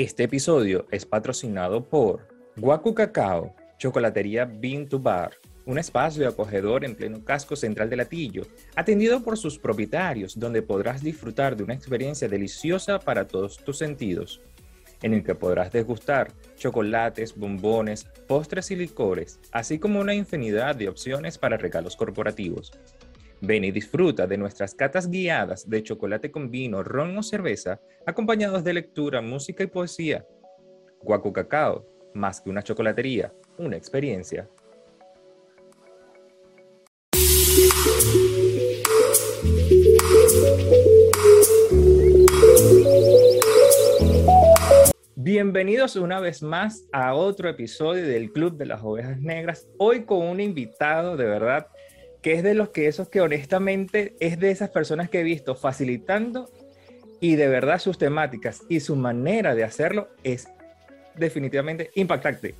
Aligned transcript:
Este 0.00 0.22
episodio 0.22 0.86
es 0.92 1.04
patrocinado 1.04 1.88
por 1.88 2.28
Guacu 2.56 2.94
Cacao, 2.94 3.56
Chocolatería 3.78 4.44
Bean 4.44 4.88
to 4.88 5.00
Bar, 5.00 5.32
un 5.66 5.76
espacio 5.76 6.28
acogedor 6.28 6.84
en 6.84 6.94
pleno 6.94 7.24
casco 7.24 7.56
central 7.56 7.90
de 7.90 7.96
Latillo, 7.96 8.46
atendido 8.76 9.24
por 9.24 9.36
sus 9.36 9.58
propietarios, 9.58 10.38
donde 10.38 10.62
podrás 10.62 11.02
disfrutar 11.02 11.56
de 11.56 11.64
una 11.64 11.74
experiencia 11.74 12.28
deliciosa 12.28 13.00
para 13.00 13.26
todos 13.26 13.56
tus 13.56 13.78
sentidos, 13.78 14.40
en 15.02 15.14
el 15.14 15.24
que 15.24 15.34
podrás 15.34 15.72
degustar 15.72 16.30
chocolates, 16.54 17.34
bombones, 17.34 18.04
postres 18.28 18.70
y 18.70 18.76
licores, 18.76 19.40
así 19.50 19.80
como 19.80 19.98
una 19.98 20.14
infinidad 20.14 20.76
de 20.76 20.88
opciones 20.88 21.38
para 21.38 21.56
regalos 21.56 21.96
corporativos. 21.96 22.70
Ven 23.40 23.62
y 23.62 23.70
disfruta 23.70 24.26
de 24.26 24.36
nuestras 24.36 24.74
catas 24.74 25.08
guiadas 25.08 25.68
de 25.68 25.82
chocolate 25.84 26.32
con 26.32 26.50
vino, 26.50 26.82
ron 26.82 27.16
o 27.16 27.22
cerveza, 27.22 27.80
acompañados 28.04 28.64
de 28.64 28.72
lectura, 28.72 29.20
música 29.20 29.62
y 29.62 29.68
poesía. 29.68 30.26
Guacu 31.02 31.32
Cacao, 31.32 31.86
más 32.14 32.40
que 32.40 32.50
una 32.50 32.64
chocolatería, 32.64 33.32
una 33.56 33.76
experiencia. 33.76 34.48
Bienvenidos 45.14 45.94
una 45.94 46.18
vez 46.18 46.42
más 46.42 46.88
a 46.90 47.14
otro 47.14 47.48
episodio 47.48 48.04
del 48.04 48.32
Club 48.32 48.56
de 48.56 48.66
las 48.66 48.82
Ovejas 48.82 49.20
Negras. 49.20 49.68
Hoy 49.78 50.04
con 50.04 50.26
un 50.26 50.40
invitado 50.40 51.16
de 51.16 51.26
verdad 51.26 51.68
que 52.22 52.34
es 52.34 52.42
de 52.42 52.54
los 52.54 52.70
que 52.70 52.88
esos 52.88 53.08
que 53.08 53.20
honestamente 53.20 54.14
es 54.20 54.38
de 54.38 54.50
esas 54.50 54.70
personas 54.70 55.08
que 55.08 55.20
he 55.20 55.24
visto 55.24 55.54
facilitando 55.54 56.50
y 57.20 57.36
de 57.36 57.48
verdad 57.48 57.78
sus 57.78 57.98
temáticas 57.98 58.62
y 58.68 58.80
su 58.80 58.96
manera 58.96 59.54
de 59.54 59.64
hacerlo 59.64 60.08
es 60.22 60.48
definitivamente 61.16 61.90
impactante. 61.94 62.54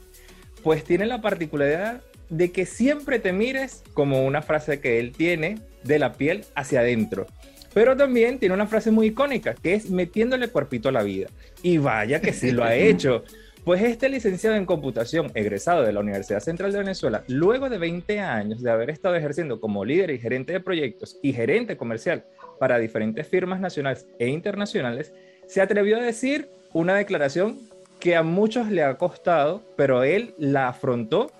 Pues 0.63 0.85
tiene 0.85 1.07
la 1.07 1.21
particularidad 1.21 2.03
de 2.29 2.51
que 2.51 2.67
siempre 2.67 3.19
te 3.19 3.33
mires 3.33 3.83
como 3.95 4.25
una 4.25 4.43
frase 4.43 4.81
que 4.81 4.99
él 4.99 5.13
tiene 5.13 5.59
de 5.85 5.99
la 5.99 6.13
piel 6.15 6.45
hacia 6.55 6.81
adentro. 6.81 7.27
Pero 7.73 7.97
también 7.97 8.39
tiene 8.39 8.55
una 8.55 8.67
frase 8.67 8.91
muy 8.91 9.09
icónica 9.09 9.55
que 9.55 9.75
es 9.75 9.91
metiéndole 9.91 10.49
cuerpito 10.49 10.89
a 10.89 10.93
la 10.93 11.03
vida. 11.03 11.29
Y 11.63 11.79
vaya 11.79 12.21
que 12.21 12.33
sí 12.33 12.51
lo 12.51 12.65
ha 12.65 12.75
hecho. 12.77 13.25
Pues 13.65 13.83
este 13.83 14.09
licenciado 14.09 14.57
en 14.57 14.65
computación, 14.65 15.31
egresado 15.35 15.83
de 15.83 15.93
la 15.93 16.01
Universidad 16.01 16.41
Central 16.41 16.73
de 16.73 16.79
Venezuela, 16.79 17.25
luego 17.29 17.69
de 17.69 17.79
20 17.79 18.21
años 18.21 18.63
de 18.63 18.71
haber 18.71 18.89
estado 18.89 19.15
ejerciendo 19.15 19.61
como 19.61 19.85
líder 19.85 20.11
y 20.11 20.19
gerente 20.19 20.53
de 20.53 20.61
proyectos 20.61 21.19
y 21.23 21.33
gerente 21.33 21.77
comercial 21.77 22.25
para 22.59 22.79
diferentes 22.79 23.27
firmas 23.27 23.61
nacionales 23.61 24.07
e 24.19 24.29
internacionales, 24.29 25.13
se 25.47 25.61
atrevió 25.61 25.99
a 25.99 26.03
decir 26.03 26.49
una 26.73 26.95
declaración 26.95 27.59
que 28.01 28.17
a 28.17 28.23
muchos 28.23 28.71
le 28.71 28.83
ha 28.83 28.97
costado, 28.97 29.63
pero 29.77 30.03
él 30.03 30.35
la 30.39 30.69
afrontó 30.69 31.31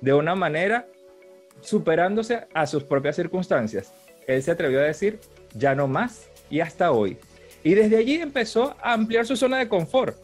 de 0.00 0.14
una 0.14 0.34
manera 0.34 0.88
superándose 1.60 2.46
a 2.54 2.66
sus 2.66 2.82
propias 2.82 3.14
circunstancias. 3.16 3.92
Él 4.26 4.42
se 4.42 4.50
atrevió 4.50 4.80
a 4.80 4.84
decir, 4.84 5.20
ya 5.54 5.74
no 5.74 5.86
más 5.86 6.28
y 6.50 6.60
hasta 6.60 6.90
hoy. 6.90 7.18
Y 7.62 7.74
desde 7.74 7.98
allí 7.98 8.14
empezó 8.14 8.74
a 8.82 8.94
ampliar 8.94 9.26
su 9.26 9.36
zona 9.36 9.58
de 9.58 9.68
confort 9.68 10.16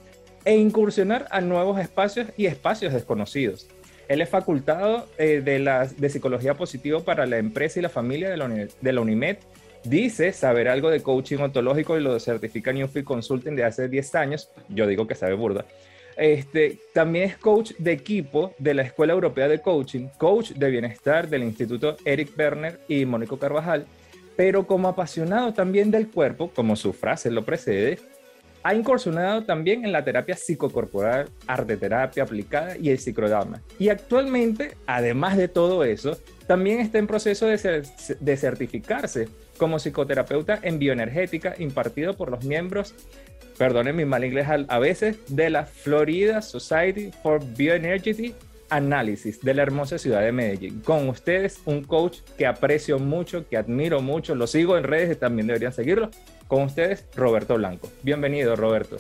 e 0.48 0.56
incursionar 0.56 1.26
a 1.30 1.42
nuevos 1.42 1.78
espacios 1.78 2.28
y 2.38 2.46
espacios 2.46 2.94
desconocidos. 2.94 3.68
Él 4.08 4.22
es 4.22 4.30
facultado 4.30 5.06
eh, 5.18 5.42
de, 5.44 5.58
la, 5.58 5.86
de 5.86 6.08
Psicología 6.08 6.54
Positiva 6.54 7.00
para 7.00 7.26
la 7.26 7.36
empresa 7.36 7.78
y 7.78 7.82
la 7.82 7.90
familia 7.90 8.30
de 8.30 8.38
la, 8.38 8.48
de 8.48 8.92
la 8.94 9.00
UNIMED. 9.02 9.36
Dice 9.84 10.32
saber 10.32 10.68
algo 10.68 10.88
de 10.88 11.02
coaching 11.02 11.36
ontológico 11.36 11.98
y 11.98 12.02
lo 12.02 12.18
certifica 12.18 12.72
Newfield 12.72 13.04
Consulting 13.04 13.56
de 13.56 13.64
hace 13.64 13.90
10 13.90 14.14
años. 14.14 14.50
Yo 14.70 14.86
digo 14.86 15.06
que 15.06 15.14
sabe 15.14 15.34
burda. 15.34 15.66
Este, 16.16 16.78
también 16.94 17.26
es 17.26 17.36
coach 17.36 17.72
de 17.76 17.92
equipo 17.92 18.54
de 18.58 18.72
la 18.72 18.84
Escuela 18.84 19.12
Europea 19.12 19.48
de 19.48 19.60
Coaching, 19.60 20.08
coach 20.16 20.52
de 20.52 20.70
bienestar 20.70 21.28
del 21.28 21.42
Instituto 21.42 21.98
Eric 22.06 22.34
Berner 22.34 22.80
y 22.88 23.04
Mónico 23.04 23.38
Carvajal, 23.38 23.84
pero 24.34 24.66
como 24.66 24.88
apasionado 24.88 25.52
también 25.52 25.90
del 25.90 26.08
cuerpo, 26.08 26.50
como 26.54 26.74
su 26.74 26.94
frase 26.94 27.30
lo 27.30 27.44
precede, 27.44 27.98
ha 28.68 28.74
incursionado 28.74 29.44
también 29.44 29.86
en 29.86 29.92
la 29.92 30.04
terapia 30.04 30.36
psicocorporal, 30.36 31.30
arte 31.46 31.78
terapia 31.78 32.22
aplicada 32.22 32.76
y 32.76 32.90
el 32.90 32.98
psicodrama. 32.98 33.62
Y 33.78 33.88
actualmente, 33.88 34.76
además 34.86 35.38
de 35.38 35.48
todo 35.48 35.84
eso, 35.84 36.18
también 36.46 36.80
está 36.80 36.98
en 36.98 37.06
proceso 37.06 37.46
de, 37.46 37.82
de 38.20 38.36
certificarse 38.36 39.30
como 39.56 39.78
psicoterapeuta 39.78 40.58
en 40.60 40.78
bioenergética 40.78 41.54
impartido 41.58 42.12
por 42.12 42.30
los 42.30 42.44
miembros, 42.44 42.94
perdonen 43.56 43.96
mi 43.96 44.04
mal 44.04 44.22
inglés 44.22 44.46
a 44.68 44.78
veces, 44.78 45.16
de 45.28 45.48
la 45.48 45.64
Florida 45.64 46.42
Society 46.42 47.10
for 47.22 47.42
Bioenergy 47.56 48.34
Analysis 48.68 49.40
de 49.40 49.54
la 49.54 49.62
hermosa 49.62 49.96
ciudad 49.96 50.20
de 50.20 50.32
Medellín. 50.32 50.80
Con 50.80 51.08
ustedes, 51.08 51.62
un 51.64 51.84
coach 51.84 52.18
que 52.36 52.46
aprecio 52.46 52.98
mucho, 52.98 53.48
que 53.48 53.56
admiro 53.56 54.02
mucho, 54.02 54.34
lo 54.34 54.46
sigo 54.46 54.76
en 54.76 54.84
redes 54.84 55.16
y 55.16 55.18
también 55.18 55.46
deberían 55.46 55.72
seguirlo, 55.72 56.10
con 56.48 56.62
ustedes, 56.62 57.04
Roberto 57.14 57.54
Blanco. 57.56 57.88
Bienvenido, 58.02 58.56
Roberto. 58.56 58.96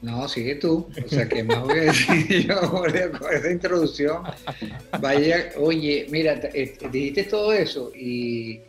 No, 0.00 0.26
sigue 0.26 0.56
tú. 0.56 0.88
O 1.04 1.08
sea, 1.08 1.28
¿qué 1.28 1.44
más 1.44 1.60
voy 1.60 1.78
a 1.78 1.82
decir 1.82 2.46
yo 2.46 2.60
con 2.70 2.92
esa 3.32 3.50
introducción? 3.50 4.24
Vaya, 5.00 5.52
oye, 5.58 6.06
mira, 6.10 6.40
eh, 6.52 6.76
dijiste 6.90 7.24
todo 7.24 7.52
eso 7.52 7.92
y, 7.94 8.60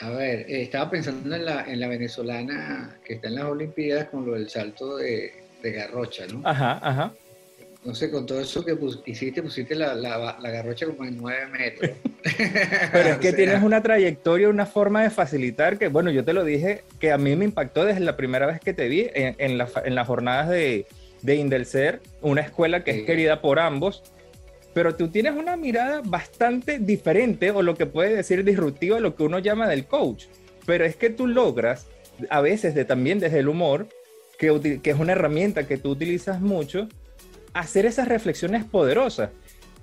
a 0.00 0.10
ver, 0.10 0.46
estaba 0.48 0.88
pensando 0.88 1.34
en 1.34 1.44
la, 1.44 1.64
en 1.64 1.80
la 1.80 1.88
venezolana 1.88 2.98
que 3.04 3.14
está 3.14 3.28
en 3.28 3.34
las 3.34 3.44
Olimpiadas 3.44 4.08
con 4.08 4.24
lo 4.24 4.32
del 4.32 4.48
salto 4.48 4.96
de, 4.96 5.32
de 5.62 5.72
garrocha, 5.72 6.26
¿no? 6.26 6.40
Ajá, 6.44 6.78
ajá. 6.80 7.12
No 7.86 7.94
sé, 7.94 8.10
con 8.10 8.26
todo 8.26 8.40
eso 8.40 8.64
que 8.64 8.76
hiciste, 9.06 9.42
pusiste 9.42 9.76
la, 9.76 9.94
la, 9.94 10.36
la, 10.40 10.50
garrocha 10.50 10.86
como 10.86 11.04
en 11.04 11.18
nueve 11.18 11.46
metros. 11.46 11.92
Pero 12.92 13.08
es 13.10 13.18
que 13.18 13.32
tienes 13.32 13.62
una 13.62 13.80
trayectoria, 13.80 14.48
una 14.48 14.66
forma 14.66 15.04
de 15.04 15.10
facilitar 15.10 15.78
que, 15.78 15.86
bueno, 15.86 16.10
yo 16.10 16.24
te 16.24 16.32
lo 16.32 16.44
dije, 16.44 16.82
que 16.98 17.12
a 17.12 17.18
mí 17.18 17.36
me 17.36 17.44
impactó 17.44 17.84
desde 17.84 18.00
la 18.00 18.16
primera 18.16 18.46
vez 18.46 18.58
que 18.58 18.74
te 18.74 18.88
vi 18.88 19.08
en, 19.14 19.36
en, 19.38 19.60
en 19.84 19.94
las 19.94 20.06
jornadas 20.06 20.48
de, 20.48 20.86
de 21.22 21.36
Indelcer, 21.36 22.00
una 22.22 22.40
escuela 22.40 22.82
que 22.82 22.90
es 22.90 23.06
querida 23.06 23.40
por 23.40 23.60
ambos, 23.60 24.02
pero 24.74 24.94
tú 24.94 25.08
tienes 25.08 25.34
una 25.34 25.56
mirada 25.56 26.02
bastante 26.04 26.78
diferente 26.78 27.50
o 27.50 27.62
lo 27.62 27.76
que 27.76 27.86
puede 27.86 28.16
decir 28.16 28.44
disruptiva, 28.44 29.00
lo 29.00 29.14
que 29.14 29.22
uno 29.22 29.38
llama 29.38 29.68
del 29.68 29.86
coach. 29.86 30.24
Pero 30.66 30.84
es 30.84 30.96
que 30.96 31.10
tú 31.10 31.26
logras, 31.26 31.86
a 32.30 32.40
veces 32.40 32.74
de, 32.74 32.84
también 32.84 33.18
desde 33.20 33.38
el 33.38 33.48
humor, 33.48 33.88
que, 34.38 34.80
que 34.82 34.90
es 34.90 34.98
una 34.98 35.12
herramienta 35.12 35.66
que 35.66 35.78
tú 35.78 35.90
utilizas 35.90 36.40
mucho, 36.40 36.88
hacer 37.56 37.86
esas 37.86 38.06
reflexiones 38.06 38.64
poderosas 38.64 39.30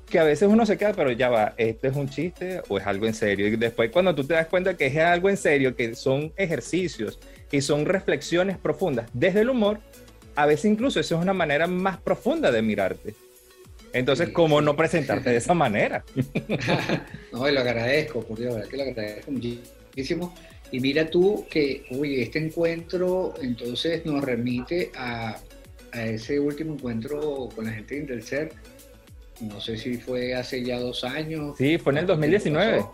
que 0.07 0.19
a 0.19 0.23
veces 0.23 0.47
uno 0.47 0.63
se 0.63 0.77
queda, 0.77 0.93
pero 0.93 1.11
ya 1.11 1.29
va, 1.29 1.55
¿este 1.57 1.87
es 1.87 1.95
un 1.95 2.07
chiste 2.07 2.61
o 2.67 2.77
es 2.77 2.85
algo 2.85 3.07
en 3.07 3.15
serio? 3.15 3.47
Y 3.47 3.55
después 3.55 3.89
cuando 3.89 4.13
tú 4.13 4.23
te 4.23 4.35
das 4.35 4.45
cuenta 4.45 4.77
que 4.77 4.85
es 4.85 4.97
algo 4.97 5.27
en 5.27 5.37
serio, 5.37 5.75
que 5.75 5.95
son 5.95 6.31
ejercicios 6.37 7.17
y 7.51 7.61
son 7.61 7.85
reflexiones 7.85 8.59
profundas 8.59 9.09
desde 9.13 9.41
el 9.41 9.49
humor, 9.49 9.79
a 10.35 10.45
veces 10.45 10.65
incluso 10.65 10.99
eso 10.99 11.15
es 11.15 11.21
una 11.21 11.33
manera 11.33 11.65
más 11.65 11.97
profunda 11.97 12.51
de 12.51 12.61
mirarte. 12.61 13.15
Entonces, 13.91 14.29
¿cómo 14.29 14.61
no 14.61 14.75
presentarte 14.75 15.31
de 15.31 15.37
esa 15.37 15.55
manera? 15.55 16.03
no, 17.31 17.49
y 17.49 17.51
lo 17.51 17.59
agradezco, 17.59 18.21
por 18.23 18.37
Dios, 18.37 18.67
que 18.67 18.77
lo 18.77 18.83
agradezco 18.83 19.31
muchísimo. 19.31 20.33
Y 20.71 20.79
mira 20.79 21.07
tú 21.07 21.45
que, 21.49 21.85
uy, 21.89 22.21
este 22.21 22.39
encuentro 22.39 23.33
entonces 23.41 24.05
nos 24.05 24.23
remite 24.23 24.91
a 24.95 25.37
a 25.93 26.05
ese 26.05 26.39
último 26.39 26.73
encuentro 26.73 27.49
con 27.55 27.65
la 27.65 27.71
gente 27.71 27.95
de 27.95 28.01
Intercer, 28.01 28.51
no 29.41 29.59
sé 29.61 29.77
si 29.77 29.95
fue 29.95 30.33
hace 30.33 30.63
ya 30.63 30.79
dos 30.79 31.03
años. 31.03 31.55
Sí, 31.57 31.77
fue 31.77 31.93
en 31.93 31.99
el 31.99 32.07
2019, 32.07 32.85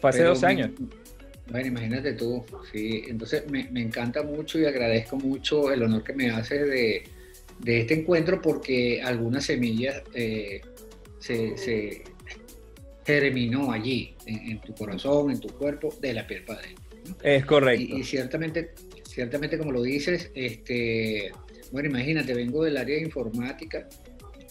fue 0.00 0.10
hace 0.10 0.22
dos 0.24 0.42
años. 0.44 0.70
Bueno, 1.50 1.66
imagínate 1.66 2.12
tú, 2.12 2.44
sí. 2.72 3.04
Entonces 3.08 3.48
me, 3.50 3.68
me, 3.70 3.80
encanta 3.80 4.22
mucho 4.22 4.58
y 4.58 4.66
agradezco 4.66 5.16
mucho 5.16 5.72
el 5.72 5.82
honor 5.82 6.04
que 6.04 6.12
me 6.12 6.30
hace 6.30 6.62
de, 6.62 7.04
de 7.58 7.80
este 7.80 7.94
encuentro 7.94 8.42
porque 8.42 9.00
algunas 9.02 9.44
semillas 9.46 10.02
eh, 10.14 10.60
se, 11.18 11.56
se, 11.56 12.02
germinó 13.04 13.72
allí, 13.72 14.14
en, 14.26 14.60
tu 14.60 14.74
corazón, 14.74 15.30
en 15.30 15.40
tu 15.40 15.48
cuerpo, 15.48 15.94
de 16.00 16.12
la 16.12 16.26
piel 16.26 16.44
padre. 16.44 16.74
Es 17.22 17.46
correcto. 17.46 17.96
Y, 17.96 18.00
y, 18.00 18.04
ciertamente, 18.04 18.74
ciertamente 19.04 19.56
como 19.56 19.72
lo 19.72 19.82
dices, 19.82 20.30
este, 20.34 21.32
bueno, 21.72 21.88
imagínate, 21.88 22.34
vengo 22.34 22.64
del 22.64 22.76
área 22.76 22.96
de 22.96 23.02
informática, 23.02 23.88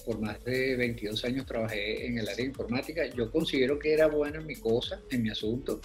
por 0.06 0.20
más 0.20 0.44
de 0.46 0.76
22 0.76 1.26
años 1.26 1.46
trabajé 1.46 2.06
en 2.06 2.18
el 2.18 2.28
área 2.28 2.38
de 2.38 2.44
informática, 2.44 3.06
yo 3.08 3.30
considero 3.32 3.78
que 3.78 3.94
era 3.94 4.08
bueno 4.08 4.40
en 4.40 4.48
mi 4.48 4.56
cosa, 4.56 5.02
en 5.12 5.24
mi 5.24 5.30
asunto. 5.30 5.82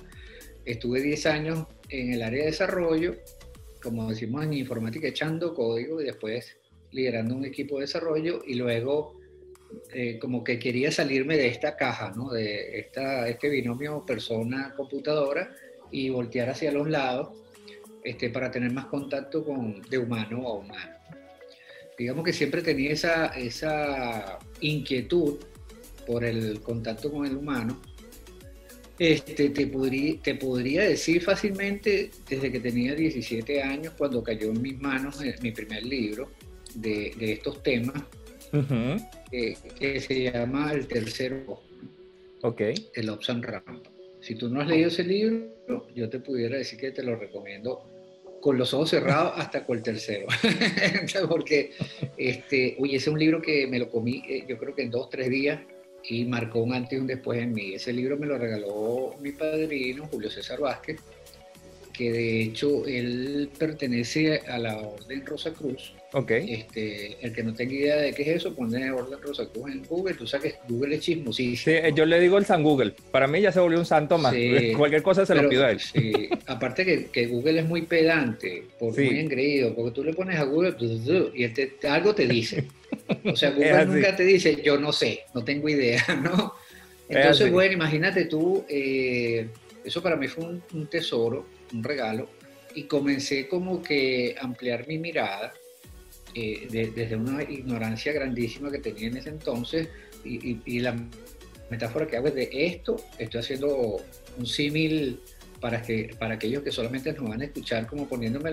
Estuve 0.64 1.02
10 1.02 1.26
años 1.26 1.66
en 1.88 2.12
el 2.12 2.22
área 2.22 2.40
de 2.40 2.50
desarrollo, 2.50 3.16
como 3.82 4.10
decimos 4.10 4.44
en 4.44 4.52
informática, 4.52 5.08
echando 5.08 5.54
código 5.54 6.00
y 6.00 6.04
después 6.04 6.56
liderando 6.92 7.34
un 7.34 7.44
equipo 7.44 7.76
de 7.76 7.82
desarrollo 7.82 8.42
y 8.46 8.54
luego 8.54 9.20
eh, 9.92 10.18
como 10.18 10.44
que 10.44 10.58
quería 10.58 10.92
salirme 10.92 11.36
de 11.36 11.48
esta 11.48 11.76
caja, 11.76 12.12
¿no? 12.14 12.30
de 12.30 12.78
esta, 12.78 13.28
este 13.28 13.48
binomio 13.48 14.04
persona-computadora 14.06 15.54
y 15.90 16.10
voltear 16.10 16.50
hacia 16.50 16.70
los 16.70 16.88
lados 16.88 17.30
este, 18.04 18.30
para 18.30 18.50
tener 18.50 18.72
más 18.72 18.86
contacto 18.86 19.44
con, 19.44 19.80
de 19.82 19.98
humano 19.98 20.46
a 20.46 20.52
humano. 20.54 21.01
Digamos 22.02 22.24
que 22.24 22.32
siempre 22.32 22.62
tenía 22.62 22.92
esa, 22.92 23.26
esa 23.28 24.38
inquietud 24.60 25.38
por 26.06 26.24
el 26.24 26.60
contacto 26.60 27.10
con 27.10 27.26
el 27.26 27.36
humano, 27.36 27.80
este, 28.98 29.50
te, 29.50 29.66
podría, 29.66 30.20
te 30.20 30.34
podría 30.34 30.82
decir 30.82 31.22
fácilmente 31.22 32.10
desde 32.28 32.52
que 32.52 32.60
tenía 32.60 32.94
17 32.94 33.62
años, 33.62 33.94
cuando 33.96 34.22
cayó 34.22 34.50
en 34.50 34.60
mis 34.60 34.80
manos 34.80 35.18
mi 35.40 35.52
primer 35.52 35.84
libro 35.84 36.30
de, 36.74 37.14
estos 37.18 37.62
temas, 37.62 38.02
que 39.30 40.00
se 40.00 40.30
llama 40.30 40.72
El 40.72 40.86
Tercero 40.86 41.62
Ok. 42.42 42.60
El 42.94 43.08
Ops 43.08 43.28
Ramp. 43.28 43.86
Si 44.20 44.34
tú 44.34 44.48
no 44.48 44.60
has 44.60 44.66
leído 44.66 44.88
ese 44.88 45.04
libro, 45.04 45.86
yo 45.94 46.08
te 46.08 46.18
pudiera 46.18 46.58
decir 46.58 46.78
que 46.78 46.90
te 46.90 47.02
lo 47.02 47.16
recomiendo 47.16 47.91
con 48.42 48.58
los 48.58 48.74
ojos 48.74 48.90
cerrados 48.90 49.34
hasta 49.36 49.64
con 49.64 49.78
el 49.78 49.82
tercero. 49.84 50.26
Porque, 51.28 51.70
este, 52.18 52.76
oye, 52.80 52.96
ese 52.96 53.08
es 53.08 53.12
un 53.12 53.18
libro 53.18 53.40
que 53.40 53.68
me 53.68 53.78
lo 53.78 53.88
comí, 53.88 54.24
eh, 54.28 54.44
yo 54.46 54.58
creo 54.58 54.74
que 54.74 54.82
en 54.82 54.90
dos, 54.90 55.08
tres 55.08 55.30
días, 55.30 55.60
y 56.04 56.24
marcó 56.24 56.58
un 56.58 56.74
antes 56.74 56.98
y 56.98 57.00
un 57.00 57.06
después 57.06 57.40
en 57.40 57.52
mí. 57.52 57.74
Ese 57.74 57.92
libro 57.92 58.18
me 58.18 58.26
lo 58.26 58.36
regaló 58.36 59.14
mi 59.20 59.30
padrino, 59.30 60.08
Julio 60.08 60.28
César 60.28 60.58
Vázquez, 60.58 61.00
que 61.94 62.10
de 62.10 62.42
hecho 62.42 62.84
él 62.84 63.48
pertenece 63.56 64.40
a 64.40 64.58
la 64.58 64.76
Orden 64.76 65.24
Rosa 65.24 65.52
Cruz. 65.52 65.94
Ok. 66.12 66.30
Este, 66.30 67.16
el 67.20 67.32
que 67.32 67.42
no 67.42 67.54
tenga 67.54 67.72
idea 67.72 67.96
de 67.96 68.12
qué 68.12 68.22
es 68.22 68.28
eso, 68.28 68.54
pone 68.54 68.90
Orden 68.90 69.20
Rosa 69.22 69.46
Cruz 69.46 69.70
en 69.70 69.84
Google. 69.84 70.14
Tú 70.14 70.26
sabes 70.26 70.52
que 70.52 70.58
Google 70.68 70.96
es 70.96 71.00
chismosísimo. 71.00 71.78
Sí, 71.78 71.94
yo 71.94 72.04
le 72.04 72.20
digo 72.20 72.36
el 72.38 72.44
San 72.44 72.62
Google. 72.62 72.94
Para 73.10 73.26
mí 73.26 73.40
ya 73.40 73.50
se 73.50 73.60
volvió 73.60 73.78
un 73.78 73.86
santo 73.86 74.18
más. 74.18 74.34
Cualquier 74.76 75.02
cosa 75.02 75.24
se 75.24 75.34
lo 75.34 75.48
pido 75.48 75.64
a 75.64 75.70
él. 75.70 75.80
Sí. 75.80 76.28
Aparte 76.46 76.84
que, 76.84 77.06
que, 77.06 77.26
Google 77.26 77.60
es 77.60 77.66
muy 77.66 77.82
pedante, 77.82 78.64
por, 78.78 78.94
muy 78.94 79.18
engreído, 79.18 79.74
porque 79.74 79.92
tú 79.92 80.04
le 80.04 80.12
pones 80.12 80.38
a 80.38 80.44
Google 80.44 80.76
y 81.34 81.44
él 81.44 81.54
te, 81.54 81.88
algo 81.88 82.14
te 82.14 82.26
dice. 82.26 82.68
O 83.24 83.34
sea, 83.34 83.50
Google 83.56 83.86
nunca 83.86 84.14
te 84.14 84.24
dice, 84.24 84.60
yo 84.62 84.78
no 84.78 84.92
sé, 84.92 85.20
no 85.34 85.42
tengo 85.42 85.68
idea, 85.68 86.04
¿no? 86.22 86.54
Entonces, 87.08 87.50
bueno, 87.50 87.74
imagínate 87.74 88.26
tú, 88.26 88.64
eh, 88.68 89.48
eso 89.84 90.02
para 90.02 90.16
mí 90.16 90.28
fue 90.28 90.44
un 90.44 90.86
tesoro 90.86 91.46
un 91.72 91.82
regalo, 91.82 92.28
y 92.74 92.84
comencé 92.84 93.48
como 93.48 93.82
que 93.82 94.34
a 94.38 94.44
ampliar 94.44 94.86
mi 94.86 94.98
mirada 94.98 95.52
eh, 96.34 96.90
desde 96.94 97.16
una 97.16 97.42
ignorancia 97.42 98.12
grandísima 98.12 98.70
que 98.70 98.78
tenía 98.78 99.08
en 99.08 99.16
ese 99.16 99.30
entonces, 99.30 99.88
y, 100.24 100.80
la 100.80 100.96
metáfora 101.70 102.06
que 102.06 102.16
hago 102.16 102.28
es 102.28 102.34
de 102.34 102.48
esto, 102.52 102.96
estoy 103.18 103.40
haciendo 103.40 104.00
un 104.38 104.46
símil 104.46 105.20
para, 105.60 105.82
que, 105.82 106.14
para 106.18 106.34
aquellos 106.34 106.62
que 106.62 106.70
solamente 106.70 107.12
nos 107.12 107.28
van 107.28 107.40
a 107.40 107.44
escuchar 107.44 107.86
como 107.86 108.08
poniéndome 108.08 108.50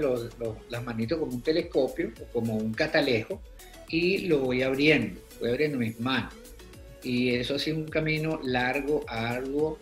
las 0.70 0.84
manitos 0.84 1.20
como 1.20 1.34
un 1.34 1.42
telescopio 1.42 2.12
o 2.22 2.26
como 2.34 2.56
un 2.56 2.74
catalejo 2.74 3.42
y 3.90 4.20
lo 4.28 4.40
voy 4.40 4.62
abriendo, 4.62 5.20
voy 5.40 5.50
abriendo 5.50 5.78
mis 5.78 6.00
manos. 6.00 6.34
Y 7.04 7.30
eso 7.30 7.56
ha 7.56 7.60
sido 7.60 7.78
un 7.78 7.88
camino 7.88 8.40
largo, 8.44 9.04
arduo, 9.08 9.80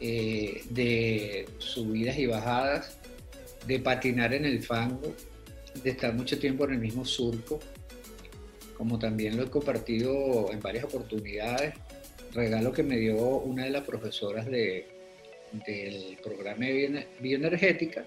eh, 0.00 0.62
de 0.70 1.48
subidas 1.58 2.18
y 2.18 2.26
bajadas, 2.26 2.98
de 3.66 3.78
patinar 3.80 4.34
en 4.34 4.44
el 4.44 4.62
fango, 4.62 5.14
de 5.82 5.90
estar 5.90 6.14
mucho 6.14 6.38
tiempo 6.38 6.64
en 6.64 6.72
el 6.72 6.78
mismo 6.78 7.04
surco, 7.04 7.60
como 8.76 8.98
también 8.98 9.36
lo 9.36 9.44
he 9.44 9.50
compartido 9.50 10.52
en 10.52 10.60
varias 10.60 10.84
oportunidades. 10.84 11.74
Regalo 12.32 12.72
que 12.72 12.82
me 12.82 12.96
dio 12.96 13.16
una 13.16 13.64
de 13.64 13.70
las 13.70 13.84
profesoras 13.84 14.46
de, 14.46 14.86
del 15.66 16.18
programa 16.22 16.66
de 16.66 17.06
bioenergética, 17.20 18.04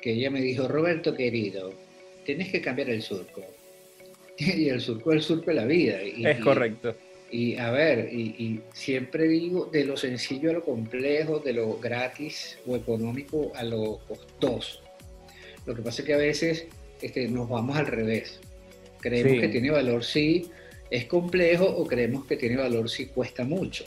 que 0.00 0.12
ella 0.12 0.30
me 0.30 0.40
dijo, 0.40 0.68
Roberto 0.68 1.14
querido, 1.14 1.72
tienes 2.24 2.50
que 2.50 2.60
cambiar 2.60 2.90
el 2.90 3.02
surco. 3.02 3.42
Y 4.36 4.68
el 4.68 4.80
surco 4.80 5.12
es 5.12 5.18
el 5.18 5.22
surco 5.22 5.46
de 5.46 5.54
la 5.54 5.64
vida. 5.64 6.02
Y, 6.02 6.26
es 6.26 6.40
correcto. 6.40 6.94
Y 7.30 7.56
a 7.56 7.70
ver, 7.70 8.12
y, 8.12 8.60
siempre 8.72 9.28
digo 9.28 9.66
de 9.66 9.84
lo 9.84 9.96
sencillo 9.96 10.50
a 10.50 10.54
lo 10.54 10.64
complejo, 10.64 11.38
de 11.38 11.52
lo 11.52 11.78
gratis 11.78 12.58
o 12.66 12.76
económico 12.76 13.52
a 13.54 13.64
lo 13.64 13.98
costoso. 14.06 14.83
Lo 15.66 15.74
que 15.74 15.82
pasa 15.82 16.02
es 16.02 16.06
que 16.06 16.14
a 16.14 16.18
veces 16.18 16.66
este, 17.00 17.28
nos 17.28 17.48
vamos 17.48 17.76
al 17.76 17.86
revés. 17.86 18.40
Creemos 19.00 19.40
que 19.40 19.48
tiene 19.48 19.70
valor 19.70 20.04
si 20.04 20.50
es 20.90 21.04
complejo 21.06 21.66
o 21.66 21.86
creemos 21.86 22.24
que 22.26 22.36
tiene 22.36 22.56
valor 22.56 22.88
si 22.88 23.06
cuesta 23.06 23.44
mucho. 23.44 23.84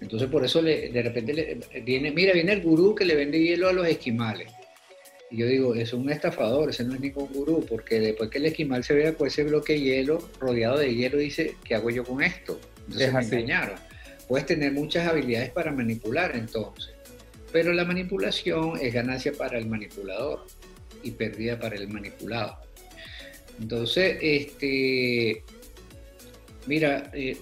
Entonces 0.00 0.28
por 0.28 0.44
eso 0.44 0.60
de 0.60 1.02
repente 1.02 1.32
le, 1.32 1.60
viene, 1.82 2.10
mira, 2.10 2.32
viene 2.32 2.52
el 2.52 2.62
gurú 2.62 2.94
que 2.94 3.04
le 3.04 3.14
vende 3.14 3.38
hielo 3.38 3.68
a 3.68 3.72
los 3.72 3.86
esquimales. 3.86 4.50
Y 5.30 5.38
yo 5.38 5.46
digo, 5.46 5.74
es 5.74 5.94
un 5.94 6.10
estafador, 6.10 6.68
ese 6.68 6.84
no 6.84 6.94
es 6.94 7.00
ningún 7.00 7.32
gurú, 7.32 7.64
porque 7.66 8.00
después 8.00 8.28
que 8.28 8.38
el 8.38 8.46
esquimal 8.46 8.84
se 8.84 8.92
vea 8.92 9.14
con 9.14 9.28
ese 9.28 9.44
bloque 9.44 9.74
de 9.74 9.80
hielo, 9.80 10.28
rodeado 10.38 10.76
de 10.76 10.94
hielo, 10.94 11.16
dice, 11.16 11.54
¿qué 11.64 11.74
hago 11.74 11.88
yo 11.88 12.04
con 12.04 12.22
esto? 12.22 12.60
Entonces 12.80 13.14
me 13.14 13.20
engañaron. 13.22 13.78
Puedes 14.28 14.46
tener 14.46 14.72
muchas 14.72 15.08
habilidades 15.08 15.50
para 15.50 15.72
manipular 15.72 16.36
entonces, 16.36 16.92
pero 17.50 17.72
la 17.72 17.84
manipulación 17.84 18.78
es 18.80 18.92
ganancia 18.92 19.32
para 19.32 19.56
el 19.56 19.66
manipulador 19.66 20.44
y 21.02 21.12
pérdida 21.12 21.58
para 21.58 21.76
el 21.76 21.88
manipulado. 21.88 22.58
Entonces, 23.60 24.18
este, 24.20 25.44
mira, 26.66 27.10
eh, 27.12 27.36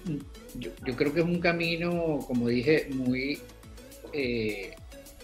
yo, 0.58 0.96
creo 0.96 1.12
que 1.12 1.20
es 1.20 1.26
un 1.26 1.40
camino, 1.40 2.18
como 2.26 2.48
dije, 2.48 2.88
muy 2.90 3.38
eh, 4.12 4.74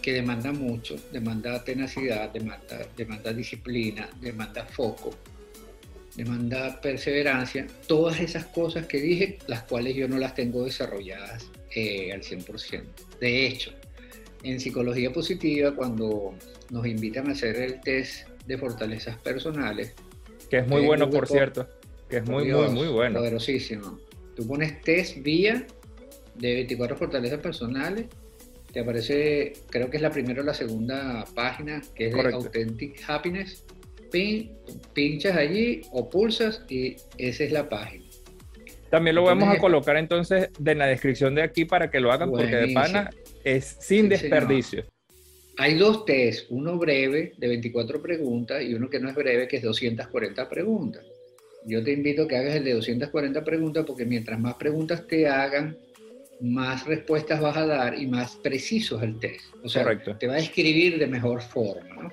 que 0.01 0.13
demanda 0.13 0.51
mucho, 0.51 0.95
demanda 1.11 1.63
tenacidad, 1.63 2.31
demanda, 2.31 2.87
demanda 2.95 3.33
disciplina, 3.33 4.09
demanda 4.21 4.65
foco 4.65 5.11
demanda 6.17 6.81
perseverancia, 6.81 7.67
todas 7.85 8.19
esas 8.19 8.45
cosas 8.47 8.87
que 8.87 8.99
dije, 8.99 9.37
las 9.47 9.63
cuales 9.63 9.95
yo 9.95 10.07
no 10.07 10.17
las 10.17 10.33
tengo 10.33 10.65
desarrolladas 10.65 11.49
eh, 11.75 12.11
al 12.11 12.21
100%. 12.23 12.83
De 13.21 13.45
hecho, 13.45 13.71
en 14.41 14.59
psicología 14.59 15.13
positiva, 15.13 15.75
cuando 15.75 16.33
nos 16.71 16.87
invitan 16.87 17.29
a 17.29 17.33
hacer 17.33 17.55
el 17.57 17.79
test 17.81 18.26
de 18.47 18.57
fortalezas 18.57 19.17
personales, 19.17 19.93
que 20.49 20.59
es 20.59 20.67
muy 20.67 20.85
bueno, 20.85 21.09
por 21.09 21.27
cierto, 21.27 21.67
que 22.09 22.17
es 22.17 22.25
muy, 22.29 22.51
muy, 22.51 22.69
muy 22.69 22.87
bueno. 22.87 23.19
Poderosísimo. 23.19 23.99
Tú 24.35 24.47
pones 24.47 24.81
test 24.81 25.17
vía 25.21 25.65
de 26.35 26.53
24 26.53 26.95
fortalezas 26.95 27.39
personales, 27.39 28.05
te 28.71 28.79
aparece, 28.81 29.53
creo 29.69 29.89
que 29.89 29.97
es 29.97 30.03
la 30.03 30.11
primera 30.11 30.41
o 30.41 30.45
la 30.45 30.53
segunda 30.53 31.25
página, 31.35 31.81
que 31.95 32.07
es 32.07 32.13
de 32.13 32.33
Authentic 32.33 33.01
Happiness, 33.07 33.65
pinchas 34.93 35.35
allí 35.35 35.81
o 35.91 36.09
pulsas 36.09 36.63
y 36.69 36.95
esa 37.17 37.43
es 37.43 37.51
la 37.51 37.67
página. 37.67 38.05
También 38.89 39.15
lo 39.15 39.23
vamos 39.23 39.49
a 39.49 39.59
colocar 39.59 39.97
entonces 39.97 40.49
en 40.63 40.77
la 40.77 40.85
descripción 40.85 41.35
de 41.35 41.41
aquí 41.41 41.65
para 41.65 41.89
que 41.89 41.99
lo 41.99 42.11
hagan 42.11 42.29
porque 42.29 42.55
de 42.55 42.73
pana 42.73 43.09
es 43.43 43.77
sin 43.81 44.07
desperdicio. 44.07 44.85
Hay 45.57 45.75
dos 45.75 46.05
test, 46.05 46.45
uno 46.49 46.77
breve 46.77 47.33
de 47.37 47.47
24 47.47 48.01
preguntas 48.01 48.61
y 48.61 48.75
uno 48.75 48.89
que 48.89 48.99
no 48.99 49.09
es 49.09 49.15
breve 49.15 49.47
que 49.47 49.57
es 49.57 49.63
240 49.63 50.47
preguntas. 50.47 51.03
Yo 51.65 51.83
te 51.83 51.91
invito 51.91 52.23
a 52.23 52.27
que 52.27 52.37
hagas 52.37 52.55
el 52.55 52.63
de 52.63 52.73
240 52.73 53.43
preguntas 53.43 53.83
porque 53.85 54.05
mientras 54.05 54.39
más 54.39 54.55
preguntas 54.55 55.07
te 55.07 55.27
hagan, 55.27 55.75
más 56.39 56.85
respuestas 56.85 57.41
vas 57.41 57.57
a 57.57 57.65
dar 57.65 57.99
y 57.99 58.05
más 58.05 58.35
preciso 58.35 58.97
es 58.97 59.03
el 59.03 59.19
test. 59.19 59.45
O 59.63 59.69
sea, 59.69 59.85
te 60.19 60.27
va 60.27 60.35
a 60.35 60.39
escribir 60.39 60.99
de 60.99 61.07
mejor 61.07 61.41
forma. 61.41 62.03
¿no? 62.03 62.11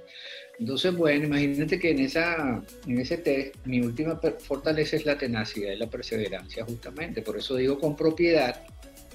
Entonces, 0.59 0.97
bueno, 0.97 1.27
imagínate 1.27 1.79
que 1.79 1.91
en, 1.91 2.01
esa, 2.01 2.63
en 2.87 2.99
ese 2.99 3.19
test 3.19 3.57
mi 3.67 3.81
última 3.81 4.19
fortaleza 4.39 4.97
es 4.97 5.05
la 5.05 5.19
tenacidad 5.19 5.73
y 5.73 5.77
la 5.77 5.91
perseverancia, 5.91 6.65
justamente. 6.65 7.21
Por 7.21 7.37
eso 7.37 7.57
digo 7.57 7.79
con 7.79 7.95
propiedad 7.95 8.65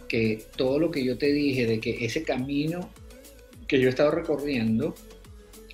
que 0.07 0.43
todo 0.55 0.79
lo 0.79 0.91
que 0.91 1.03
yo 1.03 1.17
te 1.17 1.31
dije 1.31 1.65
de 1.65 1.79
que 1.79 2.05
ese 2.05 2.23
camino 2.23 2.91
que 3.69 3.79
yo 3.79 3.87
he 3.87 3.89
estado 3.89 4.11
recorriendo 4.11 4.95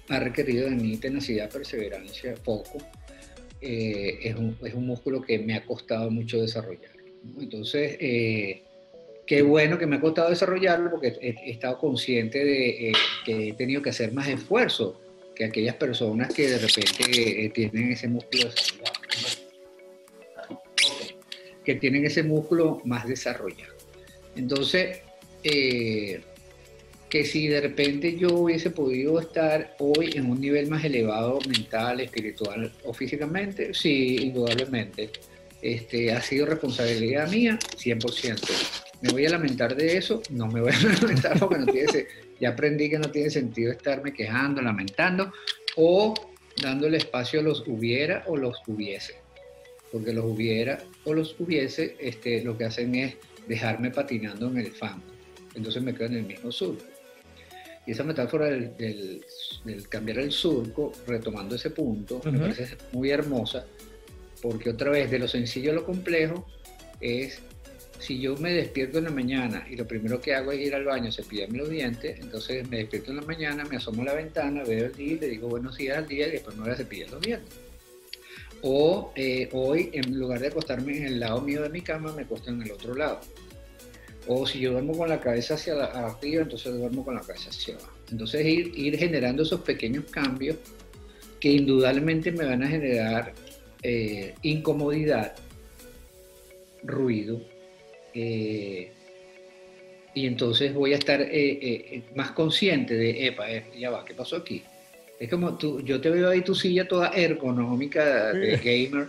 ha 0.10 0.20
requerido 0.20 0.70
de 0.70 0.76
mí 0.76 0.98
tenacidad, 0.98 1.50
perseverancia, 1.50 2.36
poco. 2.36 2.78
Eh, 3.62 4.20
es, 4.22 4.36
un, 4.36 4.56
es, 4.64 4.74
un, 4.76 4.86
músculo 4.86 5.22
que 5.22 5.40
me 5.40 5.56
ha 5.56 5.66
costado 5.66 6.12
mucho 6.12 6.40
desarrollar. 6.40 6.92
Entonces, 7.40 7.98
eh, 8.00 8.62
qué 9.26 9.42
bueno 9.42 9.80
que 9.80 9.88
me 9.88 9.96
ha 9.96 10.02
costado 10.02 10.30
desarrollarlo 10.30 10.92
porque 10.92 11.18
he, 11.20 11.50
estado 11.50 11.80
consciente 11.80 12.44
de 12.44 12.90
eh, 12.90 12.94
que 13.26 13.50
he 13.50 13.54
tenido 13.54 13.82
que 13.82 13.90
hacer 13.90 14.12
más 14.14 14.28
esfuerzo 14.28 15.02
que 15.34 15.46
aquellas 15.46 15.76
personas 15.76 16.34
que 16.34 16.48
de 16.48 16.58
repente 16.60 17.46
eh, 17.46 17.50
tienen 17.50 17.92
ese 17.92 18.08
músculo 18.08 18.50
que 21.64 21.76
tienen 21.76 22.06
ese 22.06 22.22
músculo 22.22 22.82
más 22.86 23.08
desarrollado. 23.08 23.74
Entonces, 24.36 25.00
que 27.10 27.24
si 27.24 27.48
de 27.48 27.62
repente 27.62 28.18
yo 28.18 28.30
hubiese 28.34 28.72
podido 28.72 29.20
estar 29.20 29.76
hoy 29.80 30.12
en 30.16 30.30
un 30.30 30.42
nivel 30.42 30.68
más 30.68 30.84
elevado 30.84 31.40
mental, 31.48 32.00
espiritual 32.02 32.72
o 32.84 32.94
físicamente, 32.94 33.74
sí, 33.74 34.18
indudablemente. 34.18 35.12
Este, 35.62 36.12
ha 36.12 36.22
sido 36.22 36.46
responsabilidad 36.46 37.30
mía, 37.30 37.58
100%. 37.78 38.86
¿Me 39.02 39.12
voy 39.12 39.26
a 39.26 39.30
lamentar 39.30 39.76
de 39.76 39.98
eso? 39.98 40.22
No 40.30 40.48
me 40.48 40.62
voy 40.62 40.72
a 40.72 40.80
lamentar 41.02 41.40
porque 41.40 41.58
no 41.60 41.66
tiene, 41.66 42.08
ya 42.40 42.50
aprendí 42.50 42.90
que 42.90 43.00
no 43.00 43.10
tiene 43.12 43.30
sentido 43.30 43.72
estarme 43.72 44.14
quejando, 44.14 44.62
lamentando 44.62 45.32
o 45.76 46.14
dándole 46.62 46.98
espacio 46.98 47.40
a 47.40 47.44
los 47.44 47.68
hubiera 47.68 48.24
o 48.28 48.38
los 48.38 48.58
hubiese. 48.68 49.16
porque 49.92 50.12
los 50.12 50.26
hubiera 50.26 50.84
o 51.06 51.14
los 51.14 51.40
hubiese, 51.40 51.96
este, 52.00 52.44
lo 52.44 52.58
que 52.58 52.66
hacen 52.66 52.96
es 52.96 53.16
dejarme 53.48 53.92
patinando 53.92 54.48
en 54.48 54.58
el 54.58 54.72
fango. 54.72 55.04
Entonces 55.56 55.82
me 55.82 55.94
quedo 55.94 56.08
en 56.08 56.16
el 56.16 56.24
mismo 56.24 56.52
surco. 56.52 56.84
Y 57.86 57.92
esa 57.92 58.04
metáfora 58.04 58.48
del, 58.48 59.24
cambiar 59.90 60.20
el 60.20 60.32
surco, 60.32 60.92
retomando 61.06 61.56
ese 61.56 61.70
punto, 61.70 62.22
me 62.26 62.40
parece 62.40 62.78
muy 62.92 63.12
hermosa, 63.12 63.66
porque 64.42 64.72
otra 64.72 64.90
vez, 64.92 65.12
de 65.12 65.20
lo 65.20 65.28
sencillo 65.28 65.72
a 65.72 65.76
lo 65.76 65.86
complejo, 65.86 66.48
es 67.00 67.42
si 68.00 68.20
yo 68.20 68.36
me 68.38 68.54
despierto 68.54 68.98
en 68.98 69.06
la 69.06 69.10
mañana 69.10 69.66
y 69.70 69.76
lo 69.76 69.88
primero 69.88 70.20
que 70.20 70.36
hago 70.36 70.52
es 70.52 70.60
ir 70.60 70.76
al 70.76 70.86
baño, 70.86 71.12
cepillarme 71.12 71.60
los 71.60 71.70
dientes, 71.70 72.20
entonces 72.20 72.68
me 72.70 72.78
despierto 72.78 73.12
en 73.12 73.18
la 73.18 73.24
mañana, 73.24 73.64
me 73.66 73.78
asomo 73.78 74.02
a 74.02 74.06
la 74.06 74.14
ventana, 74.14 74.64
veo 74.64 74.86
el 74.86 74.94
día 74.94 75.14
y 75.14 75.20
le 75.20 75.28
digo 75.30 75.48
buenos 75.48 75.78
días 75.78 75.98
al 75.98 76.08
día 76.08 76.28
y 76.28 76.32
después 76.32 76.56
me 76.56 76.64
voy 76.64 76.72
a 76.72 76.76
cepillar 76.76 77.10
los 77.12 77.22
dientes. 77.22 77.54
O 78.62 79.12
eh, 79.16 79.50
hoy, 79.52 79.90
en 79.94 80.18
lugar 80.18 80.40
de 80.40 80.48
acostarme 80.48 80.98
en 80.98 81.06
el 81.06 81.20
lado 81.20 81.42
mío 81.42 81.62
de 81.62 81.70
mi 81.70 81.82
cama, 81.82 82.12
me 82.14 82.24
acuesto 82.24 82.50
en 82.50 82.62
el 82.62 82.72
otro 82.72 82.96
lado. 82.96 83.22
O 84.28 84.46
si 84.46 84.60
yo 84.60 84.72
duermo 84.72 84.98
con 84.98 85.10
la 85.10 85.20
cabeza 85.20 85.54
hacia 85.54 85.74
arriba, 85.84 86.44
entonces 86.44 86.74
duermo 86.74 87.04
con 87.06 87.16
la 87.16 87.22
cabeza 87.22 87.50
hacia 87.50 87.76
abajo. 87.76 87.94
Entonces 88.12 88.46
ir, 88.46 88.72
ir 88.78 88.98
generando 88.98 89.44
esos 89.44 89.62
pequeños 89.62 90.06
cambios 90.06 90.58
que 91.40 91.52
indudablemente 91.52 92.32
me 92.32 92.46
van 92.46 92.64
a 92.64 92.68
generar 92.68 93.34
eh, 93.84 94.34
incomodidad, 94.42 95.36
ruido, 96.84 97.42
eh, 98.14 98.92
y 100.14 100.28
entonces 100.28 100.74
voy 100.74 100.94
a 100.94 100.98
estar 100.98 101.28
más 102.16 102.32
consciente 102.32 102.96
de, 102.96 103.28
epa, 103.28 103.46
ya 103.78 103.90
va, 103.90 104.06
¿qué 104.06 104.14
pasó 104.14 104.38
aquí? 104.38 104.64
Es 105.20 105.30
como 105.30 105.58
tú, 105.58 105.82
yo 105.82 106.00
te 106.00 106.10
veo 106.10 106.30
ahí 106.30 106.42
tu 106.42 106.56
silla 106.56 106.88
toda 106.88 107.10
ergonómica 107.10 108.34
de 108.34 108.58
gamer. 108.58 109.08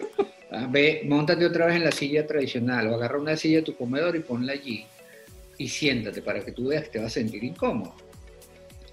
Ah, 0.51 0.69
ve, 0.71 1.03
montate 1.05 1.45
otra 1.45 1.67
vez 1.67 1.77
en 1.77 1.85
la 1.85 1.93
silla 1.93 2.27
tradicional 2.27 2.89
o 2.89 2.95
agarra 2.95 3.19
una 3.19 3.37
silla 3.37 3.59
de 3.59 3.63
tu 3.63 3.77
comedor 3.77 4.15
y 4.15 4.21
ponla 4.21 4.53
allí 4.53 4.87
y 5.59 5.69
siéntate 5.69 6.23
para 6.23 6.41
que 6.41 6.53
tú 6.53 6.69
veas 6.69 6.85
que 6.85 6.91
te 6.91 6.99
vas 6.99 7.09
a 7.09 7.11
sentir 7.11 7.45
incómodo. 7.45 7.95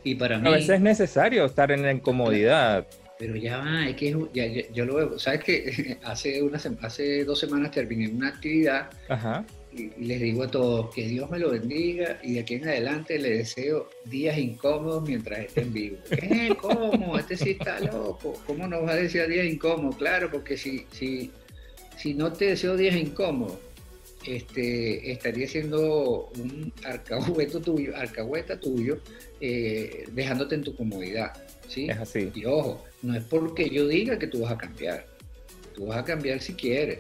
Y 0.04 0.16
para 0.16 0.38
mí... 0.38 0.48
A 0.48 0.52
veces 0.52 0.70
es 0.70 0.82
necesario 0.82 1.46
estar 1.46 1.72
en 1.72 1.84
la 1.84 1.92
incomodidad. 1.92 2.88
Pero 3.20 3.36
ya 3.36 3.60
va, 3.60 3.88
es 3.88 3.96
que 3.96 4.16
ya, 4.34 4.46
yo 4.74 4.86
lo 4.86 4.96
veo. 4.96 5.20
¿Sabes 5.20 5.44
que 5.44 5.98
hace, 6.04 6.42
una, 6.42 6.60
hace 6.82 7.24
dos 7.24 7.40
semanas 7.40 7.72
terminé 7.72 8.10
una 8.10 8.30
actividad 8.30 8.90
Ajá 9.08 9.46
y 9.76 10.06
les 10.06 10.22
digo 10.22 10.44
a 10.44 10.52
todos 10.52 10.94
que 10.94 11.08
Dios 11.08 11.30
me 11.30 11.40
lo 11.40 11.52
bendiga 11.52 12.20
y 12.22 12.34
de 12.34 12.42
aquí 12.42 12.56
en 12.56 12.68
adelante 12.68 13.18
les 13.18 13.40
deseo 13.40 13.90
días 14.06 14.38
incómodos 14.38 15.08
mientras 15.08 15.40
estén 15.40 15.74
vivos. 15.74 16.00
¿Qué? 16.10 16.56
¿Cómo? 16.60 17.18
Este 17.18 17.36
sí 17.36 17.52
está 17.52 17.80
loco. 17.80 18.34
¿Cómo 18.46 18.68
nos 18.68 18.86
va 18.86 18.92
a 18.92 18.96
decir 18.96 19.28
días 19.28 19.48
incómodos? 19.48 19.96
Claro, 19.96 20.30
porque 20.32 20.58
si, 20.58 20.86
si, 20.92 21.32
si 21.98 22.14
no 22.14 22.32
te 22.32 22.46
deseo 22.46 22.78
días 22.78 22.96
incómodos, 22.96 23.58
este, 24.26 25.12
estaría 25.12 25.48
siendo 25.48 26.32
un 26.38 26.72
arcahueto 26.84 27.62
tuyo, 27.62 27.96
arcahueta 27.96 28.60
tuyo, 28.60 29.00
eh, 29.42 30.06
dejándote 30.12 30.56
en 30.56 30.64
tu 30.64 30.76
comodidad. 30.76 31.34
¿sí? 31.68 31.90
Es 31.90 31.98
así. 31.98 32.32
Y 32.34 32.46
ojo, 32.46 32.84
no 33.02 33.16
es 33.16 33.24
porque 33.24 33.70
yo 33.70 33.88
diga 33.88 34.18
que 34.18 34.28
tú 34.28 34.42
vas 34.42 34.52
a 34.52 34.58
cambiar. 34.58 35.06
Tú 35.76 35.88
vas 35.88 35.98
a 35.98 36.04
cambiar 36.04 36.40
si 36.40 36.54
quieres 36.54 37.00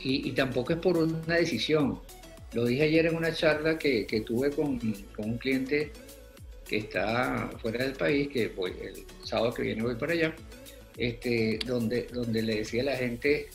y, 0.00 0.30
tampoco 0.32 0.72
es 0.72 0.78
por 0.78 0.98
una 0.98 1.36
decisión. 1.36 2.00
Lo 2.52 2.64
dije 2.64 2.84
ayer 2.84 3.06
en 3.06 3.16
una 3.16 3.32
charla 3.32 3.78
que, 3.78 4.06
que 4.06 4.20
tuve 4.20 4.50
con, 4.50 4.78
con, 5.14 5.30
un 5.30 5.38
cliente 5.38 5.90
que 6.66 6.78
está 6.78 7.50
fuera 7.60 7.84
del 7.84 7.94
país, 7.94 8.28
que 8.28 8.48
voy, 8.48 8.72
el 8.80 9.04
sábado 9.24 9.52
que 9.52 9.62
viene 9.62 9.82
voy 9.82 9.96
para 9.96 10.12
allá, 10.12 10.34
este, 10.96 11.58
donde, 11.66 12.04
donde 12.12 12.42
le 12.42 12.56
decía 12.56 12.82
a 12.82 12.86
la 12.86 12.96
gente, 12.96 13.48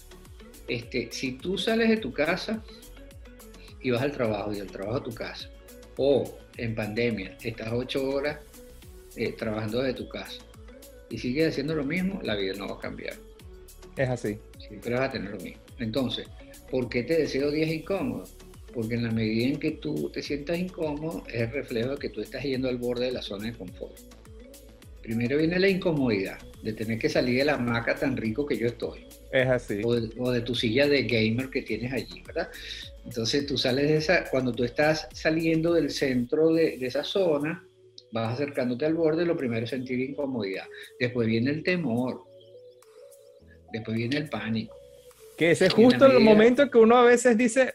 este, 0.68 1.10
si 1.12 1.34
tú 1.34 1.58
sales 1.58 1.90
de 1.90 1.98
tu 1.98 2.12
casa 2.14 2.64
y 3.82 3.92
vas 3.92 4.02
al 4.02 4.12
trabajo 4.12 4.54
y 4.54 4.58
del 4.58 4.68
trabajo 4.68 4.98
a 4.98 5.04
tu 5.04 5.14
casa, 5.14 5.50
o 5.98 6.40
en 6.58 6.76
pandemia 6.76 7.38
estás 7.44 7.70
ocho 7.72 8.08
horas 8.10 8.40
eh, 9.16 9.34
trabajando 9.34 9.82
desde 9.82 9.96
tu 9.96 10.08
casa 10.08 10.42
y 11.10 11.18
sigues 11.18 11.50
haciendo 11.50 11.76
lo 11.76 11.84
mismo, 11.84 12.22
la 12.24 12.36
vida 12.36 12.54
no 12.58 12.68
va 12.68 12.76
a 12.76 12.80
cambiar. 12.80 13.16
Es 13.98 14.10
así. 14.10 14.38
Siempre 14.58 14.94
vas 14.94 15.10
a 15.10 15.12
tener 15.12 15.32
lo 15.32 15.40
mismo. 15.40 15.62
Entonces, 15.80 16.28
¿por 16.70 16.88
qué 16.90 17.04
te 17.04 17.18
deseo 17.18 17.52
días 17.52 17.70
incómodos? 17.70 18.36
Porque 18.74 18.96
en 18.96 19.04
la 19.04 19.12
medida 19.12 19.48
en 19.48 19.60
que 19.60 19.72
tú 19.72 20.10
te 20.10 20.24
sientas 20.24 20.58
incómodo, 20.58 21.24
es 21.28 21.42
el 21.42 21.52
reflejo 21.52 21.92
de 21.92 21.98
que 21.98 22.10
tú 22.10 22.22
estás 22.22 22.44
yendo 22.44 22.70
al 22.70 22.78
borde 22.78 23.08
de 23.08 23.12
la 23.12 23.22
zona 23.22 23.48
de 23.48 23.54
confort. 23.54 23.98
Primero 25.02 25.38
viene 25.38 25.60
la 25.60 25.68
incomodidad 25.68 26.38
de 26.64 26.74
tener 26.74 27.00
que 27.00 27.10
salir 27.10 27.40
de 27.40 27.46
la 27.46 27.56
hamaca 27.56 27.96
tan 27.96 28.16
rico 28.16 28.46
que 28.46 28.58
yo 28.58 28.68
estoy. 28.68 29.06
Es 29.32 29.48
así. 29.48 29.82
O 29.84 30.32
de, 30.32 30.42
tu 30.42 30.56
silla 30.56 30.88
de 30.88 31.04
gamer 31.04 31.50
que 31.50 31.62
tienes 31.62 31.94
allí, 31.94 32.22
¿verdad? 32.26 32.50
Entonces 33.06 33.46
tú 33.46 33.58
sales 33.58 33.88
de 33.88 33.98
esa, 33.98 34.30
cuando 34.30 34.52
tú 34.52 34.64
estás 34.64 35.08
saliendo 35.14 35.74
del 35.74 35.90
centro 35.90 36.54
de, 36.54 36.78
de 36.78 36.88
esa 36.88 37.04
zona, 37.04 37.66
vas 38.12 38.34
acercándote 38.34 38.86
al 38.86 38.94
borde, 38.94 39.26
lo 39.26 39.38
primero 39.38 39.64
es 39.64 39.70
sentir 39.70 40.00
incomodidad. 40.00 40.66
Después 41.00 41.28
viene 41.28 41.52
el 41.52 41.64
temor. 41.64 42.24
Después 43.72 43.96
viene 43.98 44.18
el 44.18 44.30
pánico 44.30 44.82
que 45.42 45.50
ese 45.50 45.66
es 45.66 45.74
justo 45.74 46.06
el 46.06 46.20
momento 46.20 46.70
que 46.70 46.78
uno 46.78 46.98
a 46.98 47.04
veces 47.04 47.36
dice, 47.36 47.74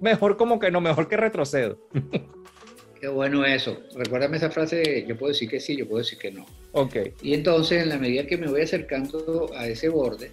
mejor 0.00 0.36
como 0.36 0.58
que 0.58 0.72
no, 0.72 0.80
mejor 0.80 1.06
que 1.06 1.16
retrocedo. 1.16 1.78
Qué 3.00 3.06
bueno 3.06 3.44
eso. 3.44 3.80
Recuérdame 3.94 4.38
esa 4.38 4.50
frase, 4.50 5.04
yo 5.06 5.16
puedo 5.16 5.32
decir 5.32 5.48
que 5.48 5.60
sí, 5.60 5.76
yo 5.76 5.86
puedo 5.86 5.98
decir 5.98 6.18
que 6.18 6.32
no. 6.32 6.44
Ok. 6.72 6.96
Y 7.22 7.34
entonces, 7.34 7.84
en 7.84 7.90
la 7.90 7.98
medida 7.98 8.26
que 8.26 8.36
me 8.36 8.48
voy 8.48 8.62
acercando 8.62 9.52
a 9.54 9.68
ese 9.68 9.88
borde, 9.88 10.32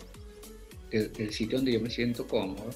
del, 1.00 1.32
sitio 1.32 1.58
donde 1.58 1.74
yo 1.74 1.82
me 1.82 1.90
siento 1.90 2.28
cómodo, 2.28 2.70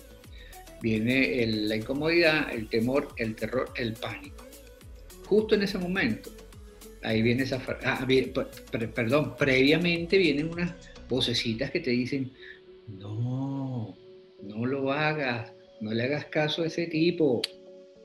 viene 0.81 1.45
la 1.47 1.75
incomodidad, 1.75 2.53
el 2.53 2.69
temor, 2.69 3.09
el 3.17 3.35
terror, 3.35 3.69
el 3.75 3.93
pánico. 3.93 4.45
Justo 5.25 5.55
en 5.55 5.63
ese 5.63 5.77
momento, 5.77 6.31
ahí 7.03 7.21
viene 7.21 7.43
esa 7.43 7.61
ah, 7.83 8.07
perdón, 8.93 9.35
previamente 9.37 10.17
vienen 10.17 10.49
unas 10.49 10.73
vocecitas 11.09 11.71
que 11.71 11.79
te 11.79 11.91
dicen, 11.91 12.31
no, 12.87 13.97
no 14.41 14.65
lo 14.65 14.91
hagas, 14.91 15.51
no 15.81 15.93
le 15.93 16.03
hagas 16.03 16.25
caso 16.25 16.63
a 16.63 16.67
ese 16.67 16.87
tipo. 16.87 17.41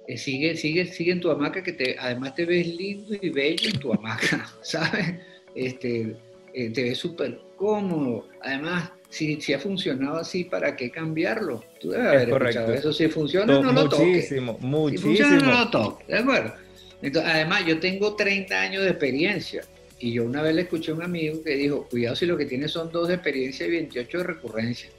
Eh, 0.09 0.19
sigue, 0.19 0.57
sigue, 0.57 0.87
sigue 0.87 1.13
en 1.13 1.21
tu 1.21 1.31
hamaca 1.31 1.63
que 1.63 1.73
te, 1.73 1.97
además 1.99 2.35
te 2.35 2.45
ves 2.45 2.67
lindo 2.67 3.15
y 3.21 3.31
bello 3.31 3.71
en 3.73 3.79
tu 3.79 3.93
hamaca, 3.93 4.53
¿sabes? 4.63 5.15
Este, 5.55 6.17
eh, 6.55 6.71
te 6.71 6.83
ves 6.83 6.99
súper 6.99 7.41
cómodo. 7.57 8.29
Además, 8.41 8.91
si, 9.13 9.41
si, 9.43 9.53
ha 9.53 9.59
funcionado 9.59 10.17
así, 10.17 10.45
¿para 10.45 10.75
qué 10.75 10.91
cambiarlo? 10.91 11.63
Tú 11.79 11.91
debes 11.91 12.09
haber 12.09 12.29
escuchado 12.31 12.73
eso. 12.73 12.93
Si 12.95 13.09
funciona, 13.09 13.61
no, 13.61 13.71
lo 13.71 13.89
toques. 13.89 14.07
Muchísimo, 14.07 14.59
muchísimo. 14.61 15.15
Si 15.15 15.23
funciona, 15.23 15.47
no 15.47 15.65
lo 15.65 15.71
toques, 15.71 16.07
¿de 16.07 16.19
acuerdo? 16.19 16.55
Entonces, 17.03 17.31
además, 17.31 17.67
yo 17.67 17.79
tengo 17.79 18.17
30 18.17 18.59
años 18.59 18.85
de 18.85 18.89
experiencia. 18.89 19.65
Y 19.99 20.15
yo 20.15 20.25
una 20.25 20.41
vez 20.41 20.55
le 20.55 20.63
escuché 20.63 20.93
a 20.93 20.95
un 20.95 21.03
amigo 21.03 21.43
que 21.45 21.57
dijo, 21.57 21.87
cuidado 21.91 22.17
si 22.17 22.25
lo 22.25 22.39
que 22.39 22.47
tiene 22.47 22.69
son 22.69 22.91
dos 22.91 23.09
de 23.09 23.15
experiencia 23.15 23.67
y 23.67 23.71
28 23.71 24.19
de 24.19 24.25
recurrencia. 24.25 24.91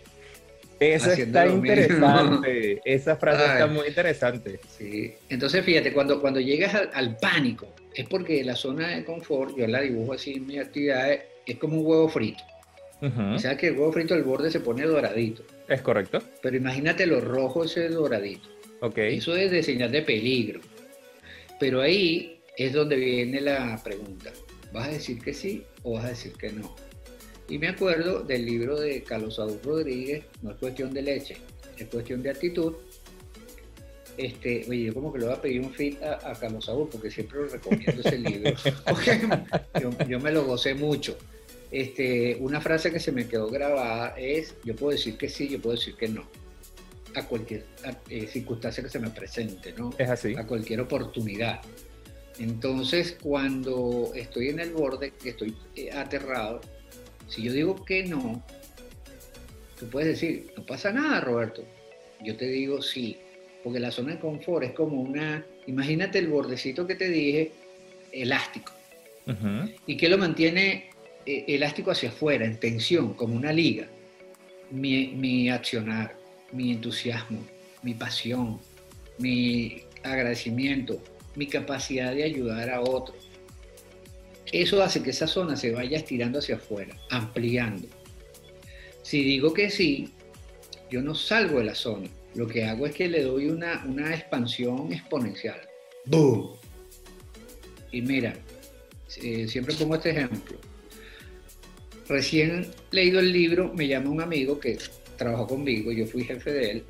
Eso 0.80 1.12
está 1.12 1.48
interesante. 1.48 2.82
Esa 2.86 3.16
frase 3.16 3.44
está 3.44 3.66
muy 3.66 3.88
interesante. 3.88 4.60
Sí. 4.78 5.14
Entonces, 5.30 5.66
fíjate, 5.66 5.92
cuando, 5.92 6.22
cuando 6.22 6.40
llegas 6.40 6.88
al, 6.94 7.18
pánico, 7.18 7.68
es 7.96 8.08
porque 8.08 8.44
la 8.44 8.56
zona 8.56 8.90
de 8.90 9.04
confort, 9.04 9.58
yo 9.58 9.66
la 9.66 9.82
dibujo 9.82 10.14
así 10.14 10.34
en 10.34 10.46
mi 10.46 10.60
actividad, 10.60 11.12
es 11.46 11.58
como 11.58 11.80
un 11.80 11.86
huevo 11.88 12.10
frito. 12.10 12.44
O 13.04 13.40
sea 13.40 13.58
que 13.58 13.68
el 13.68 13.74
huevo 13.74 13.92
frito, 13.92 14.16
el 14.16 14.24
borde 14.24 14.50
se 14.50 14.62
pone 14.62 14.86
doradito. 14.86 15.44
Es 15.68 15.82
correcto. 15.82 16.20
Pero 16.42 16.56
imagínate 16.56 17.06
lo 17.06 17.20
rojo 17.20 17.66
ese 17.66 17.90
doradito. 17.90 18.48
Ok. 18.80 18.98
Eso 18.98 19.36
es 19.36 19.52
de 19.52 19.62
señal 19.62 19.92
de 19.92 20.02
peligro. 20.02 20.62
Pero 21.60 21.82
ahí 21.82 22.42
es 22.58 22.74
donde 22.74 22.96
viene 22.96 23.42
la 23.42 23.82
pregunta. 23.84 24.32
¿Vas 24.72 24.88
a 24.88 24.92
decir 24.92 25.22
que 25.22 25.34
sí 25.34 25.64
o 25.84 25.94
vas 25.94 26.06
a 26.06 26.10
decir 26.10 26.34
que 26.34 26.52
no? 26.52 26.76
Y 27.50 27.58
me 27.58 27.68
acuerdo 27.68 28.22
del 28.22 28.46
libro 28.46 28.80
de 28.80 29.04
Carlos 29.04 29.36
Saúl 29.36 29.60
Rodríguez, 29.64 30.24
no 30.42 30.52
es 30.52 30.58
cuestión 30.58 30.94
de 30.94 31.02
leche, 31.02 31.38
es 31.78 31.88
cuestión 31.88 32.24
de 32.24 32.32
actitud. 32.32 32.74
Este, 34.18 34.66
oye, 34.70 34.86
yo 34.86 34.94
como 34.94 35.12
que 35.12 35.20
le 35.20 35.26
voy 35.26 35.34
a 35.36 35.42
pedir 35.42 35.62
un 35.62 35.74
fit 35.74 36.02
a, 36.02 36.34
Carlos 36.40 36.66
Saúl 36.66 36.88
porque 36.90 37.12
siempre 37.12 37.40
lo 37.40 37.48
recomiendo 37.48 38.02
ese 38.02 38.18
libro. 38.18 38.54
yo, 40.10 40.20
me 40.20 40.32
lo 40.32 40.46
gocé 40.46 40.74
mucho. 40.74 41.18
Este, 41.74 42.38
una 42.40 42.62
frase 42.62 42.92
que 42.92 43.00
se 43.00 43.12
me 43.12 43.28
quedó 43.28 43.50
grabada 43.50 44.14
es, 44.16 44.54
yo 44.64 44.76
puedo 44.76 44.92
decir 44.92 45.18
que 45.18 45.28
sí, 45.28 45.50
yo 45.50 45.60
puedo 45.60 45.76
decir 45.76 45.96
que 45.96 46.08
no. 46.08 46.24
A 47.16 47.26
cualquier 47.26 47.66
eh, 48.10 48.28
circunstancia 48.28 48.84
que 48.84 48.90
se 48.90 49.00
me 49.00 49.10
presente, 49.10 49.74
¿no? 49.76 49.90
Es 49.98 50.08
así. 50.08 50.36
A 50.36 50.46
cualquier 50.46 50.82
oportunidad. 50.82 51.62
Entonces, 52.38 53.18
cuando 53.20 54.12
estoy 54.14 54.50
en 54.50 54.60
el 54.60 54.72
borde, 54.72 55.14
que 55.20 55.30
estoy 55.30 55.56
eh, 55.76 55.92
aterrado, 55.92 56.62
si 57.28 57.42
yo 57.42 57.52
digo 57.52 57.84
que 57.84 58.04
no, 58.04 58.44
tú 59.80 59.88
puedes 59.90 60.10
decir, 60.10 60.54
no 60.56 60.64
pasa 60.68 60.92
nada, 60.92 61.22
Roberto. 61.22 61.64
Yo 62.24 62.38
te 62.38 62.46
digo 62.46 62.84
sí, 62.84 63.18
porque 63.64 63.80
la 63.80 63.90
zona 63.90 64.14
de 64.14 64.20
confort 64.20 64.64
es 64.64 64.74
como 64.74 65.02
una, 65.02 65.44
imagínate 65.66 66.20
el 66.20 66.28
bordecito 66.28 66.86
que 66.86 66.94
te 66.94 67.10
dije, 67.10 67.52
elástico, 68.12 68.72
y 69.88 69.98
que 69.98 70.08
lo 70.08 70.20
mantiene 70.20 70.93
elástico 71.26 71.92
hacia 71.92 72.10
afuera, 72.10 72.46
en 72.46 72.60
tensión, 72.60 73.14
como 73.14 73.36
una 73.36 73.52
liga. 73.52 73.88
mi, 74.72 75.50
accionar, 75.50 76.16
mi 76.52 76.72
entusiasmo, 76.72 77.40
mi 77.84 77.94
pasión, 77.94 78.60
mi 79.18 79.84
agradecimiento, 80.04 81.02
mi 81.36 81.48
capacidad 81.48 82.14
de 82.14 82.24
ayudar 82.24 82.70
a 82.70 82.82
otros. 82.82 83.30
Eso 84.52 84.84
hace 84.84 85.02
que 85.02 85.10
esa 85.10 85.28
zona 85.28 85.56
se 85.56 85.72
vaya 85.72 85.98
estirando 85.98 86.40
hacia 86.40 86.56
afuera, 86.56 86.96
ampliando. 87.10 87.88
Si 89.02 89.24
digo 89.24 89.54
que 89.54 89.70
sí, 89.70 90.14
yo 90.90 91.02
no 91.02 91.16
salgo 91.16 91.60
de 91.60 91.66
la 91.66 91.76
zona. 91.76 92.08
Lo 92.36 92.48
que 92.48 92.64
hago 92.64 92.86
es 92.86 92.94
que 92.94 93.08
le 93.08 93.24
doy 93.24 93.48
una, 93.48 93.84
una 93.86 94.14
expansión 94.14 94.92
exponencial. 94.94 95.60
¡Boom! 96.06 96.56
Y 97.92 98.02
mira, 98.02 98.34
eh, 99.22 99.48
siempre 99.48 99.76
pongo 99.76 99.96
este 99.96 100.12
ejemplo. 100.12 100.58
Recién 102.08 102.68
leído 102.92 103.20
el 103.20 103.32
libro, 103.32 103.74
me 103.74 103.88
llama 103.88 104.10
un 104.10 104.22
amigo 104.22 104.60
que 104.60 104.78
trabajó 105.18 105.48
conmigo, 105.48 105.92
yo 105.92 106.06
fui 106.06 106.24
jefe 106.24 106.52
de 106.52 106.72
él 106.72 106.84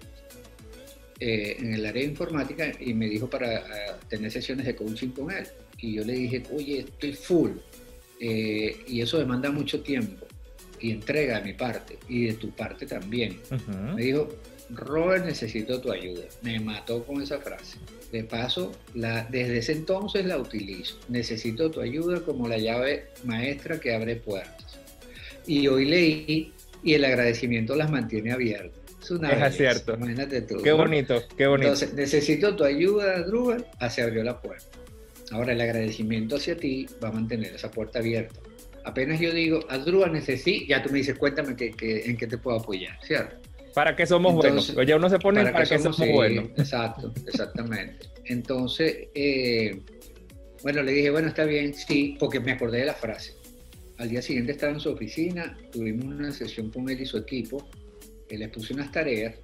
eh, 1.20 1.58
en 1.60 1.74
el 1.74 1.86
área 1.86 2.02
de 2.02 2.10
informática 2.10 2.72
y 2.80 2.94
me 2.94 3.08
dijo 3.08 3.30
para 3.30 3.58
eh, 3.58 3.92
tener 4.10 4.32
sesiones 4.32 4.66
de 4.66 4.76
coaching 4.76 5.10
con 5.10 5.32
él. 5.32 5.46
Y 5.78 5.96
yo 5.96 6.04
le 6.04 6.14
dije, 6.14 6.44
oye, 6.52 6.80
estoy 6.80 7.14
full 7.14 7.52
y 8.20 9.02
eso 9.02 9.20
demanda 9.20 9.52
mucho 9.52 9.82
tiempo 9.82 10.26
y 10.84 10.92
entrega 10.92 11.40
de 11.40 11.46
mi 11.46 11.54
parte 11.54 11.98
y 12.10 12.26
de 12.26 12.34
tu 12.34 12.52
parte 12.52 12.86
también. 12.86 13.40
Me 13.96 14.04
dijo, 14.04 14.30
Robert, 14.70 15.26
necesito 15.26 15.80
tu 15.80 15.92
ayuda. 15.92 16.24
Me 16.42 16.60
mató 16.60 17.04
con 17.06 17.22
esa 17.22 17.40
frase. 17.40 17.78
De 18.12 18.24
paso, 18.24 18.72
la, 18.94 19.24
desde 19.24 19.58
ese 19.60 19.72
entonces 19.72 20.26
la 20.26 20.38
utilizo. 20.38 21.00
Necesito 21.08 21.72
tu 21.72 21.82
ayuda 21.82 22.22
como 22.22 22.48
la 22.48 22.58
llave 22.58 23.08
maestra 23.24 23.80
que 23.80 23.94
abre 23.94 24.18
puertas. 24.18 24.80
Y 25.46 25.68
hoy 25.68 25.86
leí 25.86 26.54
y 26.84 26.94
el 26.94 27.06
agradecimiento 27.06 27.76
las 27.76 27.90
mantiene 27.90 28.32
abiertas. 28.32 28.80
Es 29.02 29.12
una 29.12 29.48
es 29.48 29.58
cierto. 29.58 29.96
Imagínate 29.96 30.42
tú. 30.44 30.62
Qué 30.62 30.72
bonito, 30.72 31.22
qué 31.38 31.48
bonito. 31.48 31.74
Entonces, 31.74 31.94
necesito 31.94 32.56
tu 32.56 32.64
ayuda, 32.64 33.24
Druga. 33.24 33.58
Ah, 33.80 33.90
se 33.90 34.02
abrió 34.02 34.24
la 34.24 34.42
puerta. 34.42 34.66
Ahora, 35.32 35.54
el 35.54 35.62
agradecimiento 35.62 36.38
hacia 36.38 36.56
ti 36.56 36.86
va 37.04 37.10
a 37.10 37.12
mantener 37.12 37.56
esa 37.56 37.70
puerta 37.70 38.00
abierta. 38.00 38.40
Apenas 38.86 39.20
yo 39.20 39.32
digo, 39.32 39.60
Adrúa 39.70 40.10
necesito, 40.10 40.66
ya 40.68 40.84
tú 40.84 40.90
me 40.90 41.00
dices, 41.00 41.18
cuéntame 41.18 41.56
que, 41.56 41.74
en 42.06 42.18
qué 42.18 42.28
te 42.28 42.38
puedo 42.38 42.60
apoyar, 42.60 42.98
¿cierto? 43.02 43.38
¿Para 43.74 43.96
qué 43.96 44.06
somos 44.06 44.36
buenos? 44.36 44.70
Oye, 44.78 44.94
uno 44.94 45.10
se 45.10 45.20
pone 45.20 45.44
para, 45.52 45.66
qué 45.66 45.80
somos, 45.80 45.98
buenos. 45.98 46.46
Exacto, 46.58 47.12
exactamente. 47.26 48.08
Entonces, 48.26 49.08
eh, 49.16 49.82
bueno, 50.62 50.84
le 50.84 50.92
dije, 50.92 51.10
bueno, 51.10 51.30
está 51.30 51.46
bien, 51.46 51.74
sí, 51.74 52.16
porque 52.20 52.40
me 52.40 52.52
acordé 52.52 52.80
de 52.80 52.86
la 52.86 52.94
frase. 52.94 53.34
Al 53.98 54.10
día 54.10 54.22
siguiente 54.22 54.54
estaba 54.54 54.74
en 54.74 54.80
su 54.80 54.90
oficina, 54.90 55.58
tuvimos 55.72 56.06
una 56.06 56.32
sesión 56.32 56.72
con 56.72 56.90
él 56.90 57.02
y 57.02 57.06
su 57.06 57.18
equipo, 57.18 57.68
él 58.30 58.40
les 58.40 58.50
puse 58.50 58.74
unas 58.74 58.92
tareas 58.92 59.36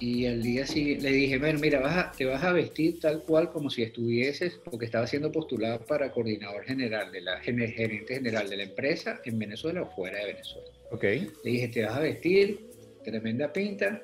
y 0.00 0.26
al 0.26 0.42
día 0.42 0.64
siguiente 0.66 1.10
le 1.10 1.16
dije, 1.16 1.38
bueno, 1.38 1.58
mira, 1.58 1.80
vas 1.80 2.16
te 2.16 2.24
vas 2.24 2.44
a 2.44 2.52
vestir 2.52 3.00
tal 3.00 3.22
cual 3.22 3.50
como 3.50 3.68
si 3.68 3.82
estuvieses, 3.82 4.60
porque 4.64 4.86
estaba 4.86 5.06
siendo 5.06 5.32
postulado 5.32 5.84
para 5.84 6.12
coordinador 6.12 6.64
general, 6.64 7.10
de 7.10 7.20
la 7.20 7.40
gerente 7.40 8.14
general 8.14 8.48
de 8.48 8.58
la 8.58 8.62
empresa 8.62 9.20
en 9.24 9.38
Venezuela 9.38 9.82
o 9.82 9.90
fuera 9.90 10.20
de 10.20 10.26
Venezuela. 10.26 10.68
Ok. 10.92 11.02
Le 11.02 11.50
dije, 11.50 11.68
te 11.68 11.84
vas 11.84 11.96
a 11.96 12.00
vestir, 12.00 12.68
tremenda 13.02 13.52
pinta, 13.52 14.02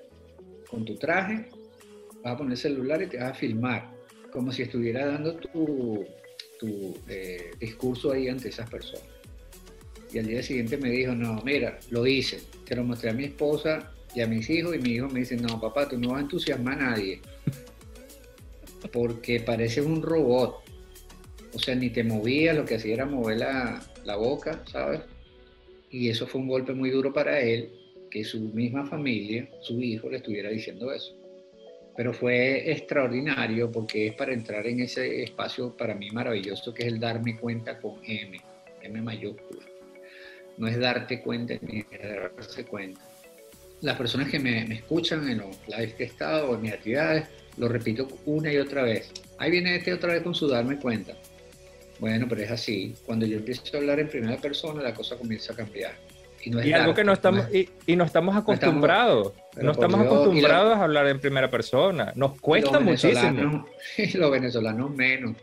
con 0.68 0.84
tu 0.84 0.96
traje, 0.96 1.46
vas 2.24 2.34
a 2.34 2.36
poner 2.36 2.52
el 2.52 2.58
celular 2.58 3.00
y 3.02 3.06
te 3.06 3.18
vas 3.18 3.30
a 3.30 3.34
filmar, 3.34 3.92
como 4.32 4.50
si 4.50 4.62
estuviera 4.62 5.06
dando 5.06 5.36
tu, 5.36 6.04
tu 6.58 6.98
eh, 7.08 7.52
discurso 7.60 8.10
ahí 8.10 8.28
ante 8.28 8.48
esas 8.48 8.68
personas. 8.68 9.13
Y 10.14 10.18
al 10.20 10.28
día 10.28 10.44
siguiente 10.44 10.76
me 10.76 10.90
dijo, 10.90 11.12
no, 11.12 11.42
mira, 11.44 11.80
lo 11.90 12.06
hice, 12.06 12.40
te 12.64 12.76
lo 12.76 12.84
mostré 12.84 13.10
a 13.10 13.12
mi 13.12 13.24
esposa 13.24 13.92
y 14.14 14.20
a 14.20 14.28
mis 14.28 14.48
hijos 14.48 14.76
y 14.76 14.78
mi 14.78 14.90
hijo 14.90 15.08
me 15.08 15.18
dice, 15.20 15.36
no, 15.36 15.60
papá, 15.60 15.88
tú 15.88 15.98
no 15.98 16.10
vas 16.10 16.18
a 16.18 16.20
entusiasmar 16.20 16.80
a 16.80 16.90
nadie. 16.90 17.20
Porque 18.92 19.40
pareces 19.40 19.84
un 19.84 20.02
robot. 20.02 20.62
O 21.52 21.58
sea, 21.58 21.74
ni 21.74 21.90
te 21.90 22.04
movías, 22.04 22.56
lo 22.56 22.64
que 22.64 22.76
hacía 22.76 22.94
era 22.94 23.06
mover 23.06 23.38
la, 23.38 23.82
la 24.04 24.14
boca, 24.14 24.62
¿sabes? 24.70 25.00
Y 25.90 26.08
eso 26.08 26.28
fue 26.28 26.40
un 26.40 26.46
golpe 26.46 26.74
muy 26.74 26.90
duro 26.90 27.12
para 27.12 27.40
él, 27.40 27.72
que 28.08 28.22
su 28.22 28.38
misma 28.38 28.86
familia, 28.86 29.50
su 29.62 29.80
hijo, 29.80 30.08
le 30.08 30.18
estuviera 30.18 30.48
diciendo 30.48 30.92
eso. 30.92 31.12
Pero 31.96 32.12
fue 32.12 32.70
extraordinario 32.70 33.72
porque 33.72 34.06
es 34.06 34.14
para 34.14 34.32
entrar 34.32 34.64
en 34.68 34.78
ese 34.78 35.24
espacio 35.24 35.76
para 35.76 35.96
mí 35.96 36.12
maravilloso 36.12 36.72
que 36.72 36.84
es 36.84 36.92
el 36.92 37.00
darme 37.00 37.36
cuenta 37.36 37.80
con 37.80 37.98
M, 38.04 38.38
M 38.80 39.02
mayúscula. 39.02 39.73
No 40.56 40.68
es 40.68 40.78
darte 40.78 41.20
cuenta 41.20 41.54
ni 41.62 41.84
darse 42.36 42.64
cuenta 42.64 43.00
las 43.84 43.96
personas 43.96 44.30
que 44.30 44.38
me, 44.38 44.62
escuchan 44.74 45.28
en 45.28 45.38
los 45.38 45.56
lives 45.68 45.94
que 45.94 46.04
he 46.04 46.06
estado 46.06 46.50
o 46.50 46.54
en 46.54 46.62
mis 46.62 46.72
actividades, 46.72 47.28
lo 47.58 47.68
repito 47.68 48.08
una 48.24 48.50
y 48.50 48.56
otra 48.56 48.82
vez. 48.82 49.12
Ahí 49.38 49.50
viene 49.50 49.76
este 49.76 49.92
otra 49.92 50.14
vez 50.14 50.22
con 50.22 50.34
su 50.34 50.48
darme 50.48 50.78
cuenta. 50.78 51.12
Bueno, 51.98 52.26
pero 52.28 52.42
es 52.42 52.50
así. 52.50 52.94
Cuando 53.04 53.26
yo 53.26 53.36
empiezo 53.36 53.62
a 53.74 53.76
hablar 53.76 54.00
en 54.00 54.08
primera 54.08 54.38
persona, 54.38 54.82
la 54.82 54.94
cosa 54.94 55.16
comienza 55.16 55.52
a 55.52 55.56
cambiar. 55.56 55.92
Y, 56.42 56.50
no 56.50 56.60
es 56.60 56.74
algo 56.74 56.94
que 56.94 57.04
no 57.04 57.12
estamos, 57.12 57.46
y, 57.54 57.96
no 57.96 58.04
estamos 58.04 58.36
acostumbrados. 58.36 59.32
No 59.60 59.72
estamos, 59.72 60.00
acostumbrados 60.00 60.76
a 60.76 60.84
hablar 60.84 61.06
en 61.08 61.20
primera 61.20 61.50
persona. 61.50 62.12
Nos 62.16 62.40
cuesta 62.40 62.80
muchísimo. 62.80 63.66
los 64.14 64.30
venezolanos 64.30 64.90
menos. 64.94 65.36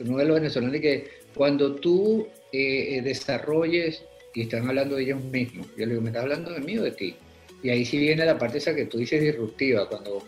Uno 0.00 0.18
de 0.18 0.24
los 0.26 0.34
venezolanos 0.34 0.80
que 0.80 1.10
cuando 1.34 1.76
tú 1.76 2.26
eh, 2.52 2.96
eh, 2.96 3.02
desarrolles, 3.02 4.04
y 4.34 4.42
están 4.42 4.68
hablando 4.68 4.96
de 4.96 5.02
ellos 5.02 5.22
mismos, 5.24 5.66
yo 5.76 5.86
le 5.86 5.92
digo, 5.92 6.02
¿me 6.02 6.10
estás 6.10 6.22
hablando 6.22 6.52
de 6.52 6.60
mí 6.60 6.78
o 6.78 6.82
de 6.82 6.92
ti? 6.92 7.14
Y 7.62 7.70
ahí 7.70 7.84
sí 7.84 7.98
viene 7.98 8.24
la 8.24 8.38
parte 8.38 8.58
esa 8.58 8.74
que 8.74 8.86
tú 8.86 8.98
dices 8.98 9.20
disruptiva, 9.20 9.88
cuando, 9.88 10.24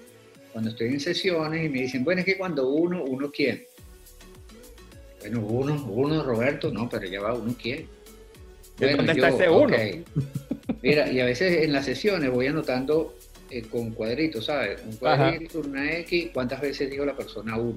cuando 0.53 0.71
estoy 0.71 0.89
en 0.89 1.01
sesiones 1.01 1.65
y 1.65 1.69
me 1.69 1.83
dicen, 1.83 2.05
bueno, 2.05 2.21
es 2.21 2.27
que 2.27 2.37
cuando 2.37 2.69
uno, 2.69 3.05
¿uno 3.05 3.31
quién? 3.31 3.65
Bueno, 5.21 5.47
uno, 5.47 5.85
uno, 5.89 6.23
Roberto, 6.23 6.71
no, 6.73 6.89
pero 6.89 7.07
ya 7.07 7.21
va, 7.21 7.35
¿uno 7.35 7.55
quién? 7.61 7.87
¿Dónde 8.79 9.13
está 9.13 9.29
ese 9.29 9.49
uno? 9.49 9.77
Mira, 10.83 11.11
y 11.11 11.21
a 11.21 11.25
veces 11.25 11.63
en 11.63 11.73
las 11.73 11.85
sesiones 11.85 12.31
voy 12.31 12.49
anotando 12.49 13.15
eh, 13.51 13.63
con 13.63 13.93
cuadritos, 13.93 14.47
¿sabes? 14.47 14.81
Un 14.85 14.97
cuadrito, 14.97 15.61
una 15.61 15.93
X, 15.99 16.31
cuántas 16.35 16.61
veces 16.61 16.91
digo 16.91 17.05
la 17.05 17.17
persona 17.17 17.57
uno. 17.57 17.77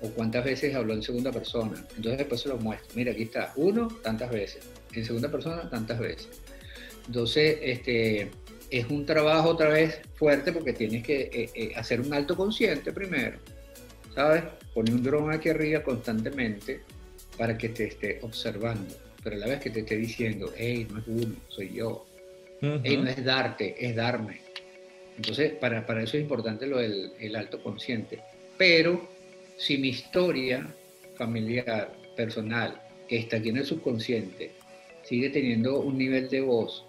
O 0.00 0.08
cuántas 0.10 0.44
veces 0.44 0.74
habló 0.74 0.94
en 0.94 1.02
segunda 1.02 1.30
persona. 1.30 1.74
Entonces 1.96 2.18
después 2.18 2.40
se 2.40 2.48
lo 2.48 2.56
muestro. 2.56 2.88
Mira, 2.94 3.12
aquí 3.12 3.22
está, 3.22 3.52
uno, 3.56 3.88
tantas 4.02 4.30
veces. 4.30 4.68
En 4.94 5.04
segunda 5.04 5.30
persona, 5.30 5.68
tantas 5.68 5.98
veces. 5.98 6.28
Entonces, 7.06 7.58
este, 7.62 8.30
es 8.70 8.86
un 8.90 9.04
trabajo 9.06 9.50
otra 9.50 9.68
vez 9.68 10.00
fuerte 10.14 10.52
porque 10.52 10.72
tienes 10.72 11.02
que 11.02 11.30
eh, 11.32 11.50
eh, 11.54 11.72
hacer 11.76 12.00
un 12.00 12.12
alto 12.12 12.36
consciente 12.36 12.92
primero, 12.92 13.38
¿sabes? 14.14 14.44
Poner 14.72 14.94
un 14.94 15.02
dron 15.02 15.32
aquí 15.32 15.48
arriba 15.48 15.82
constantemente 15.82 16.80
para 17.36 17.58
que 17.58 17.68
te 17.68 17.84
esté 17.84 18.18
observando, 18.22 18.94
pero 19.22 19.36
a 19.36 19.38
la 19.40 19.46
vez 19.46 19.60
que 19.60 19.70
te 19.70 19.80
esté 19.80 19.96
diciendo, 19.96 20.52
hey, 20.56 20.86
no 20.90 20.98
es 21.00 21.04
uno, 21.06 21.36
soy 21.48 21.72
yo. 21.72 22.06
Hey, 22.60 22.96
no 22.96 23.10
es 23.10 23.22
darte, 23.22 23.76
es 23.78 23.94
darme. 23.94 24.40
Entonces, 25.16 25.52
para, 25.52 25.84
para 25.84 26.02
eso 26.02 26.16
es 26.16 26.22
importante 26.22 26.66
lo 26.66 26.78
del 26.78 27.12
el 27.20 27.36
alto 27.36 27.62
consciente. 27.62 28.20
Pero 28.56 29.06
si 29.58 29.76
mi 29.76 29.88
historia 29.88 30.66
familiar, 31.16 31.92
personal, 32.16 32.80
que 33.08 33.18
está 33.18 33.36
aquí 33.36 33.50
en 33.50 33.58
el 33.58 33.66
subconsciente, 33.66 34.50
sigue 35.04 35.30
teniendo 35.30 35.80
un 35.80 35.98
nivel 35.98 36.28
de 36.28 36.40
voz 36.40 36.84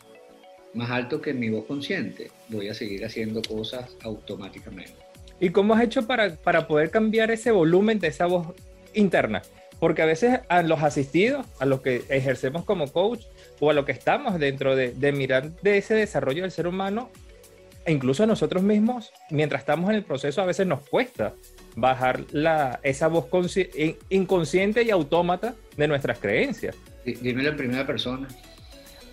más 0.74 0.90
alto 0.92 1.22
que 1.22 1.34
mi 1.34 1.50
voz 1.50 1.66
consciente, 1.66 2.32
voy 2.50 2.68
a 2.68 2.74
seguir 2.74 3.06
haciendo 3.06 3.42
cosas 3.42 3.96
automáticamente. 4.04 4.94
¿Y 5.40 5.50
cómo 5.50 5.74
has 5.74 5.84
hecho 5.84 6.06
para, 6.06 6.36
para 6.36 6.68
poder 6.68 6.92
cambiar 6.92 7.32
ese 7.32 7.52
volumen 7.52 8.00
de 8.00 8.08
esa 8.08 8.26
voz 8.26 8.48
interna? 8.94 9.42
Porque 9.80 10.02
a 10.02 10.06
veces 10.06 10.40
a 10.48 10.62
los 10.64 10.82
asistidos, 10.84 11.46
a 11.60 11.66
los 11.66 11.82
que 11.82 12.04
ejercemos 12.10 12.64
como 12.64 12.92
coach 12.92 13.22
o 13.60 13.70
a 13.70 13.74
los 13.74 13.86
que 13.86 13.92
estamos 13.92 14.40
dentro 14.40 14.76
de, 14.76 15.12
mirar 15.12 15.52
de 15.62 15.78
ese 15.78 15.94
desarrollo 15.94 16.44
del 16.44 16.52
ser 16.52 16.68
humano, 16.68 17.10
e 17.86 17.92
incluso 17.92 18.24
a 18.24 18.26
nosotros 18.26 18.64
mismos, 18.64 19.12
mientras 19.30 19.62
estamos 19.62 19.90
en 19.90 19.98
el 19.98 20.04
proceso, 20.04 20.42
a 20.42 20.46
veces 20.46 20.66
nos 20.66 20.88
cuesta 20.90 21.34
bajar 21.76 22.22
la, 22.32 22.80
esa 22.84 23.08
voz 23.08 23.28
inconsciente 24.10 24.84
y 24.84 24.90
autómata 24.90 25.56
de 25.78 25.88
nuestras 25.88 26.20
creencias. 26.20 26.76
Dímelo 27.06 27.50
en 27.50 27.58
primera 27.58 27.86
persona. 27.86 28.28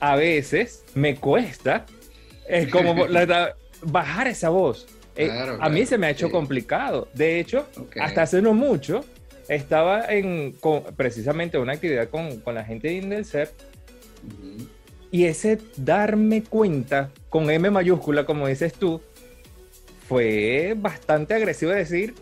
A 0.00 0.16
veces 0.16 0.84
me 0.94 1.16
cuesta 1.16 1.86
es 2.48 2.68
como 2.68 2.94
bajar 3.82 4.28
esa 4.28 4.48
voz. 4.48 4.86
Eh, 5.16 5.30
a 5.60 5.68
mí 5.68 5.84
se 5.84 5.98
me 5.98 6.06
ha 6.06 6.10
hecho 6.10 6.30
complicado. 6.30 7.08
De 7.14 7.38
hecho, 7.38 7.68
hasta 8.00 8.22
hace 8.22 8.40
no 8.40 8.54
mucho, 8.54 9.04
estaba 9.48 10.06
en 10.06 10.54
precisamente 10.96 11.58
una 11.58 11.72
actividad 11.72 12.08
con, 12.08 12.42
la 12.54 12.64
gente 12.64 12.88
de 12.88 12.94
Indelser 12.94 13.50
y 15.10 15.24
ese 15.24 15.58
darme 15.76 16.42
cuenta 16.42 17.10
con 17.28 17.50
M 17.50 17.70
mayúscula, 17.70 18.24
como 18.24 18.46
dices 18.46 18.72
tú, 18.72 19.02
fue 20.08 20.74
bastante 20.76 21.34
agresivo 21.34 21.72
decir 21.72 22.14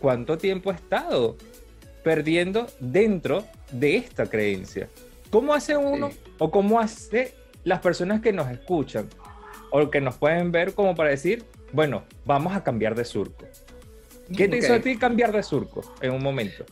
cuánto 0.00 0.38
tiempo 0.38 0.72
he 0.72 0.74
estado 0.74 1.36
perdiendo 2.02 2.66
dentro 2.80 3.44
de 3.70 3.96
esta 3.96 4.26
creencia. 4.26 4.88
¿Cómo 5.30 5.54
hace 5.54 5.76
uno 5.76 6.10
o 6.38 6.50
cómo 6.50 6.80
hace 6.80 7.34
las 7.64 7.80
personas 7.80 8.20
que 8.20 8.32
nos 8.32 8.50
escuchan 8.50 9.08
o 9.70 9.90
que 9.90 10.00
nos 10.00 10.16
pueden 10.16 10.50
ver 10.50 10.74
como 10.74 10.94
para 10.94 11.10
decir, 11.10 11.44
bueno, 11.72 12.04
vamos 12.24 12.54
a 12.54 12.64
cambiar 12.64 12.94
de 12.94 13.04
surco. 13.04 13.46
¿Qué 14.34 14.48
te 14.48 14.58
hizo 14.58 14.74
a 14.74 14.80
ti 14.80 14.96
cambiar 14.96 15.32
de 15.32 15.42
surco 15.42 15.94
en 16.00 16.12
un 16.12 16.22
momento? 16.22 16.64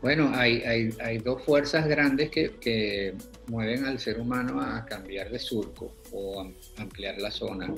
Bueno, 0.00 0.30
hay, 0.34 0.62
hay, 0.62 0.94
hay 1.00 1.18
dos 1.18 1.42
fuerzas 1.42 1.86
grandes 1.86 2.30
que, 2.30 2.52
que, 2.60 3.14
mueven 3.48 3.86
al 3.86 3.98
ser 3.98 4.20
humano 4.20 4.60
a 4.60 4.84
cambiar 4.84 5.30
de 5.30 5.38
surco 5.38 5.94
o 6.12 6.42
a 6.42 6.82
ampliar 6.82 7.18
la 7.18 7.30
zona. 7.30 7.72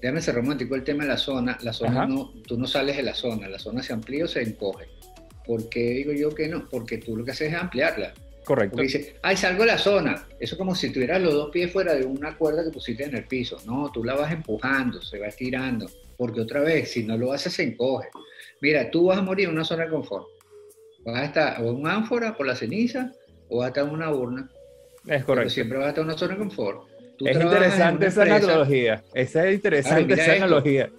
Déjame 0.00 0.22
ser 0.22 0.36
romántico 0.36 0.74
el 0.76 0.84
tema 0.84 1.02
de 1.02 1.10
la 1.10 1.16
zona. 1.16 1.58
La 1.62 1.72
zona 1.72 2.06
no, 2.06 2.32
tú 2.46 2.56
no 2.56 2.66
sales 2.66 2.96
de 2.96 3.02
la 3.02 3.14
zona, 3.14 3.48
la 3.48 3.58
zona 3.58 3.82
se 3.82 3.92
amplía 3.92 4.24
o 4.24 4.28
se 4.28 4.42
encoge. 4.42 4.86
¿Por 5.46 5.68
qué 5.68 5.80
digo 5.80 6.12
yo 6.12 6.34
que 6.34 6.48
no? 6.48 6.68
Porque 6.68 6.98
tú 6.98 7.16
lo 7.16 7.24
que 7.24 7.32
haces 7.32 7.52
es 7.52 7.58
ampliarla. 7.58 8.14
Correcto. 8.44 8.76
Porque 8.76 8.86
dice, 8.86 9.14
ay, 9.22 9.36
salgo 9.36 9.62
de 9.62 9.68
la 9.68 9.78
zona. 9.78 10.26
Eso 10.40 10.54
es 10.54 10.58
como 10.58 10.74
si 10.74 10.90
tuvieras 10.90 11.20
los 11.20 11.32
dos 11.32 11.50
pies 11.50 11.70
fuera 11.72 11.94
de 11.94 12.04
una 12.04 12.36
cuerda 12.36 12.64
que 12.64 12.70
pusiste 12.70 13.04
en 13.04 13.14
el 13.14 13.24
piso. 13.24 13.58
No, 13.66 13.90
tú 13.92 14.02
la 14.02 14.14
vas 14.14 14.32
empujando, 14.32 15.00
se 15.00 15.18
va 15.18 15.28
estirando. 15.28 15.88
Porque 16.16 16.40
otra 16.40 16.60
vez, 16.60 16.90
si 16.90 17.04
no 17.04 17.16
lo 17.16 17.32
haces, 17.32 17.52
se 17.52 17.62
encoge. 17.62 18.08
Mira, 18.60 18.90
tú 18.90 19.06
vas 19.06 19.18
a 19.18 19.22
morir 19.22 19.48
en 19.48 19.54
una 19.54 19.64
zona 19.64 19.84
de 19.84 19.90
confort. 19.90 20.26
Vas 21.04 21.18
a 21.18 21.24
estar 21.24 21.62
o 21.62 21.70
en 21.70 21.76
un 21.76 21.86
ánfora 21.86 22.36
por 22.36 22.46
la 22.46 22.54
ceniza 22.54 23.12
o 23.48 23.58
vas 23.58 23.66
a 23.66 23.68
estar 23.68 23.84
en 23.84 23.90
una 23.90 24.12
urna. 24.12 24.48
Es 25.06 25.24
correcto. 25.24 25.50
siempre 25.50 25.78
vas 25.78 25.86
a 25.86 25.88
estar 25.90 26.02
en 26.02 26.08
una 26.08 26.18
zona 26.18 26.32
de 26.34 26.38
confort. 26.38 26.88
es 27.24 27.36
interesante 27.36 28.06
esa 28.06 28.22
analogía. 28.22 29.02
Esa 29.14 29.48
es 29.48 29.54
interesante 29.54 30.14
esa 30.14 30.32
analogía. 30.32 30.90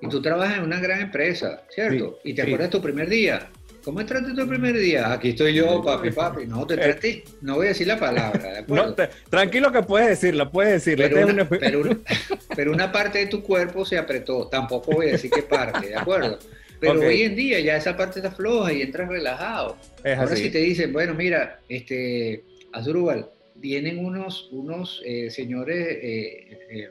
Y 0.00 0.08
tú 0.08 0.20
trabajas 0.22 0.58
en 0.58 0.64
una 0.64 0.80
gran 0.80 1.00
empresa, 1.00 1.62
¿cierto? 1.68 2.18
y 2.24 2.34
te 2.34 2.42
acuerdas 2.42 2.70
tu 2.70 2.80
primer 2.80 3.08
día. 3.08 3.50
¿Cómo 3.84 4.00
entraste 4.00 4.34
tu 4.34 4.46
primer 4.46 4.76
día? 4.76 5.12
Aquí 5.12 5.30
estoy 5.30 5.54
yo, 5.54 5.82
papi, 5.82 6.10
papi. 6.10 6.46
No, 6.46 6.66
te 6.66 6.76
traté, 6.76 7.24
no 7.40 7.56
voy 7.56 7.66
a 7.66 7.68
decir 7.70 7.86
la 7.86 7.98
palabra, 7.98 8.42
¿de 8.52 8.58
acuerdo? 8.58 8.96
tranquilo 9.28 9.72
que 9.72 9.82
puedes 9.82 10.08
decirla, 10.10 10.50
puedes 10.50 10.84
decirla. 10.84 11.08
Pero 11.08 11.26
una, 11.26 11.48
pero, 12.56 12.72
una, 12.72 12.92
parte 12.92 13.18
de 13.18 13.26
tu 13.26 13.42
cuerpo 13.42 13.84
se 13.84 13.96
apretó. 13.96 14.48
Tampoco 14.48 14.92
voy 14.92 15.08
a 15.08 15.12
decir 15.12 15.30
qué 15.30 15.42
parte, 15.42 15.88
¿de 15.88 15.96
acuerdo? 15.96 16.38
Pero 16.80 17.00
hoy 17.00 17.22
en 17.22 17.36
día 17.36 17.60
ya 17.60 17.76
esa 17.76 17.96
parte 17.96 18.20
está 18.20 18.30
floja 18.30 18.72
y 18.72 18.82
entras 18.82 19.08
relajado. 19.08 19.76
Ahora 20.04 20.34
si 20.34 20.50
te 20.50 20.58
dicen, 20.58 20.92
bueno, 20.92 21.14
mira, 21.14 21.60
este, 21.68 22.42
Azrubal, 22.72 23.28
vienen 23.60 24.04
unos, 24.04 24.48
unos 24.50 25.02
eh, 25.04 25.30
señores 25.30 25.86
eh, 26.02 26.90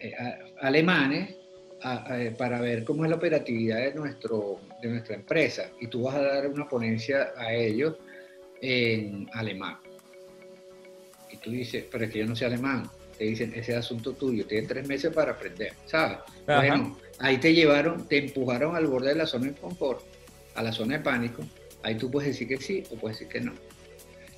eh, 0.00 0.24
alemanes 0.60 1.36
para 2.38 2.60
ver 2.60 2.84
cómo 2.84 3.04
es 3.04 3.10
la 3.10 3.16
operatividad 3.16 3.78
de, 3.78 3.94
nuestro, 3.94 4.58
de 4.86 4.92
nuestra 4.94 5.14
empresa 5.14 5.70
y 5.80 5.88
tú 5.88 6.02
vas 6.02 6.14
a 6.14 6.22
dar 6.22 6.48
una 6.48 6.68
ponencia 6.68 7.32
a 7.36 7.52
ellos 7.52 7.96
en 8.60 9.28
alemán. 9.32 9.78
Y 11.30 11.36
tú 11.36 11.50
dices, 11.50 11.84
pero 11.90 12.04
es 12.04 12.10
que 12.10 12.20
yo 12.20 12.26
no 12.26 12.36
sé 12.36 12.46
alemán. 12.46 12.88
Te 13.18 13.24
dicen, 13.24 13.52
ese 13.54 13.72
es 13.72 13.78
asunto 13.78 14.12
tuyo, 14.12 14.46
tienes 14.46 14.68
tres 14.68 14.86
meses 14.86 15.12
para 15.12 15.32
aprender, 15.32 15.72
¿sabes? 15.86 16.18
Bueno, 16.44 16.98
ahí 17.18 17.38
te 17.38 17.54
llevaron, 17.54 18.06
te 18.06 18.18
empujaron 18.18 18.76
al 18.76 18.86
borde 18.86 19.08
de 19.08 19.14
la 19.14 19.26
zona 19.26 19.46
de 19.46 19.54
confort, 19.54 20.02
a 20.54 20.62
la 20.62 20.70
zona 20.70 20.98
de 20.98 21.04
pánico. 21.04 21.42
Ahí 21.82 21.94
tú 21.94 22.10
puedes 22.10 22.30
decir 22.30 22.48
que 22.48 22.58
sí 22.58 22.82
o 22.90 22.96
puedes 22.96 23.18
decir 23.18 23.32
que 23.32 23.40
no. 23.40 23.52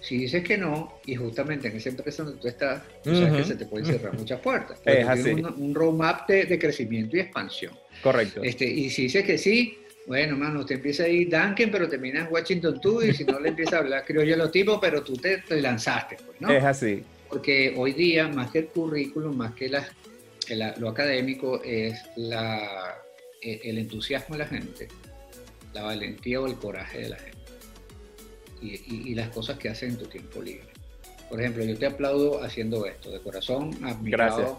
Si 0.01 0.17
dices 0.17 0.45
que 0.45 0.57
no, 0.57 1.01
y 1.07 1.17
justamente 1.17 1.69
en 1.69 1.77
esa 1.77 1.89
empresa 1.89 2.23
donde 2.23 2.41
tú 2.41 2.47
estás, 2.47 2.83
tú 3.03 3.15
sabes 3.17 3.33
que 3.33 3.45
se 3.45 3.57
te 3.57 3.67
pueden 3.67 3.87
cerrar 3.87 4.15
muchas 4.19 4.41
puertas. 4.41 4.81
Es 4.85 5.09
así. 5.09 5.31
Un, 5.31 5.47
un, 5.47 5.75
roadmap 5.75 6.29
de, 6.29 6.59
crecimiento 6.59 7.17
y 7.17 7.21
expansión. 7.21 7.73
Correcto. 8.03 8.43
Este, 8.45 8.65
y 8.65 8.91
si 8.91 9.03
dices 9.03 9.25
que 9.25 9.37
sí, 9.37 9.77
bueno, 10.09 10.39
mano, 10.39 10.61
usted 10.61 10.77
empieza 10.77 11.03
a 11.03 11.09
ir 11.09 11.29
Duncan, 11.29 11.71
pero 11.71 11.87
terminas 11.87 12.27
en 12.27 12.33
Washington 12.33 12.81
tú, 12.81 13.03
y 13.03 13.13
si 13.13 13.25
no 13.25 13.39
le 13.39 13.51
empieza 13.51 13.77
a 13.77 13.81
hablar 13.81 14.07
criollo 14.07 14.35
a 14.35 14.39
los 14.39 14.51
tipos, 14.51 14.79
pero 14.81 15.03
tú 15.03 15.13
te, 15.17 15.43
lanzaste, 15.61 16.17
pues, 16.25 16.41
¿no? 16.41 16.51
Es 16.51 16.65
así. 16.65 17.05
Porque 17.29 17.75
hoy 17.77 17.93
día, 17.93 18.27
más 18.27 18.51
que 18.51 18.61
el 18.61 18.67
currículum, 18.69 19.37
más 19.37 19.53
que 19.53 19.69
la, 19.69 20.75
lo 20.79 20.89
académico, 20.89 21.63
es 21.63 22.01
la, 22.17 22.97
e, 23.43 23.61
el 23.65 23.77
entusiasmo 23.77 24.35
de 24.35 24.39
la 24.39 24.47
gente, 24.47 24.89
la 25.75 25.83
valentía 25.83 26.41
o 26.41 26.47
el 26.47 26.55
coraje 26.55 27.01
de 27.03 27.09
la 27.11 27.17
gente 27.17 27.39
y, 28.63 29.15
las 29.15 29.29
cosas 29.29 29.59
que 29.59 29.69
haces 29.69 29.91
en 29.91 29.99
tu 29.99 30.07
tiempo 30.07 30.41
libre. 30.41 30.69
Por 31.29 31.39
ejemplo, 31.39 31.63
yo 31.65 31.77
te 31.77 31.85
aplaudo 31.85 32.43
haciendo 32.43 32.87
esto, 32.87 33.11
de 33.11 33.21
corazón, 33.21 33.79
admirado 33.85 34.59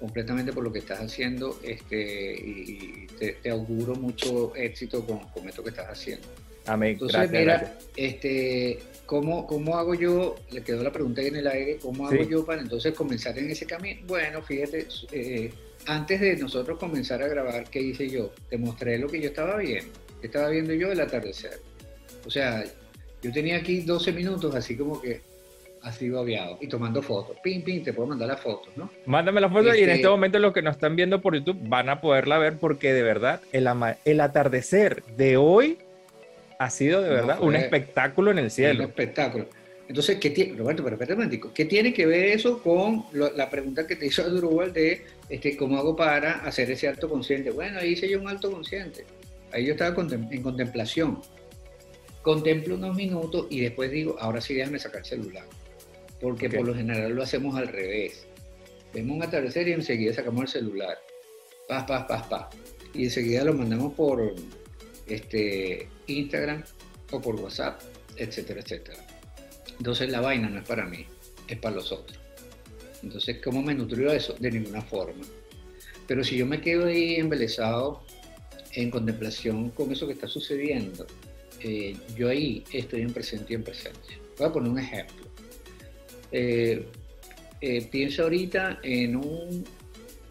completamente 0.00 0.52
por 0.52 0.64
lo 0.64 0.72
que 0.72 0.80
estás 0.80 1.00
haciendo 1.00 1.58
este, 1.62 2.34
y, 2.34 3.06
te, 3.18 3.50
auguro 3.50 3.94
mucho 3.94 4.54
éxito 4.56 5.04
con, 5.04 5.20
con, 5.28 5.48
esto 5.48 5.62
que 5.62 5.70
estás 5.70 5.88
haciendo. 5.88 6.26
Amén. 6.66 6.92
Entonces, 6.92 7.30
mira, 7.30 7.78
Este, 7.96 8.78
¿cómo, 9.06 9.46
¿cómo 9.46 9.76
hago 9.76 9.94
yo? 9.94 10.36
Le 10.50 10.62
quedó 10.62 10.82
la 10.82 10.92
pregunta 10.92 11.20
ahí 11.20 11.28
en 11.28 11.36
el 11.36 11.46
aire, 11.46 11.78
¿cómo 11.80 12.08
hago 12.08 12.22
yo 12.22 12.44
para 12.44 12.62
entonces 12.62 12.94
comenzar 12.94 13.38
en 13.38 13.50
ese 13.50 13.66
camino? 13.66 14.00
Bueno, 14.06 14.42
fíjate, 14.42 14.86
eh, 15.12 15.52
antes 15.86 16.20
de 16.20 16.36
nosotros 16.36 16.78
comenzar 16.78 17.22
a 17.22 17.28
grabar, 17.28 17.68
¿qué 17.68 17.80
hice 17.80 18.08
yo? 18.08 18.32
Te 18.48 18.56
mostré 18.56 18.98
lo 18.98 19.08
que 19.08 19.20
yo 19.20 19.28
estaba 19.28 19.58
viendo. 19.58 19.92
¿Qué 20.20 20.28
estaba 20.28 20.48
viendo 20.48 20.72
yo? 20.72 20.90
El 20.90 21.00
atardecer. 21.00 21.60
O 22.26 22.30
sea, 22.30 22.64
yo 23.22 23.32
tenía 23.32 23.56
aquí 23.56 23.80
12 23.80 24.12
minutos, 24.12 24.54
así 24.54 24.76
como 24.76 25.00
que 25.00 25.20
así 25.84 26.10
babeado 26.10 26.58
y 26.60 26.66
tomando 26.66 27.02
fotos. 27.02 27.36
Pim, 27.42 27.62
pim, 27.62 27.82
te 27.82 27.92
puedo 27.92 28.08
mandar 28.08 28.28
las 28.28 28.40
fotos, 28.40 28.76
¿no? 28.76 28.90
Mándame 29.06 29.40
las 29.40 29.52
fotos 29.52 29.76
y 29.76 29.82
en 29.82 29.90
este, 29.90 29.94
este 29.96 30.08
momento 30.08 30.38
los 30.38 30.52
que 30.52 30.62
nos 30.62 30.74
están 30.76 30.96
viendo 30.96 31.20
por 31.20 31.34
YouTube 31.34 31.58
van 31.60 31.88
a 31.88 32.00
poderla 32.00 32.38
ver 32.38 32.56
porque 32.58 32.92
de 32.92 33.02
verdad 33.02 33.40
el, 33.52 33.68
el 34.04 34.20
atardecer 34.20 35.02
de 35.16 35.36
hoy 35.36 35.78
ha 36.58 36.70
sido 36.70 37.02
de 37.02 37.10
verdad 37.10 37.38
un 37.40 37.54
espectáculo 37.56 38.30
en 38.30 38.38
el 38.38 38.50
cielo. 38.50 38.84
Un 38.84 38.90
espectáculo. 38.90 39.46
Entonces, 39.86 40.16
¿qué 40.18 40.30
tiene, 40.30 40.56
Roberto, 40.56 40.82
pero 40.82 40.96
espérate 40.96 41.40
¿qué 41.52 41.64
tiene 41.66 41.92
que 41.92 42.06
ver 42.06 42.24
eso 42.24 42.62
con 42.62 43.04
la 43.12 43.50
pregunta 43.50 43.86
que 43.86 43.96
te 43.96 44.06
hizo 44.06 44.28
Drubal 44.30 44.72
de 44.72 45.02
este, 45.28 45.56
cómo 45.58 45.76
hago 45.76 45.94
para 45.94 46.38
hacer 46.46 46.70
ese 46.70 46.88
alto 46.88 47.08
consciente? 47.08 47.50
Bueno, 47.50 47.80
ahí 47.80 47.92
hice 47.92 48.08
yo 48.08 48.18
un 48.18 48.28
alto 48.28 48.50
consciente. 48.50 49.04
Ahí 49.52 49.66
yo 49.66 49.72
estaba 49.72 49.94
en 50.02 50.42
contemplación 50.42 51.20
contemplo 52.24 52.74
unos 52.74 52.96
minutos 52.96 53.46
y 53.50 53.60
después 53.60 53.90
digo, 53.92 54.16
ahora 54.18 54.40
sí 54.40 54.54
déjame 54.54 54.80
sacar 54.80 55.00
el 55.00 55.04
celular. 55.04 55.44
Porque 56.24 56.48
por 56.48 56.66
lo 56.66 56.74
general 56.74 57.12
lo 57.12 57.22
hacemos 57.22 57.54
al 57.54 57.68
revés. 57.68 58.26
Vemos 58.94 59.18
un 59.18 59.22
atardecer 59.24 59.68
y 59.68 59.72
enseguida 59.72 60.14
sacamos 60.14 60.44
el 60.44 60.48
celular. 60.48 60.96
Paz, 61.68 61.84
paz, 61.86 62.06
paz, 62.08 62.26
paz. 62.28 62.46
Y 62.94 63.04
enseguida 63.04 63.44
lo 63.44 63.52
mandamos 63.52 63.92
por 63.92 64.34
este, 65.06 65.86
Instagram 66.06 66.64
o 67.10 67.20
por 67.20 67.34
WhatsApp, 67.34 67.78
etcétera, 68.16 68.62
etcétera. 68.62 69.06
Entonces 69.76 70.08
la 70.08 70.22
vaina 70.22 70.48
no 70.48 70.60
es 70.60 70.66
para 70.66 70.86
mí, 70.86 71.04
es 71.46 71.58
para 71.58 71.74
los 71.74 71.92
otros. 71.92 72.18
Entonces, 73.02 73.42
¿cómo 73.44 73.60
me 73.60 73.74
nutrió 73.74 74.10
eso? 74.10 74.34
De 74.40 74.50
ninguna 74.50 74.80
forma. 74.80 75.26
Pero 76.06 76.24
si 76.24 76.38
yo 76.38 76.46
me 76.46 76.62
quedo 76.62 76.86
ahí 76.86 77.16
embelesado 77.16 78.02
en 78.72 78.90
contemplación 78.90 79.68
con 79.68 79.92
eso 79.92 80.06
que 80.06 80.14
está 80.14 80.26
sucediendo, 80.26 81.06
eh, 81.60 81.94
yo 82.16 82.30
ahí 82.30 82.64
estoy 82.72 83.02
en 83.02 83.12
presente 83.12 83.52
y 83.52 83.56
en 83.56 83.62
presencia. 83.62 84.18
Voy 84.38 84.48
a 84.48 84.52
poner 84.52 84.70
un 84.70 84.78
ejemplo. 84.78 85.23
Eh, 86.36 86.84
eh, 87.60 87.88
piensa 87.90 88.24
ahorita 88.24 88.80
en 88.82 89.14
un, 89.14 89.64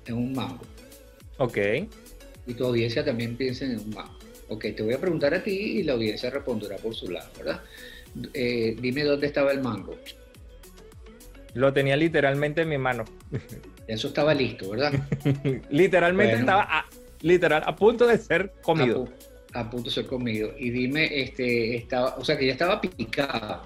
en 0.06 0.14
un 0.14 0.34
mango. 0.34 0.66
Ok. 1.38 1.58
Y 2.46 2.54
tu 2.56 2.66
audiencia 2.66 3.06
también 3.06 3.38
piensa 3.38 3.64
en 3.64 3.80
un 3.80 3.90
mango. 3.92 4.18
Ok, 4.50 4.66
te 4.76 4.84
voy 4.84 4.94
a 4.94 5.00
preguntar 5.00 5.34
a 5.34 5.42
ti 5.42 5.52
y 5.52 5.84
la 5.84 5.94
audiencia 5.94 6.30
responderá 6.30 6.76
por 6.76 6.94
su 6.94 7.10
lado, 7.10 7.30
¿verdad? 7.38 7.62
dime 8.14 9.04
dónde 9.04 9.26
estaba 9.26 9.52
el 9.52 9.62
mango. 9.62 9.98
Lo 11.56 11.72
tenía 11.74 11.96
literalmente 11.96 12.62
en 12.62 12.70
mi 12.70 12.78
mano. 12.78 13.06
Eso 13.88 14.10
estaba 14.10 14.34
listo, 14.34 14.70
¿verdad? 14.70 14.94
literalmente 15.72 16.36
estaba 16.36 16.64
a, 16.70 16.86
literal, 17.22 17.64
a 17.66 17.76
punto 17.76 18.06
de 18.06 18.18
ser 18.18 18.52
comido 18.62 19.08
a 19.54 19.70
punto 19.70 19.90
de 19.90 19.96
ser 19.96 20.08
comido. 20.08 20.52
Y 20.58 20.72
dime, 20.72 21.22
este, 21.22 21.76
estaba, 21.76 22.16
o 22.16 22.26
sea 22.26 22.38
que 22.38 22.48
ya 22.48 22.54
estaba 22.54 22.82
picado, 22.82 23.64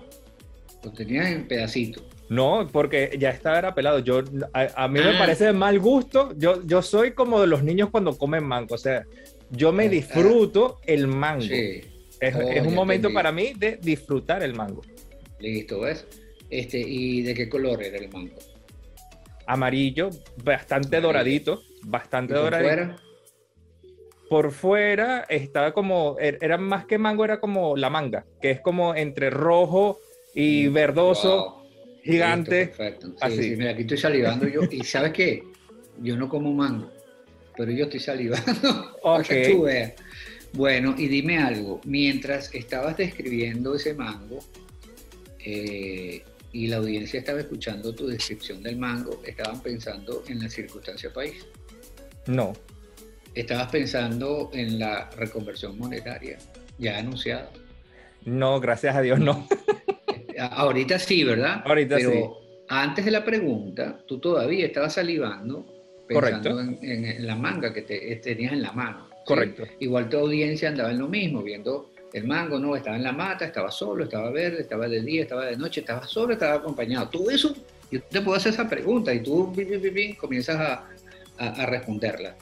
lo 0.84 0.92
tenías 0.92 1.28
en 1.28 1.48
pedacitos. 1.48 2.04
No, 2.30 2.68
porque 2.72 3.16
ya 3.18 3.30
estaba 3.30 3.58
era 3.60 3.74
pelado. 3.74 4.00
Yo, 4.00 4.24
a, 4.54 4.88
mí 4.88 5.00
me 5.00 5.16
ah. 5.16 5.20
parece 5.20 5.46
de 5.46 5.54
mal 5.54 5.80
gusto. 5.80 6.34
Yo, 6.38 6.62
yo 6.66 6.82
soy 6.82 7.12
como 7.12 7.40
de 7.40 7.48
los 7.48 7.64
niños 7.64 7.90
cuando 7.90 8.18
comen 8.18 8.44
mango. 8.44 8.76
O 8.76 8.78
sea, 8.78 9.06
yo 9.50 9.72
me 9.72 9.86
ah, 9.86 9.90
disfruto 9.90 10.80
el 10.86 11.08
mango. 11.08 11.44
Sí. 11.44 11.82
Es, 12.20 12.36
oh, 12.36 12.68
un 12.68 12.74
momento 12.74 13.14
para 13.14 13.32
mí 13.32 13.54
de 13.56 13.78
disfrutar 13.78 14.44
el 14.44 14.56
mango. 14.56 14.82
Listo, 15.40 15.82
¿ves? 15.82 16.06
Este, 16.50 16.80
¿Y 16.80 17.22
de 17.22 17.34
qué 17.34 17.48
color 17.48 17.84
era 17.84 17.98
el 17.98 18.10
mango? 18.10 18.36
Amarillo, 19.46 20.10
bastante 20.44 21.00
doradito. 21.00 21.62
Bastante 21.84 22.34
doradito 22.34 22.96
por 24.30 24.52
fuera 24.52 25.26
estaba 25.30 25.74
como, 25.74 26.18
er, 26.20 26.38
era 26.42 26.58
más 26.58 26.86
que 26.86 26.98
mango, 26.98 27.24
era 27.24 27.40
como 27.40 27.76
la 27.76 27.90
manga, 27.90 28.26
que 28.42 28.52
es 28.52 28.62
como 28.62 28.96
entre 28.96 29.30
rojo 29.30 30.00
y 30.34 30.68
mm, 30.68 30.74
verdoso, 30.74 31.57
gigante. 32.12 32.68
perfecto. 32.68 33.14
así. 33.22 33.56
mira, 33.56 33.72
aquí 33.72 33.82
estoy 33.82 33.98
salivando 33.98 34.48
yo. 34.48 34.62
Y 34.70 34.84
¿sabes 34.84 35.14
qué? 35.14 35.44
Yo 36.02 36.16
no 36.16 36.30
como 36.30 36.54
mango, 36.54 36.92
pero 37.56 37.72
yo 37.72 37.86
estoy 37.86 38.00
salivando. 38.00 38.98
Ok. 39.04 39.28
tú 39.52 39.64
veas. 39.64 39.94
Bueno, 40.54 40.96
y 40.98 41.08
dime 41.08 41.38
algo, 41.38 41.80
mientras 41.86 42.54
estabas 42.54 42.98
describiendo 42.98 43.76
ese 43.76 43.94
mango, 43.94 44.40
eh, 45.40 46.24
y 46.52 46.68
la 46.68 46.78
audiencia 46.78 47.20
estaba 47.20 47.40
escuchando 47.40 47.94
tu 47.94 48.08
descripción 48.08 48.64
del 48.64 48.78
mango, 48.78 49.22
estaban 49.26 49.62
pensando 49.62 50.24
en 50.28 50.40
la 50.40 50.50
circunstancia 50.50 51.14
país. 51.14 51.46
No. 52.26 52.54
Estabas 53.36 53.70
pensando 53.72 54.50
en 54.54 54.80
la 54.80 55.10
reconversión 55.12 55.78
monetaria 55.78 56.38
ya 56.80 56.98
anunciada. 56.98 57.52
No, 58.26 58.60
gracias 58.60 58.96
a 58.96 59.02
Dios 59.02 59.20
no. 59.20 59.48
Ahorita 60.40 61.00
sí, 61.00 61.24
¿verdad? 61.24 61.62
Ahorita 61.66 61.96
Pero 61.96 62.12
sí. 62.12 62.64
antes 62.70 63.06
de 63.06 63.12
la 63.12 63.24
pregunta, 63.24 64.00
tú 64.06 64.20
todavía 64.20 64.66
estabas 64.66 64.94
salivando 64.94 65.66
pensando 66.08 66.52
Correcto. 66.52 66.80
En, 66.86 67.06
en 67.06 67.28
la 67.28 67.36
manga 67.36 67.74
que 67.74 67.82
te, 67.82 68.16
tenías 68.18 68.54
en 68.54 68.62
la 68.62 68.72
mano. 68.72 69.08
¿sí? 69.10 69.16
Correcto. 69.26 69.64
Igual 69.80 70.10
tu 70.10 70.18
audiencia 70.18 70.70
andaba 70.70 70.92
en 70.92 71.00
lo 71.00 71.08
mismo, 71.08 71.44
viendo 71.44 71.92
el 72.14 72.26
mango, 72.26 72.58
no, 72.58 72.76
estaba 72.76 72.96
en 72.96 73.04
la 73.04 73.12
mata, 73.12 73.46
estaba 73.46 73.70
solo, 73.70 74.06
estaba 74.06 74.32
verde, 74.32 74.62
estaba 74.62 74.88
de 74.88 75.02
día, 75.02 75.24
estaba 75.24 75.46
de 75.46 75.58
noche, 75.58 75.82
estaba 75.82 76.08
solo, 76.08 76.34
estaba 76.34 76.56
acompañado. 76.56 77.10
Todo 77.10 77.30
eso, 77.30 77.54
yo 77.92 78.02
te 78.04 78.22
puedo 78.22 78.38
hacer 78.38 78.54
esa 78.54 78.70
pregunta 78.70 79.14
y 79.14 79.22
tú 79.22 79.52
pim, 79.54 79.68
pim, 79.68 79.94
pim, 79.94 80.16
comienzas 80.16 80.58
a, 80.58 80.90
a, 81.38 81.48
a 81.48 81.66
responderla. 81.66 82.36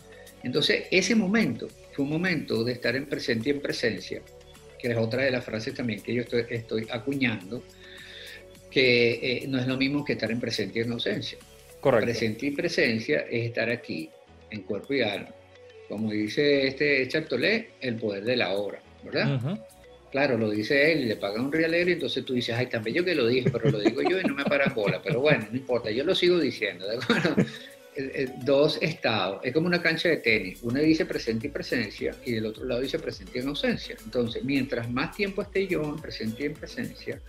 Entonces, 0.43 0.83
ese 0.91 1.15
momento 1.15 1.67
fue 1.93 2.05
un 2.05 2.11
momento 2.11 2.63
de 2.63 2.73
estar 2.73 2.95
en 2.95 3.07
presente 3.07 3.49
y 3.49 3.53
en 3.53 3.61
presencia, 3.61 4.21
que 4.77 4.91
es 4.91 4.97
otra 4.97 5.23
de 5.23 5.31
las 5.31 5.43
frases 5.43 5.73
también 5.73 6.01
que 6.01 6.13
yo 6.13 6.21
estoy, 6.21 6.45
estoy 6.49 6.87
acuñando, 6.91 7.63
que 8.75 9.13
eh, 9.21 9.45
no 9.47 9.57
es 9.57 9.67
lo 9.67 9.77
mismo 9.77 10.03
que 10.03 10.13
estar 10.13 10.29
en 10.29 10.37
presente 10.41 10.79
y 10.79 10.81
en 10.81 10.91
ausencia. 10.91 11.37
Correcto. 11.79 12.07
Presente 12.07 12.47
y 12.47 12.51
presencia 12.51 13.21
es 13.21 13.45
estar 13.45 13.69
aquí, 13.69 14.09
en 14.51 14.63
cuerpo 14.63 14.93
y 14.93 15.01
alma. 15.01 15.29
Como 15.87 16.11
dice 16.11 16.67
este 16.67 17.07
Chartolé, 17.07 17.69
el 17.79 17.95
poder 17.95 18.25
de 18.25 18.35
la 18.35 18.51
obra, 18.51 18.81
¿verdad? 19.01 19.57
Claro, 20.11 20.37
lo 20.37 20.49
dice 20.49 20.91
él 20.91 21.03
y 21.03 21.05
le 21.05 21.15
pagan 21.15 21.45
un 21.45 21.53
realero 21.53 21.89
y 21.89 21.93
entonces 21.93 22.25
tú 22.25 22.33
dices, 22.33 22.53
ay, 22.53 22.65
tan 22.65 22.83
bello 22.83 23.05
que 23.05 23.15
lo 23.15 23.27
dije, 23.27 23.49
pero 23.49 23.69
lo 23.69 23.79
digo 23.79 24.01
yo 24.01 24.19
y 24.19 24.23
no 24.25 24.33
me 24.33 24.43
paran 24.43 24.73
bola. 24.75 25.01
Pero 25.01 25.21
bueno, 25.21 25.47
no 25.49 25.55
importa, 25.55 25.89
yo 25.89 26.03
lo 26.03 26.13
sigo 26.13 26.37
diciendo, 26.37 26.85
¿de 26.85 26.97
acuerdo? 26.97 27.33
Dos 28.43 28.77
estados, 28.81 29.39
es 29.41 29.53
como 29.53 29.67
una 29.67 29.81
cancha 29.81 30.09
de 30.09 30.17
tenis. 30.17 30.59
Uno 30.63 30.81
dice 30.81 31.05
presente 31.05 31.47
y 31.47 31.49
presencia 31.49 32.13
y 32.25 32.33
del 32.33 32.47
otro 32.47 32.65
lado 32.65 32.81
dice 32.81 32.99
presente 32.99 33.39
y 33.39 33.41
en 33.41 33.47
ausencia. 33.47 33.95
Entonces, 34.03 34.43
mientras 34.43 34.91
más 34.91 35.15
tiempo 35.15 35.43
esté 35.43 35.65
yo 35.65 35.81
en 35.81 35.95
presente 35.95 36.43
y 36.43 36.45
en 36.47 36.53
presencia, 36.55 37.21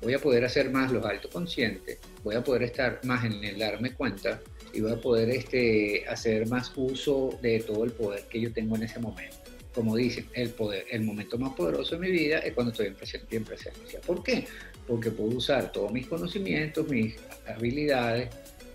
voy 0.00 0.14
a 0.14 0.18
poder 0.18 0.44
hacer 0.44 0.70
más 0.70 0.92
los 0.92 1.04
altos 1.04 1.30
conscientes, 1.30 1.98
voy 2.22 2.34
a 2.34 2.44
poder 2.44 2.64
estar 2.64 3.00
más 3.04 3.24
en 3.24 3.42
el 3.44 3.58
darme 3.58 3.94
cuenta 3.94 4.40
y 4.72 4.80
voy 4.80 4.92
a 4.92 4.96
poder 4.96 5.30
este, 5.30 6.04
hacer 6.08 6.46
más 6.48 6.72
uso 6.76 7.38
de 7.40 7.60
todo 7.60 7.84
el 7.84 7.92
poder 7.92 8.24
que 8.28 8.40
yo 8.40 8.52
tengo 8.52 8.76
en 8.76 8.82
ese 8.82 8.98
momento. 8.98 9.36
Como 9.74 9.96
dicen, 9.96 10.26
el 10.34 10.50
poder, 10.50 10.86
el 10.90 11.02
momento 11.02 11.36
más 11.38 11.54
poderoso 11.54 11.96
de 11.96 12.00
mi 12.00 12.10
vida 12.10 12.38
es 12.38 12.52
cuando 12.52 12.70
estoy 12.70 12.86
en 12.86 12.94
presente 12.94 13.26
y 13.32 13.36
en 13.36 13.44
presencia. 13.44 14.00
¿Por 14.00 14.22
qué? 14.22 14.46
Porque 14.86 15.10
puedo 15.10 15.36
usar 15.36 15.72
todos 15.72 15.90
mis 15.90 16.06
conocimientos, 16.06 16.88
mis 16.88 17.16
habilidades, 17.46 18.28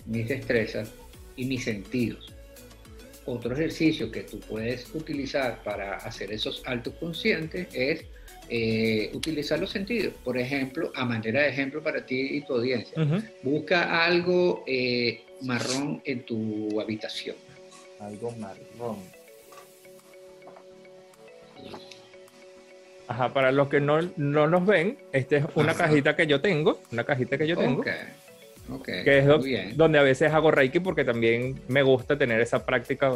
mis 0.06 0.28
destrezas 0.28 0.92
y 1.36 1.46
mis 1.46 1.64
sentidos. 1.64 2.34
Otro 3.26 3.54
ejercicio 3.54 4.12
que 4.12 4.24
tú 4.24 4.40
puedes 4.40 4.94
utilizar 4.94 5.64
para 5.64 5.98
hacer 5.98 6.32
esos 6.32 6.64
altos 6.66 6.96
conscientes 7.00 7.68
es 7.74 8.06
eh, 8.50 9.12
utilizar 9.14 9.60
los 9.60 9.70
sentidos. 9.70 10.14
Por 10.24 10.38
ejemplo, 10.38 10.92
a 10.96 11.06
manera 11.06 11.42
de 11.44 11.50
ejemplo 11.50 11.82
para 11.84 12.06
ti 12.06 12.20
y 12.38 12.42
tu 12.42 12.54
audiencia, 12.56 12.98
busca 13.44 14.04
algo 14.06 14.64
eh, 14.68 15.22
marrón 15.42 16.02
en 16.06 16.24
tu 16.26 16.80
habitación. 16.82 17.36
Algo 18.00 18.32
marrón. 18.32 18.98
Ajá, 23.08 23.34
para 23.34 23.52
los 23.52 23.70
que 23.70 23.80
no, 23.80 24.00
no 24.18 24.48
nos 24.48 24.66
ven, 24.66 24.98
esta 25.12 25.38
es 25.38 25.46
una 25.56 25.72
Ajá. 25.72 25.88
cajita 25.88 26.16
que 26.16 26.28
yo 26.28 26.42
tengo, 26.42 26.80
una 26.92 27.04
cajita 27.04 27.38
que 27.40 27.48
yo 27.48 27.58
tengo, 27.58 27.82
Ok, 27.82 27.88
ok, 28.72 28.86
que 29.04 29.18
es 29.18 29.26
do- 29.26 29.40
bien. 29.42 29.76
donde 29.76 29.98
a 29.98 30.04
veces 30.04 30.32
hago 30.32 30.52
Reiki 30.52 30.80
porque 30.80 31.04
también 31.04 31.60
me 31.68 31.82
gusta 31.82 32.18
tener 32.20 32.40
esa 32.40 32.64
práctica 32.64 33.12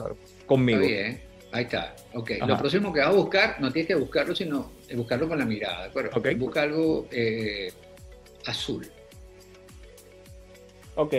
conmigo. 0.48 0.82
Está 0.82 0.92
bien, 0.94 1.22
ahí 1.54 1.64
está. 1.64 1.96
Ok, 2.14 2.32
Ajá. 2.42 2.46
lo 2.46 2.58
próximo 2.58 2.92
que 2.92 3.00
vas 3.00 3.10
a 3.10 3.14
buscar, 3.14 3.62
no 3.62 3.72
tienes 3.72 3.88
que 3.88 3.96
buscarlo, 3.96 4.36
sino 4.36 4.74
buscarlo 4.96 5.30
con 5.30 5.40
la 5.40 5.46
mirada, 5.46 5.84
¿de 5.84 5.90
acuerdo? 5.90 6.12
Ok. 6.16 6.28
Busca 6.38 6.64
algo 6.64 7.08
eh, 7.12 7.72
azul. 8.46 8.86
Ok, 10.96 11.14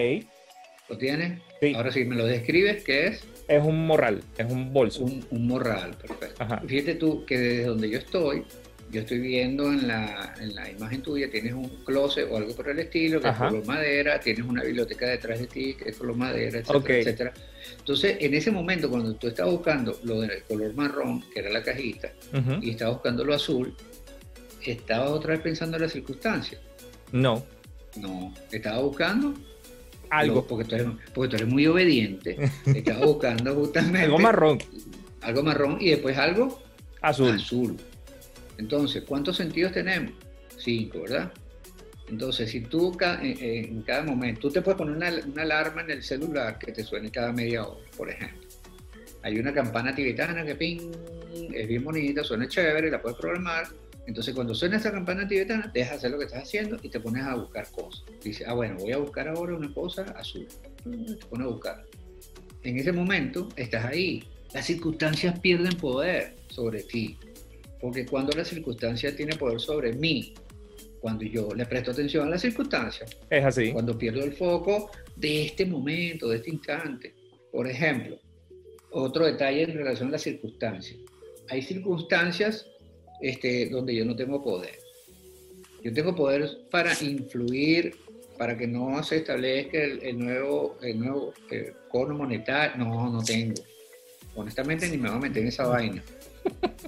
¿Lo 0.88 0.99
tienes? 0.99 1.40
Sí. 1.61 1.73
Ahora 1.75 1.90
sí, 1.90 2.05
me 2.05 2.14
lo 2.14 2.27
describes, 2.27 2.85
¿qué 2.85 3.07
es? 3.07 3.25
es 3.49 3.62
un 3.62 3.87
morral, 3.87 4.23
es 4.38 4.51
un 4.51 4.73
bolso. 4.73 5.05
Un, 5.05 5.25
un 5.31 5.47
morral, 5.47 5.97
perfecto. 5.97 6.42
Ajá. 6.42 6.62
Fíjate 6.66 6.94
tú 6.94 7.25
que 7.25 7.38
desde 7.38 7.64
donde 7.64 7.90
yo 7.90 7.99
estoy, 7.99 8.44
yo 8.90 9.01
estoy 9.01 9.18
viendo 9.18 9.73
en 9.73 9.88
la, 9.88 10.35
en 10.40 10.55
la 10.55 10.70
imagen 10.70 11.03
tuya, 11.03 11.31
tienes 11.31 11.53
un 11.53 11.68
closet 11.85 12.29
o 12.31 12.37
algo 12.37 12.55
por 12.55 12.68
el 12.68 12.79
estilo, 12.79 13.20
que 13.20 13.29
Ajá. 13.29 13.47
es 13.47 13.51
color 13.53 13.66
madera, 13.66 14.20
tienes 14.20 14.44
una 14.44 14.62
biblioteca 14.62 15.07
detrás 15.07 15.40
de 15.40 15.47
ti, 15.47 15.75
que 15.75 15.90
es 15.90 15.97
color 15.97 16.16
madera, 16.16 16.59
etcétera, 16.59 16.99
etcétera. 16.99 17.33
Entonces, 17.79 18.16
en 18.20 18.35
ese 18.35 18.50
momento, 18.50 18.88
cuando 18.90 19.14
tú 19.14 19.29
estabas 19.29 19.53
buscando 19.53 19.98
lo 20.05 20.20
del 20.20 20.42
color 20.44 20.74
marrón, 20.74 21.22
que 21.33 21.40
era 21.40 21.50
la 21.50 21.62
cajita, 21.62 22.12
y 22.62 22.70
estabas 22.70 22.94
buscando 22.94 23.24
lo 23.24 23.35
azul, 23.35 23.74
estabas 24.64 25.11
otra 25.11 25.33
vez 25.35 25.40
pensando 25.42 25.77
en 25.77 25.83
las 25.83 25.92
circunstancias. 25.92 26.61
No, 27.12 27.44
No, 27.96 28.35
estabas 28.50 28.83
buscando 28.83 29.35
algo, 30.11 30.37
lo- 30.37 30.46
porque, 30.46 30.64
tú 30.64 30.74
eres, 30.74 30.87
porque 31.14 31.31
tú 31.31 31.37
eres 31.37 31.48
muy 31.48 31.66
obediente. 31.66 32.37
estabas 32.66 33.05
buscando 33.07 33.55
justamente 33.55 34.00
algo 34.05 34.18
marrón, 34.18 34.59
algo 35.20 35.42
marrón 35.42 35.79
y 35.81 35.90
después 35.90 36.16
algo 36.18 36.62
azul. 37.00 37.31
azul. 37.35 37.77
Entonces, 38.59 39.05
¿cuántos 39.07 39.37
sentidos 39.37 39.72
tenemos? 39.72 40.12
Cinco, 40.57 41.03
¿verdad? 41.03 41.33
Entonces, 42.09 42.51
si 42.51 42.61
tú 42.61 42.93
ca- 42.93 43.21
en, 43.23 43.37
en 43.43 43.83
cada 43.83 44.03
momento, 44.03 44.43
tú 44.43 44.51
te 44.51 44.61
puedes 44.62 44.77
poner 44.79 44.97
una, 44.97 45.11
una 45.27 45.43
alarma 45.43 45.83
en 45.83 45.90
el 45.90 46.03
celular 46.03 46.59
que 46.59 46.73
te 46.73 46.85
suene 46.85 47.11
cada 47.11 47.33
media 47.33 47.67
hora, 47.67 47.85
por 47.97 48.11
ejemplo. 48.11 48.40
Hay 49.23 49.38
una 49.38 49.55
campana 49.55 49.95
tibetana 49.95 50.45
que 50.45 50.55
ping, 50.55 50.90
es 51.55 51.67
bien 51.67 51.83
bonita, 51.83 52.23
suena 52.23 52.47
chévere, 52.47 52.90
la 52.90 53.01
puedes 53.01 53.19
programar. 53.19 53.67
Entonces, 54.07 54.35
cuando 54.35 54.55
suena 54.55 54.77
esa 54.77 54.93
campana 54.93 55.27
tibetana, 55.27 55.71
dejas 55.73 55.93
de 55.93 55.97
hacer 55.97 56.11
lo 56.11 56.19
que 56.19 56.27
estás 56.27 56.43
haciendo 56.43 56.77
y 56.83 56.90
te 56.90 57.01
pones 57.01 57.25
a 57.25 57.35
buscar 57.37 57.67
cosas. 57.71 58.05
Dices, 58.23 58.47
ah, 58.47 58.53
bueno, 58.53 58.77
voy 58.79 58.93
a 58.93 58.99
buscar 58.99 59.27
ahora 59.29 59.55
una 59.57 59.73
cosa 59.73 60.03
azul. 60.19 60.47
Mm, 60.85 61.07
Te 61.14 61.27
pones 61.27 61.47
a 61.47 61.51
buscar. 61.51 61.85
En 62.64 62.79
ese 62.79 62.93
momento, 62.93 63.49
estás 63.57 63.87
ahí. 63.87 64.23
Las 64.53 64.67
circunstancias 64.67 65.38
pierden 65.40 65.75
poder 65.79 66.37
sobre 66.49 66.83
ti. 66.83 67.17
Porque 67.81 68.05
cuando 68.05 68.37
la 68.37 68.45
circunstancia 68.45 69.17
tiene 69.17 69.37
poder 69.37 69.59
sobre 69.59 69.95
mí, 69.95 70.35
cuando 71.05 71.23
yo 71.25 71.51
le 71.55 71.67
presto 71.67 71.90
atención 71.90 72.27
a 72.27 72.31
las 72.31 72.40
circunstancias, 72.40 73.14
Es 73.29 73.45
así. 73.45 73.73
cuando 73.73 73.99
pierdo 73.99 74.25
el 74.25 74.33
foco 74.33 74.90
de 75.17 75.45
este 75.45 75.67
momento, 75.67 76.31
de 76.31 76.37
este 76.37 76.49
instante. 76.49 77.12
Por 77.53 77.69
ejemplo, 77.69 78.19
otro 78.90 79.27
detalle 79.27 79.64
en 79.64 79.75
relación 79.75 80.09
a 80.09 80.12
las 80.12 80.23
circunstancias. 80.23 80.99
Hay 81.51 81.61
circunstancias 81.61 82.67
este, 83.21 83.69
donde 83.69 83.95
yo 83.95 84.07
no 84.07 84.17
tengo 84.17 84.43
poder. 84.43 84.79
Yo 85.83 85.93
tengo 85.93 86.17
poder 86.17 86.49
para 86.71 86.90
influir, 87.03 87.95
para 88.38 88.57
que 88.57 88.67
no 88.67 89.03
se 89.03 89.17
establezca 89.17 89.77
el, 89.85 90.03
el 90.03 90.19
nuevo, 90.19 90.79
el 90.81 90.99
nuevo 91.01 91.35
eh, 91.51 91.75
cono 91.90 92.14
monetario. 92.14 92.83
No, 92.83 93.11
no 93.12 93.23
tengo. 93.23 93.61
Honestamente, 94.37 94.88
ni 94.88 94.97
me 94.97 95.11
voy 95.11 95.19
a 95.19 95.21
meter 95.21 95.43
en 95.43 95.49
esa 95.49 95.67
vaina. 95.67 96.03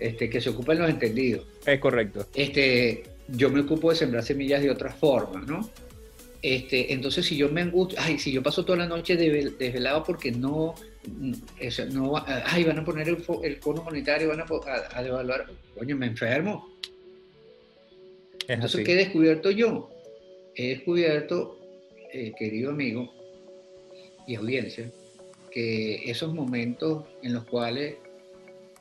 Este, 0.00 0.28
que 0.28 0.38
se 0.42 0.50
ocupen 0.50 0.78
los 0.78 0.90
entendidos 0.90 1.46
Es 1.64 1.80
correcto. 1.80 2.26
este, 2.34 3.04
yo 3.28 3.50
me 3.50 3.60
ocupo 3.60 3.90
de 3.90 3.96
sembrar 3.96 4.22
semillas 4.22 4.62
de 4.62 4.70
otra 4.70 4.92
forma, 4.92 5.40
¿no? 5.42 5.68
Este, 6.42 6.92
entonces, 6.92 7.26
si 7.26 7.36
yo 7.36 7.48
me 7.48 7.62
angustio, 7.62 7.98
ay, 8.00 8.18
si 8.18 8.30
yo 8.30 8.42
paso 8.42 8.64
toda 8.64 8.78
la 8.78 8.86
noche 8.86 9.18
desvel- 9.18 9.56
desvelado 9.56 10.04
porque 10.04 10.30
no, 10.30 10.74
no, 11.92 12.24
ay, 12.26 12.62
van 12.64 12.78
a 12.78 12.84
poner 12.84 13.08
el, 13.08 13.58
cono 13.58 13.82
monetario, 13.82 14.28
van 14.28 14.40
a, 14.40 14.44
a, 14.44 14.98
a 14.98 15.02
devaluar, 15.02 15.46
coño, 15.76 15.96
me 15.96 16.06
enfermo. 16.06 16.76
Es 18.40 18.50
Entonces, 18.50 18.76
así. 18.76 18.84
¿qué 18.84 18.92
he 18.92 18.96
descubierto 18.96 19.50
yo? 19.50 19.90
He 20.54 20.68
descubierto, 20.68 21.58
eh, 22.12 22.32
querido 22.38 22.70
amigo 22.70 23.12
y 24.28 24.36
audiencia, 24.36 24.90
que 25.50 26.08
esos 26.08 26.32
momentos 26.32 27.04
en 27.22 27.32
los 27.34 27.44
cuales 27.44 27.96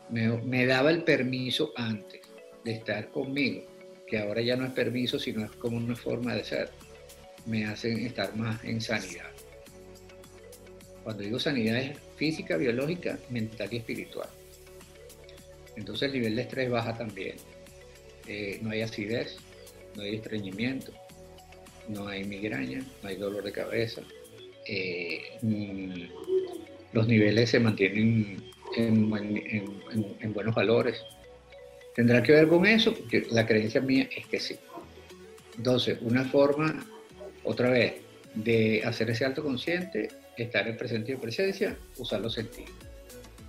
me, 0.09 0.29
me 0.43 0.65
daba 0.67 0.91
el 0.91 1.03
permiso 1.03 1.71
antes 1.75 2.21
de 2.63 2.73
estar 2.73 3.09
conmigo, 3.09 3.63
que 4.07 4.19
ahora 4.19 4.41
ya 4.41 4.55
no 4.55 4.65
es 4.65 4.71
permiso, 4.71 5.17
sino 5.19 5.43
es 5.45 5.51
como 5.51 5.77
una 5.77 5.95
forma 5.95 6.33
de 6.35 6.43
ser, 6.43 6.69
me 7.45 7.65
hacen 7.65 8.05
estar 8.05 8.35
más 8.35 8.63
en 8.63 8.81
sanidad. 8.81 9.29
Cuando 11.03 11.23
digo 11.23 11.39
sanidad 11.39 11.77
es 11.77 11.97
física, 12.15 12.57
biológica, 12.57 13.19
mental 13.29 13.69
y 13.71 13.77
espiritual. 13.77 14.29
Entonces 15.75 16.07
el 16.07 16.13
nivel 16.13 16.35
de 16.35 16.41
estrés 16.43 16.69
baja 16.69 16.97
también. 16.97 17.35
Eh, 18.27 18.59
no 18.61 18.71
hay 18.71 18.81
acidez, 18.81 19.37
no 19.95 20.01
hay 20.03 20.15
estreñimiento, 20.15 20.91
no 21.89 22.07
hay 22.07 22.23
migraña, 22.23 22.83
no 23.03 23.09
hay 23.09 23.17
dolor 23.17 23.43
de 23.43 23.51
cabeza. 23.51 24.01
eh, 24.67 25.21
mm, 25.43 25.93
los 26.93 27.07
niveles 27.07 27.51
se 27.51 27.59
mantienen 27.59 28.51
en, 28.75 29.09
buen- 29.11 29.37
en- 29.37 29.79
en- 29.91 30.15
en 30.19 30.33
buenos 30.33 30.55
valores. 30.55 30.99
¿Tendrá 31.95 32.21
que 32.21 32.33
ver 32.33 32.47
con 32.47 32.65
eso? 32.65 32.93
Porque 32.93 33.25
la 33.31 33.45
creencia 33.47 33.81
mía 33.81 34.07
es 34.15 34.27
que 34.27 34.39
sí. 34.39 34.57
Entonces, 35.57 35.97
una 36.01 36.25
forma 36.25 36.85
otra 37.43 37.69
vez, 37.69 37.93
de 38.35 38.81
hacer 38.83 39.09
ese 39.09 39.23
alto 39.23 39.41
consciente, 39.41 40.09
estar 40.37 40.67
en 40.67 40.75
presente 40.75 41.11
y 41.11 41.15
en 41.15 41.21
presencia, 41.21 41.77
usar 41.97 42.19
los 42.19 42.33
sentidos. 42.33 42.71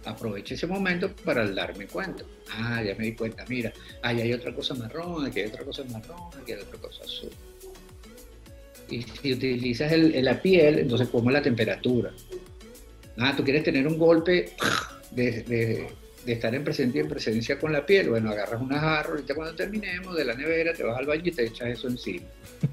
Aprovecho 0.04 0.54
ese 0.54 0.68
momento 0.68 1.14
para 1.24 1.48
darme 1.50 1.88
cuenta. 1.88 2.24
Ah, 2.52 2.80
ya 2.82 2.94
me 2.94 3.06
di 3.06 3.16
cuenta, 3.16 3.44
mira, 3.48 3.72
ahí 4.02 4.20
hay 4.20 4.32
otra 4.32 4.54
cosa 4.54 4.74
marrón, 4.74 5.26
aquí 5.26 5.40
hay 5.40 5.46
otra 5.46 5.64
cosa 5.64 5.82
marrón, 5.90 6.30
aquí 6.40 6.52
hay 6.52 6.60
otra 6.60 6.78
cosa 6.78 7.02
azul. 7.02 7.30
Y 8.88 9.02
si 9.02 9.32
utilizas 9.32 9.92
la 9.98 10.40
piel, 10.40 10.78
entonces 10.78 11.08
como 11.08 11.30
la 11.30 11.42
temperatura. 11.42 12.12
Ah, 13.18 13.34
tú 13.36 13.42
quieres 13.42 13.64
tener 13.64 13.84
un 13.88 13.98
golpe 13.98 14.52
de, 15.10 15.88
de, 16.26 16.32
estar 16.32 16.54
en 16.54 16.64
presente 16.64 16.98
y 16.98 17.00
en 17.02 17.08
presencia 17.08 17.58
con 17.58 17.72
la 17.72 17.86
piel. 17.86 18.10
Bueno, 18.10 18.30
agarras 18.30 18.60
una 18.60 18.78
jarra, 18.80 19.10
ahorita 19.10 19.34
cuando 19.34 19.54
terminemos 19.54 20.16
de 20.16 20.24
la 20.24 20.34
nevera, 20.34 20.72
te 20.74 20.82
vas 20.82 20.98
al 20.98 21.06
baño 21.06 21.22
y 21.24 21.30
te 21.30 21.44
echas 21.44 21.68
eso 21.68 21.88
encima. 21.88 22.26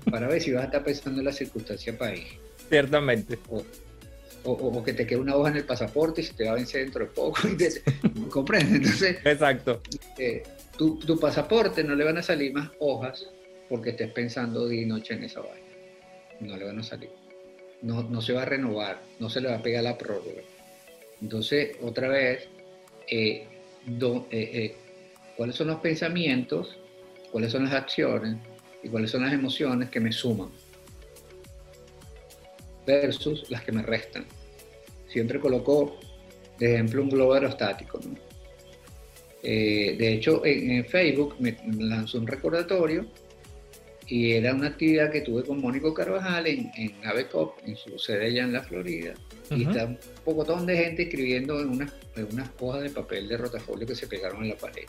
Para 0.10 0.28
ver 0.28 0.42
si 0.42 0.52
vas 0.52 0.63
a 0.63 0.66
estar 0.66 0.84
pensando 0.84 1.20
en 1.20 1.26
la 1.26 1.32
circunstancia 1.32 1.98
país. 1.98 2.26
Ciertamente. 2.70 3.39
O, 3.50 3.63
o, 4.46 4.52
o, 4.52 4.84
que 4.84 4.94
te 4.94 5.08
quede 5.08 5.20
una 5.20 5.36
hoja 5.36 5.52
en 5.52 5.58
el 5.58 5.66
pasaporte 5.66 6.22
y 6.22 6.24
se 6.26 6.34
te 6.34 6.46
va 6.46 6.52
a 6.52 6.56
vencer 6.56 6.82
dentro 6.82 7.06
de 7.06 7.12
poco. 7.12 7.39
Y 7.48 7.56
te, 7.56 7.82
¿Comprendes? 8.30 8.76
Entonces, 8.76 9.18
Exacto. 9.24 9.82
Eh, 10.18 10.44
tu, 10.78 10.98
tu, 11.00 11.20
pasaporte 11.20 11.84
no 11.84 11.96
le 11.96 12.04
van 12.04 12.18
a 12.18 12.24
salir 12.24 12.54
más 12.54 12.72
hojas 12.80 13.30
porque 13.70 13.92
estés 13.92 14.12
pensando 14.12 14.68
día 14.68 14.82
y 14.82 14.86
noche 14.86 15.13
en 15.13 15.24
esa 15.24 15.39
vaina. 15.39 15.68
No 16.39 16.58
le 16.58 16.66
van 16.66 16.80
a 16.80 16.84
salir. 16.84 17.10
No, 17.82 18.04
no 18.04 18.22
se 18.22 18.34
va 18.34 18.44
a 18.44 18.46
renovar, 18.46 19.02
no 19.20 19.30
se 19.30 19.42
le 19.42 19.50
va 19.50 19.56
a 19.56 19.62
pegar 19.62 19.84
la 19.84 19.98
prórroga. 19.98 20.42
Entonces, 21.22 21.78
otra 21.82 22.10
vez, 22.10 22.48
eh, 23.10 23.48
do, 23.86 24.28
eh, 24.32 24.50
eh, 24.54 24.76
¿cuáles 25.38 25.56
son 25.56 25.68
los 25.68 25.80
pensamientos? 25.80 26.78
¿Cuáles 27.32 27.52
son 27.52 27.66
las 27.66 27.74
acciones? 27.74 28.38
¿Y 28.84 28.89
cuáles 28.89 29.12
son 29.12 29.24
las 29.24 29.34
emociones 29.34 29.89
que 29.89 30.00
me 30.00 30.12
suman? 30.12 30.50
versus 32.86 33.50
las 33.50 33.63
que 33.63 33.72
me 33.72 33.82
restan. 33.82 34.26
Siempre 35.08 35.39
coloco 35.39 36.00
de 36.60 36.74
ejemplo 36.74 37.04
un 37.04 37.10
globo 37.10 37.34
aerostático. 37.34 38.00
¿no? 38.04 38.16
Eh, 39.42 39.96
de 39.98 40.13
hecho, 40.13 40.46
en, 40.46 40.72
en 40.72 40.86
Facebook 40.86 41.36
me, 41.39 41.58
lanzó 41.78 42.20
un 42.20 42.28
recordatorio 42.28 43.06
y 44.08 44.34
era 44.34 44.54
una 44.54 44.68
actividad 44.68 45.12
que 45.12 45.22
tuve 45.22 45.44
con 45.44 45.62
Mónico 45.62 45.94
Carvajal 45.94 46.48
en, 46.48 46.72
en 46.76 46.94
Avecop, 47.06 47.58
en 47.66 47.76
su 47.76 47.98
sede 47.98 48.28
allá 48.28 48.44
en 48.44 48.54
la 48.54 48.62
Florida. 48.62 49.13
Uh 49.54 49.58
-huh. 49.58 49.62
Y 49.62 49.63
está 49.68 49.86
un 49.86 49.98
pocotón 50.26 50.66
de 50.66 50.78
gente 50.78 51.04
escribiendo 51.04 51.60
en 51.60 51.70
unas, 51.70 51.92
en 52.16 52.28
unas 52.32 52.50
hojas 52.60 52.84
de 52.84 52.89
papel 52.89 53.28
de 53.28 53.38
rotafolio 53.38 53.88
que 53.88 53.96
se 53.96 54.08
pegaron 54.08 54.44
en 54.44 54.50
la 54.50 54.58
pared. 54.58 54.86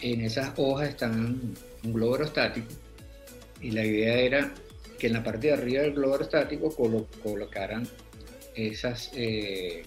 En 0.00 0.20
esas 0.20 0.52
hojas 0.56 0.90
están 0.90 1.54
un 1.84 1.92
globo 1.92 2.14
aerostático 2.14 2.68
y 3.60 3.70
la 3.70 3.84
idea 3.84 4.14
era 4.18 4.54
que 4.98 5.06
en 5.06 5.14
la 5.14 5.22
parte 5.22 5.46
de 5.48 5.52
arriba 5.54 5.82
del 5.82 5.94
globo 5.94 6.12
aerostático 6.14 6.74
colo 6.74 7.06
colocaran 7.22 7.86
esas 8.54 9.10
eh, 9.14 9.82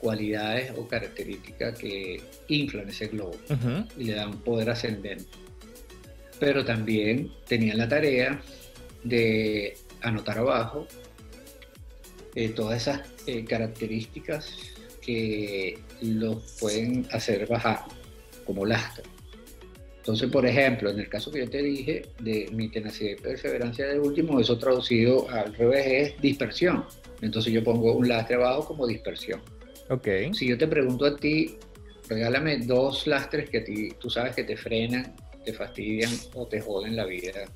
cualidades 0.00 0.72
o 0.76 0.86
características 0.86 1.78
que 1.78 2.20
inflan 2.48 2.88
ese 2.88 3.08
globo 3.08 3.36
uh 3.48 3.54
-huh. 3.54 3.88
y 3.96 4.04
le 4.04 4.14
dan 4.14 4.38
poder 4.40 4.70
ascendente. 4.70 5.24
Pero 6.38 6.64
también 6.64 7.32
tenían 7.46 7.78
la 7.78 7.88
tarea 7.88 8.40
de 9.02 9.76
anotar 10.02 10.38
abajo 10.38 10.86
eh, 12.38 12.50
todas 12.50 12.82
esas 12.82 13.00
eh, 13.26 13.44
características 13.44 14.54
que 15.00 15.76
los 16.02 16.56
pueden 16.60 17.04
hacer 17.10 17.48
bajar 17.48 17.80
como 18.44 18.64
lastre. 18.64 19.02
Entonces, 19.96 20.30
por 20.30 20.46
ejemplo, 20.46 20.88
en 20.88 21.00
el 21.00 21.08
caso 21.08 21.32
que 21.32 21.40
yo 21.40 21.50
te 21.50 21.60
dije 21.60 22.02
de 22.20 22.48
mi 22.52 22.68
tenacidad 22.68 23.10
y 23.10 23.20
perseverancia 23.20 23.88
del 23.88 23.98
último, 23.98 24.38
eso 24.38 24.56
traducido 24.56 25.28
al 25.30 25.52
revés 25.52 25.86
es 25.86 26.20
dispersión. 26.22 26.84
Entonces 27.22 27.52
yo 27.52 27.64
pongo 27.64 27.92
un 27.94 28.06
lastre 28.06 28.36
abajo 28.36 28.68
como 28.68 28.86
dispersión. 28.86 29.40
Ok. 29.90 30.06
Si 30.32 30.46
yo 30.46 30.56
te 30.56 30.68
pregunto 30.68 31.06
a 31.06 31.16
ti, 31.16 31.56
regálame 32.08 32.58
dos 32.58 33.08
lastres 33.08 33.50
que 33.50 33.58
a 33.58 33.64
ti, 33.64 33.88
tú 33.98 34.10
sabes 34.10 34.36
que 34.36 34.44
te 34.44 34.56
frenan, 34.56 35.16
te 35.44 35.52
fastidian 35.52 36.12
o 36.34 36.46
te 36.46 36.60
joden 36.60 36.94
la 36.94 37.04
vida, 37.04 37.46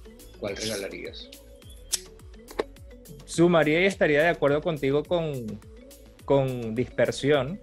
¿cuál 0.41 0.57
regalarías? 0.57 1.31
Sumaría 3.33 3.81
y 3.81 3.87
estaría 3.87 4.23
de 4.23 4.29
acuerdo 4.29 4.61
contigo 4.61 5.03
con, 5.03 5.61
con 6.25 6.75
dispersión, 6.75 7.61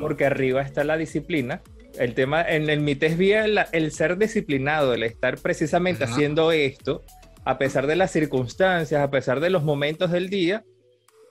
porque 0.00 0.24
arriba 0.24 0.62
está 0.62 0.84
la 0.84 0.96
disciplina 0.96 1.62
el 1.98 2.14
tema 2.14 2.42
en 2.42 2.70
el 2.70 2.80
MITES 2.80 3.18
vía 3.18 3.44
el, 3.44 3.58
el, 3.72 3.92
ser 3.92 4.18
disciplinado, 4.18 4.94
el 4.94 5.02
estar 5.02 5.38
precisamente 5.38 6.04
Ajá. 6.04 6.12
haciendo 6.12 6.52
esto, 6.52 7.02
a 7.44 7.58
pesar 7.58 7.86
de 7.86 7.96
las 7.96 8.10
circunstancias, 8.10 9.00
a 9.00 9.10
pesar 9.10 9.40
de 9.40 9.50
los 9.50 9.64
momentos 9.64 10.10
del 10.10 10.28
día, 10.28 10.64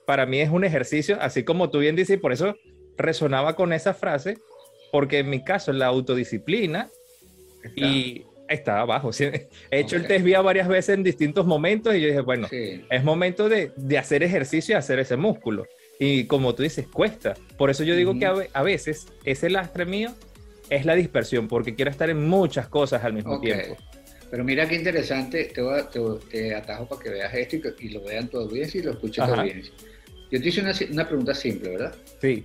para 0.06 0.26
mí 0.26 0.40
es 0.40 0.50
un 0.50 0.64
ejercicio, 0.64 1.18
así 1.20 1.44
como 1.44 1.70
tú 1.70 1.78
bien 1.78 1.96
dices, 1.96 2.16
y 2.16 2.20
por 2.20 2.32
eso 2.32 2.54
resonaba 2.96 3.56
con 3.56 3.72
esa 3.72 3.94
frase, 3.94 4.38
porque 4.92 5.20
en 5.20 5.30
mi 5.30 5.42
caso 5.42 5.72
la 5.72 5.86
autodisciplina 5.86 6.88
Está. 7.62 7.86
y 7.86 8.24
estaba 8.48 8.80
abajo. 8.80 9.10
He 9.18 9.48
hecho 9.70 9.96
okay. 9.96 9.98
el 10.00 10.06
test 10.06 10.24
vía 10.24 10.40
varias 10.40 10.68
veces 10.68 10.94
en 10.96 11.02
distintos 11.02 11.46
momentos 11.46 11.94
y 11.94 12.00
yo 12.00 12.08
dije, 12.08 12.20
bueno, 12.20 12.48
sí. 12.48 12.84
es 12.90 13.04
momento 13.04 13.48
de, 13.48 13.72
de, 13.76 13.98
hacer 13.98 14.22
ejercicio 14.22 14.74
y 14.74 14.78
hacer 14.78 14.98
ese 14.98 15.16
músculo. 15.16 15.66
Y 15.98 16.24
como 16.24 16.54
tú 16.54 16.62
dices, 16.62 16.86
cuesta. 16.86 17.34
Por 17.56 17.70
eso 17.70 17.84
yo 17.84 17.94
digo 17.96 18.18
que 18.18 18.26
a, 18.26 18.34
a 18.52 18.62
veces 18.62 19.08
ese 19.24 19.50
lastre 19.50 19.84
mío 19.84 20.14
es 20.70 20.84
la 20.84 20.94
dispersión, 20.94 21.48
porque 21.48 21.74
quiero 21.74 21.90
estar 21.90 22.10
en 22.10 22.28
muchas 22.28 22.68
cosas 22.68 23.04
al 23.04 23.12
mismo 23.12 23.34
okay. 23.34 23.52
tiempo. 23.52 23.76
Pero 24.30 24.44
mira 24.44 24.68
qué 24.68 24.74
interesante, 24.74 25.44
te, 25.44 25.62
voy 25.62 25.78
a, 25.78 25.88
te, 25.88 26.00
te, 26.30 26.54
atajo 26.54 26.86
para 26.86 27.02
que 27.02 27.10
veas 27.10 27.34
esto 27.34 27.56
y, 27.56 27.60
que, 27.62 27.74
y 27.80 27.88
lo 27.88 28.02
vean 28.02 28.28
tu 28.28 28.38
audiencia 28.38 28.80
y 28.80 28.84
lo 28.84 28.92
escuche 28.92 29.22
tu 29.22 29.32
audiencia. 29.32 29.72
Yo 30.30 30.40
te 30.42 30.48
hice 30.48 30.60
una, 30.60 30.74
una, 30.90 31.08
pregunta 31.08 31.34
simple, 31.34 31.70
¿verdad? 31.70 31.94
Sí. 32.20 32.44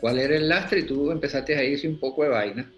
¿Cuál 0.00 0.18
era 0.18 0.36
el 0.36 0.48
lastre? 0.48 0.80
Y 0.80 0.82
tú 0.84 1.10
empezaste 1.10 1.56
a 1.56 1.64
irse 1.64 1.88
un 1.88 1.98
poco 1.98 2.22
de 2.22 2.28
vaina, 2.30 2.72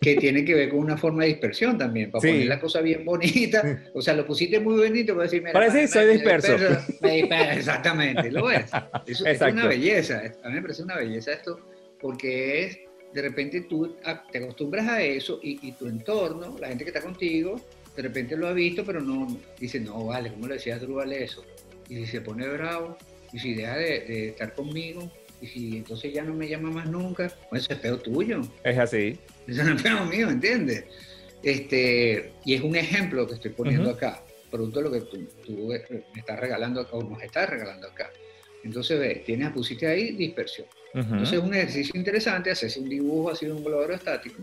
que 0.00 0.16
tiene 0.16 0.44
que 0.44 0.54
ver 0.54 0.68
con 0.70 0.78
una 0.78 0.96
forma 0.96 1.22
de 1.22 1.30
dispersión 1.30 1.76
también, 1.76 2.10
para 2.10 2.22
sí. 2.22 2.28
poner 2.28 2.46
la 2.46 2.60
cosa 2.60 2.80
bien 2.80 3.04
bonita. 3.04 3.90
O 3.94 4.00
sea, 4.00 4.14
lo 4.14 4.26
pusiste 4.26 4.60
muy 4.60 4.76
bonito 4.76 5.12
para 5.14 5.24
decir, 5.24 5.42
mira, 5.42 5.52
Parece 5.52 5.82
que 5.82 5.88
soy 5.88 6.06
disperso. 6.14 6.56
Me 7.00 7.16
disperso. 7.16 7.58
Exactamente, 7.58 8.30
lo 8.30 8.50
es. 8.50 8.70
Eso, 9.06 9.26
es 9.26 9.40
una 9.40 9.66
belleza. 9.66 10.22
A 10.42 10.48
mí 10.48 10.54
me 10.54 10.62
parece 10.62 10.82
una 10.82 10.96
belleza 10.96 11.32
esto, 11.32 11.58
porque 12.00 12.64
es 12.64 12.78
de 13.12 13.22
repente 13.22 13.62
tú 13.62 13.96
te 14.30 14.38
acostumbras 14.38 14.86
a 14.88 15.02
eso 15.02 15.40
y, 15.42 15.58
y, 15.66 15.72
tu 15.72 15.86
entorno, 15.86 16.56
la 16.60 16.68
gente 16.68 16.84
que 16.84 16.90
está 16.90 17.02
contigo, 17.02 17.60
de 17.96 18.02
repente 18.02 18.36
lo 18.36 18.46
ha 18.46 18.52
visto, 18.52 18.84
pero 18.84 19.00
no 19.00 19.26
dice, 19.58 19.80
no, 19.80 20.06
vale, 20.06 20.30
¿cómo 20.30 20.46
le 20.46 20.54
decías 20.54 20.80
Drúbal 20.80 21.12
eso? 21.12 21.44
Y 21.88 21.96
si 21.96 22.06
se 22.06 22.20
pone 22.20 22.46
bravo, 22.46 22.96
y 23.32 23.38
si 23.38 23.54
deja 23.54 23.76
de, 23.76 24.00
de, 24.00 24.28
estar 24.28 24.54
conmigo, 24.54 25.10
y 25.40 25.46
si 25.46 25.76
entonces 25.76 26.12
ya 26.12 26.22
no 26.22 26.34
me 26.34 26.48
llama 26.48 26.70
más 26.70 26.90
nunca, 26.90 27.32
pues 27.48 27.62
eso 27.62 27.72
es 27.72 27.78
peor 27.78 28.00
tuyo. 28.00 28.40
Es 28.62 28.78
así. 28.78 29.18
Eso 29.46 29.64
no 29.64 29.74
es 29.74 29.82
peor 29.82 30.06
mío, 30.06 30.28
¿entiendes? 30.28 30.84
Este, 31.42 32.32
y 32.44 32.54
es 32.54 32.62
un 32.62 32.76
ejemplo 32.76 33.26
que 33.26 33.34
estoy 33.34 33.52
poniendo 33.52 33.90
uh 33.90 33.92
-huh. 33.92 33.96
acá, 33.96 34.22
producto 34.50 34.80
de 34.80 34.84
lo 34.84 34.92
que 34.92 35.00
tú, 35.00 35.28
tú, 35.46 35.68
me 35.68 36.20
estás 36.20 36.38
regalando 36.38 36.82
acá, 36.82 36.96
o 36.96 37.02
nos 37.02 37.22
estás 37.22 37.48
regalando 37.48 37.88
acá. 37.88 38.10
Entonces, 38.62 38.98
ve, 38.98 39.22
tienes, 39.24 39.50
pusiste 39.50 39.86
ahí 39.86 40.12
dispersión. 40.12 40.66
Uh 40.92 40.98
-huh. 40.98 41.02
Entonces 41.04 41.38
es 41.38 41.44
un 41.44 41.54
ejercicio 41.54 41.92
interesante, 41.94 42.50
hacerse 42.50 42.80
un 42.80 42.88
dibujo 42.88 43.30
así 43.30 43.46
de 43.46 43.52
un 43.52 43.64
globo 43.64 43.90
estático 43.90 44.42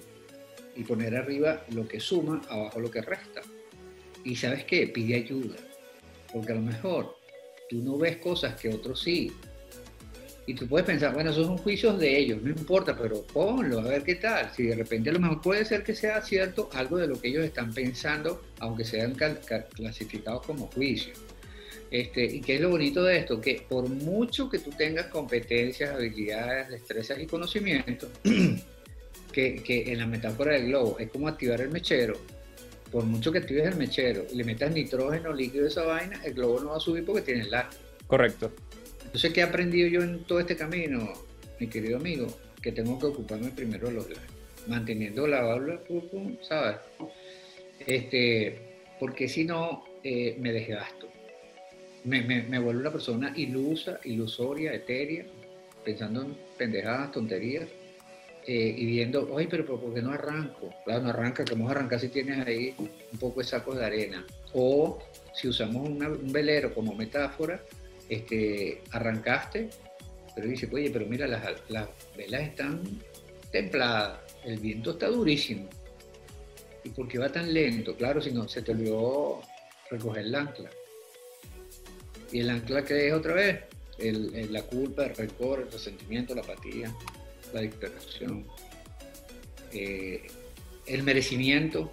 y 0.75 0.83
poner 0.83 1.15
arriba 1.15 1.63
lo 1.73 1.87
que 1.87 1.99
suma, 1.99 2.41
abajo 2.49 2.79
lo 2.79 2.89
que 2.89 3.01
resta. 3.01 3.41
Y 4.23 4.35
sabes 4.35 4.63
qué, 4.65 4.87
pide 4.87 5.15
ayuda, 5.15 5.55
porque 6.33 6.51
a 6.51 6.55
lo 6.55 6.61
mejor 6.61 7.15
tú 7.69 7.77
no 7.83 7.97
ves 7.97 8.17
cosas 8.17 8.59
que 8.59 8.69
otros 8.69 9.01
sí. 9.01 9.31
Y 10.47 10.53
tú 10.53 10.65
puedes 10.65 10.87
pensar, 10.87 11.13
bueno, 11.13 11.31
esos 11.31 11.45
son 11.45 11.57
juicios 11.57 11.99
de 11.99 12.17
ellos, 12.17 12.41
no 12.41 12.49
importa, 12.49 12.97
pero 12.97 13.21
ponlo, 13.21 13.79
a 13.79 13.83
ver 13.83 14.03
qué 14.03 14.15
tal. 14.15 14.49
Si 14.55 14.63
de 14.63 14.75
repente 14.75 15.09
a 15.09 15.13
lo 15.13 15.19
mejor 15.19 15.41
puede 15.41 15.65
ser 15.65 15.83
que 15.83 15.93
sea 15.93 16.21
cierto 16.21 16.69
algo 16.71 16.97
de 16.97 17.05
lo 17.05 17.19
que 17.19 17.27
ellos 17.27 17.43
están 17.43 17.73
pensando, 17.73 18.41
aunque 18.59 18.85
sean 18.85 19.13
clasificados 19.13 20.45
como 20.45 20.67
juicios. 20.67 21.19
Este, 21.91 22.23
¿Y 22.23 22.39
qué 22.39 22.55
es 22.55 22.61
lo 22.61 22.69
bonito 22.69 23.03
de 23.03 23.17
esto? 23.17 23.41
Que 23.41 23.65
por 23.67 23.89
mucho 23.89 24.49
que 24.49 24.59
tú 24.59 24.69
tengas 24.71 25.07
competencias, 25.07 25.93
habilidades, 25.93 26.69
destrezas 26.69 27.19
y 27.19 27.27
conocimientos, 27.27 28.09
que, 29.33 29.55
que, 29.55 29.91
en 29.91 29.99
la 29.99 30.07
metáfora 30.07 30.53
del 30.53 30.67
globo 30.67 30.97
es 30.97 31.09
como 31.09 31.27
activar 31.27 31.59
el 31.59 31.69
mechero, 31.69 32.17
por 32.89 33.03
mucho 33.03 33.33
que 33.33 33.39
actives 33.39 33.67
el 33.67 33.75
mechero 33.75 34.25
y 34.31 34.35
le 34.35 34.45
metas 34.45 34.71
nitrógeno 34.71 35.33
líquido 35.33 35.65
a 35.65 35.67
esa 35.67 35.83
vaina, 35.83 36.21
el 36.23 36.33
globo 36.33 36.61
no 36.61 36.69
va 36.69 36.77
a 36.77 36.79
subir 36.79 37.03
porque 37.03 37.21
tiene 37.21 37.41
el. 37.41 37.51
Correcto. 38.07 38.51
Entonces, 39.07 39.33
¿qué 39.33 39.39
he 39.39 39.43
aprendido 39.43 39.87
yo 39.87 40.03
en 40.03 40.23
todo 40.25 40.39
este 40.39 40.55
camino, 40.55 41.13
mi 41.59 41.67
querido 41.67 41.97
amigo? 41.97 42.27
Que 42.61 42.71
tengo 42.71 42.99
que 42.99 43.07
ocuparme 43.07 43.49
primero 43.49 43.87
de 43.87 43.93
los 43.95 44.09
lastres, 44.09 44.31
manteniendo 44.67 45.27
la 45.27 45.41
válvula, 45.41 45.81
¿sabes? 46.41 46.77
Este, 47.79 48.59
porque 48.99 49.27
si 49.27 49.43
no, 49.43 49.83
eh, 50.03 50.35
me 50.39 50.51
desgasto 50.51 51.07
me, 52.07 52.21
me, 52.21 52.43
me 52.43 52.59
vuelvo 52.59 52.79
una 52.79 52.91
persona 52.91 53.33
ilusa, 53.35 53.99
ilusoria, 54.05 54.73
etérea, 54.73 55.25
pensando 55.83 56.21
en 56.21 56.37
pendejadas, 56.57 57.11
tonterías, 57.11 57.67
eh, 58.45 58.73
y 58.77 58.85
viendo, 58.85 59.29
oye, 59.33 59.47
pero 59.49 59.65
¿por 59.65 59.93
qué 59.93 60.01
no 60.01 60.11
arranco? 60.13 60.73
Claro, 60.85 61.03
no 61.03 61.09
arranca, 61.09 61.43
que 61.43 61.53
vamos 61.53 61.69
a 61.69 61.71
arrancar 61.71 61.99
si 61.99 62.07
tienes 62.07 62.47
ahí 62.47 62.73
un 62.79 63.19
poco 63.19 63.41
de 63.41 63.47
sacos 63.47 63.77
de 63.77 63.85
arena. 63.85 64.25
O 64.53 64.99
si 65.33 65.49
usamos 65.49 65.89
un 65.89 66.31
velero 66.31 66.73
como 66.73 66.95
metáfora, 66.95 67.61
este, 68.09 68.81
arrancaste, 68.91 69.69
pero 70.35 70.47
dice, 70.47 70.69
oye, 70.71 70.89
pero 70.91 71.05
mira, 71.05 71.27
las, 71.27 71.43
las 71.69 71.89
velas 72.15 72.41
están 72.41 72.83
templadas, 73.51 74.19
el 74.45 74.59
viento 74.59 74.91
está 74.91 75.07
durísimo. 75.07 75.67
¿Y 76.83 76.89
por 76.89 77.07
qué 77.07 77.17
va 77.17 77.29
tan 77.29 77.53
lento? 77.53 77.95
Claro, 77.95 78.21
si 78.21 78.31
no, 78.31 78.47
se 78.47 78.61
te 78.61 78.71
olvidó 78.71 79.41
recoger 79.89 80.25
el 80.25 80.35
ancla. 80.35 80.69
¿Y 82.31 82.39
el 82.39 82.49
ancla 82.49 82.83
qué 82.85 83.07
es 83.07 83.13
otra 83.13 83.33
vez? 83.33 83.61
El, 83.97 84.53
la 84.53 84.61
culpa, 84.61 85.05
el 85.05 85.15
rencor, 85.15 85.61
el 85.61 85.71
resentimiento, 85.71 86.35
la 86.35 86.41
apatía, 86.41 86.93
la 87.53 87.61
dispersión, 87.61 88.45
eh, 89.73 90.27
el 90.85 91.03
merecimiento. 91.03 91.91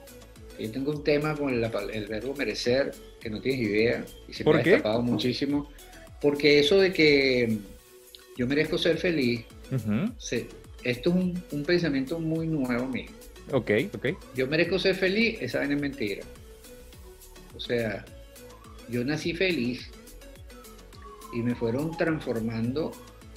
Yo 0.58 0.70
tengo 0.70 0.92
un 0.92 1.02
tema 1.02 1.34
con 1.34 1.52
el, 1.52 1.64
el, 1.92 2.06
verbo 2.06 2.34
merecer 2.34 2.92
que 3.20 3.30
no 3.30 3.40
tienes 3.40 3.62
idea 3.62 4.04
y 4.28 4.32
se 4.32 4.44
me 4.44 4.52
ha 4.52 4.60
escapado 4.60 5.02
muchísimo. 5.02 5.68
Porque 6.24 6.58
eso 6.58 6.78
de 6.78 6.90
que 6.90 7.58
yo 8.38 8.46
merezco 8.46 8.78
ser 8.78 8.96
feliz, 8.96 9.44
esto 10.82 11.10
es 11.10 11.14
un, 11.14 11.44
un, 11.50 11.64
pensamiento 11.64 12.18
muy 12.18 12.46
nuevo 12.46 12.86
mío. 12.86 13.10
Ok, 13.52 13.70
ok. 13.92 14.06
Yo 14.34 14.46
merezco 14.46 14.78
ser 14.78 14.94
feliz, 14.94 15.36
esa 15.42 15.62
es 15.62 15.68
mentira. 15.68 16.24
O 17.54 17.60
sea, 17.60 18.06
yo 18.88 19.04
nací 19.04 19.34
feliz 19.34 19.90
y 21.34 21.42
me 21.42 21.54
fueron 21.54 21.94
transformando 21.94 22.92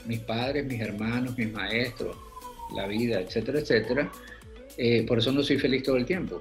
mis 0.06 0.20
padres, 0.20 0.66
mis 0.66 0.80
hermanos, 0.80 1.38
mis 1.38 1.52
maestros, 1.52 2.16
la 2.74 2.88
vida, 2.88 3.20
etcétera, 3.20 3.60
etcétera. 3.60 4.12
Eh, 4.78 5.06
por 5.06 5.18
eso 5.18 5.34
no 5.34 5.44
soy 5.44 5.60
feliz 5.60 5.84
todo 5.84 5.98
el 5.98 6.06
tiempo. 6.06 6.40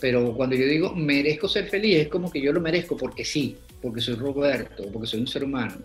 Pero 0.00 0.34
cuando 0.34 0.56
yo 0.56 0.64
digo 0.64 0.94
merezco 0.94 1.46
ser 1.46 1.68
feliz, 1.68 1.96
es 1.98 2.08
como 2.08 2.32
que 2.32 2.40
yo 2.40 2.54
lo 2.54 2.60
merezco 2.62 2.96
porque 2.96 3.22
sí, 3.22 3.58
porque 3.82 4.00
soy 4.00 4.14
Roberto, 4.14 4.84
porque 4.92 5.08
soy 5.08 5.20
un 5.20 5.26
ser 5.26 5.44
humano. 5.44 5.76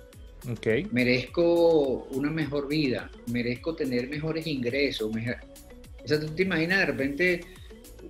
Okay. 0.49 0.87
Merezco 0.91 2.07
una 2.11 2.29
mejor 2.29 2.67
vida, 2.67 3.09
merezco 3.31 3.75
tener 3.75 4.07
mejores 4.07 4.45
ingresos. 4.47 5.11
O 5.11 6.07
sea, 6.07 6.19
tú 6.19 6.27
te 6.27 6.43
imaginas 6.43 6.79
de 6.79 6.85
repente 6.85 7.41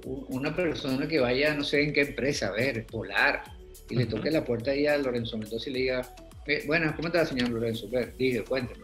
una 0.03 0.55
persona 0.55 1.07
que 1.07 1.19
vaya, 1.19 1.55
no 1.55 1.63
sé 1.63 1.83
en 1.83 1.93
qué 1.93 2.01
empresa, 2.01 2.47
a 2.47 2.51
ver, 2.51 2.85
Polar, 2.85 3.43
y 3.89 3.95
le 3.95 4.05
toque 4.05 4.29
la 4.29 4.43
puerta 4.43 4.71
ahí 4.71 4.85
a 4.85 4.97
Lorenzo 4.97 5.37
Mendoza 5.37 5.69
y 5.69 5.73
le 5.73 5.79
diga, 5.79 6.15
eh, 6.45 6.63
bueno, 6.67 6.93
¿cómo 6.95 7.07
está, 7.07 7.25
señor 7.25 7.49
Lorenzo? 7.49 7.89
Ver, 7.89 8.15
dije, 8.17 8.43
cuéntame. 8.43 8.83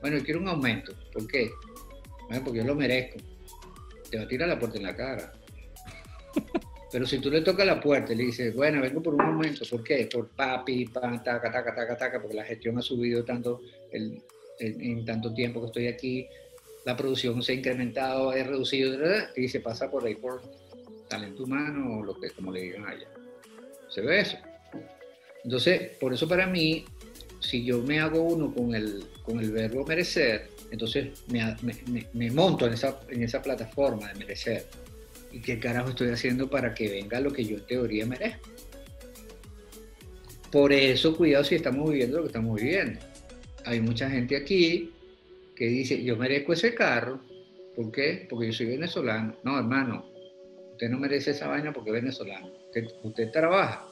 Bueno, 0.00 0.18
yo 0.18 0.24
quiero 0.24 0.40
un 0.40 0.48
aumento. 0.48 0.92
¿Por 1.12 1.26
qué? 1.26 1.50
Bueno, 2.28 2.44
porque 2.44 2.60
yo 2.60 2.64
lo 2.64 2.74
merezco. 2.74 3.18
Te 4.10 4.18
va 4.18 4.24
a 4.24 4.28
tirar 4.28 4.48
la 4.48 4.58
puerta 4.58 4.78
en 4.78 4.84
la 4.84 4.96
cara. 4.96 5.32
Pero 6.92 7.06
si 7.06 7.18
tú 7.18 7.30
le 7.30 7.40
tocas 7.40 7.66
la 7.66 7.80
puerta 7.80 8.12
y 8.12 8.16
le 8.16 8.24
dices, 8.24 8.54
bueno, 8.54 8.80
vengo 8.80 9.02
por 9.02 9.14
un 9.14 9.20
aumento, 9.20 9.64
¿por 9.68 9.82
qué? 9.82 10.08
Por 10.12 10.28
papi, 10.28 10.86
pan, 10.86 11.22
taca, 11.22 11.50
taca, 11.50 11.74
taca, 11.74 11.96
taca, 11.96 12.20
porque 12.20 12.36
la 12.36 12.44
gestión 12.44 12.78
ha 12.78 12.82
subido 12.82 13.24
tanto 13.24 13.60
en, 13.90 14.22
en, 14.60 15.04
tanto 15.04 15.34
tiempo 15.34 15.60
que 15.60 15.66
estoy 15.66 15.86
aquí, 15.88 16.26
la 16.84 16.96
producción 16.96 17.42
se 17.42 17.52
ha 17.52 17.54
incrementado, 17.56 18.30
ha 18.30 18.34
reducido, 18.34 18.96
y 19.34 19.48
se 19.48 19.60
pasa 19.60 19.90
por 19.90 20.04
ahí 20.06 20.14
por 20.14 20.40
talento 21.08 21.44
humano 21.44 21.98
o 21.98 22.04
lo 22.04 22.14
que 22.20 22.30
como 22.30 22.52
le 22.52 22.62
digan 22.62 22.86
allá. 22.86 23.08
¿Se 23.88 24.00
ve 24.00 24.20
eso? 24.20 24.36
Entonces, 25.42 25.96
por 25.98 26.12
eso 26.12 26.28
para 26.28 26.46
mí, 26.46 26.84
si 27.40 27.64
yo 27.64 27.82
me 27.82 28.00
hago 28.00 28.22
uno 28.22 28.54
con 28.54 28.74
el, 28.74 29.04
con 29.24 29.40
el 29.40 29.50
verbo 29.50 29.84
merecer, 29.84 30.48
entonces 30.70 31.08
me, 31.28 31.56
me, 31.62 32.06
me 32.12 32.30
monto 32.30 32.66
en 32.66 32.74
esa, 32.74 33.00
en 33.08 33.22
esa 33.22 33.42
plataforma 33.42 34.08
de 34.12 34.14
merecer. 34.20 34.66
¿Y 35.36 35.40
qué 35.40 35.58
carajo 35.58 35.90
estoy 35.90 36.08
haciendo 36.08 36.48
para 36.48 36.72
que 36.72 36.88
venga 36.88 37.20
lo 37.20 37.30
que 37.30 37.44
yo 37.44 37.58
en 37.58 37.66
teoría 37.66 38.06
merezco? 38.06 38.48
Por 40.50 40.72
eso, 40.72 41.14
cuidado 41.14 41.44
si 41.44 41.56
estamos 41.56 41.90
viviendo 41.90 42.16
lo 42.16 42.22
que 42.22 42.28
estamos 42.28 42.58
viviendo. 42.58 42.98
Hay 43.66 43.82
mucha 43.82 44.08
gente 44.08 44.34
aquí 44.34 44.94
que 45.54 45.66
dice, 45.66 46.02
yo 46.02 46.16
merezco 46.16 46.54
ese 46.54 46.74
carro. 46.74 47.20
¿Por 47.74 47.92
qué? 47.92 48.26
Porque 48.30 48.46
yo 48.46 48.52
soy 48.54 48.64
venezolano. 48.64 49.36
No, 49.44 49.58
hermano, 49.58 50.06
usted 50.72 50.88
no 50.88 50.98
merece 50.98 51.32
esa 51.32 51.48
vaina 51.48 51.70
porque 51.70 51.90
es 51.90 51.94
venezolano. 51.96 52.50
Usted, 53.02 53.30
trabaja. 53.30 53.86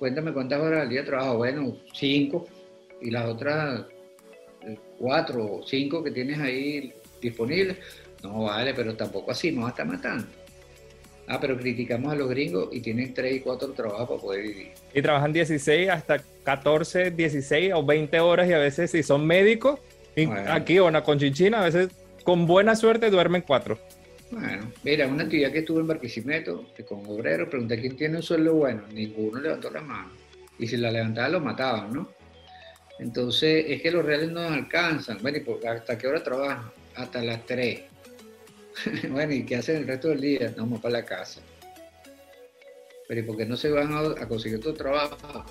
Cuéntame 0.00 0.32
cuántas 0.32 0.60
horas 0.60 0.82
al 0.82 0.88
día 0.88 1.04
trabaja. 1.04 1.34
Bueno, 1.34 1.78
cinco. 1.92 2.48
Y 3.00 3.12
las 3.12 3.26
otras 3.26 3.86
eh, 4.62 4.76
cuatro 4.98 5.58
o 5.58 5.62
cinco 5.64 6.02
que 6.02 6.10
tienes 6.10 6.40
ahí 6.40 6.92
disponibles. 7.20 7.78
No 8.24 8.44
vale, 8.44 8.72
pero 8.72 8.96
tampoco 8.96 9.30
así, 9.30 9.52
nos 9.52 9.64
va 9.64 9.68
a 9.68 9.70
estar 9.70 9.86
matando. 9.86 10.26
Ah, 11.28 11.38
pero 11.40 11.56
criticamos 11.56 12.12
a 12.12 12.16
los 12.16 12.28
gringos 12.28 12.68
y 12.72 12.80
tienen 12.80 13.12
3 13.12 13.36
y 13.36 13.40
4 13.40 13.72
trabajos 13.72 14.08
para 14.08 14.20
poder 14.20 14.42
vivir. 14.42 14.72
Y 14.92 15.02
trabajan 15.02 15.32
16 15.32 15.88
hasta 15.90 16.22
14, 16.42 17.10
16 17.10 17.72
o 17.74 17.84
20 17.84 18.20
horas 18.20 18.48
y 18.48 18.52
a 18.52 18.58
veces 18.58 18.90
si 18.90 19.02
son 19.02 19.26
médicos, 19.26 19.78
aquí 20.48 20.78
o 20.78 20.88
en 20.88 20.94
la 20.94 21.04
Conchinchina, 21.04 21.60
a 21.60 21.64
veces 21.64 21.88
con 22.24 22.46
buena 22.46 22.74
suerte 22.76 23.10
duermen 23.10 23.42
4. 23.46 23.78
Bueno, 24.30 24.72
mira, 24.82 25.06
una 25.06 25.24
actividad 25.24 25.52
que 25.52 25.58
estuve 25.60 25.80
en 25.80 25.86
Barquisimeto, 25.86 26.66
que 26.74 26.84
con 26.84 27.04
obreros, 27.06 27.48
pregunté 27.48 27.78
quién 27.78 27.96
tiene 27.96 28.16
un 28.16 28.22
sueldo 28.22 28.54
bueno, 28.54 28.82
ninguno 28.92 29.38
levantó 29.38 29.70
la 29.70 29.82
mano. 29.82 30.10
Y 30.58 30.66
si 30.66 30.76
la 30.76 30.90
levantaba 30.90 31.28
lo 31.28 31.40
mataban, 31.40 31.92
¿no? 31.92 32.08
Entonces, 32.98 33.66
es 33.68 33.82
que 33.82 33.90
los 33.90 34.04
reales 34.04 34.30
no 34.30 34.40
alcanzan. 34.40 35.18
Bueno, 35.20 35.38
¿hasta 35.68 35.98
qué 35.98 36.06
hora 36.06 36.22
trabajan? 36.22 36.70
Hasta 36.94 37.22
las 37.22 37.44
3. 37.44 37.93
bueno, 39.10 39.32
¿y 39.32 39.44
qué 39.44 39.56
hacen 39.56 39.76
el 39.76 39.86
resto 39.86 40.08
del 40.08 40.20
día? 40.20 40.50
No, 40.56 40.64
vamos 40.64 40.80
para 40.80 41.00
la 41.00 41.04
casa. 41.04 41.40
Pero 43.06 43.20
¿y 43.20 43.22
por 43.24 43.36
qué 43.36 43.46
no 43.46 43.56
se 43.56 43.70
van 43.70 43.92
a, 43.92 44.26
conseguir 44.26 44.58
otro 44.58 44.74
trabajo? 44.74 45.44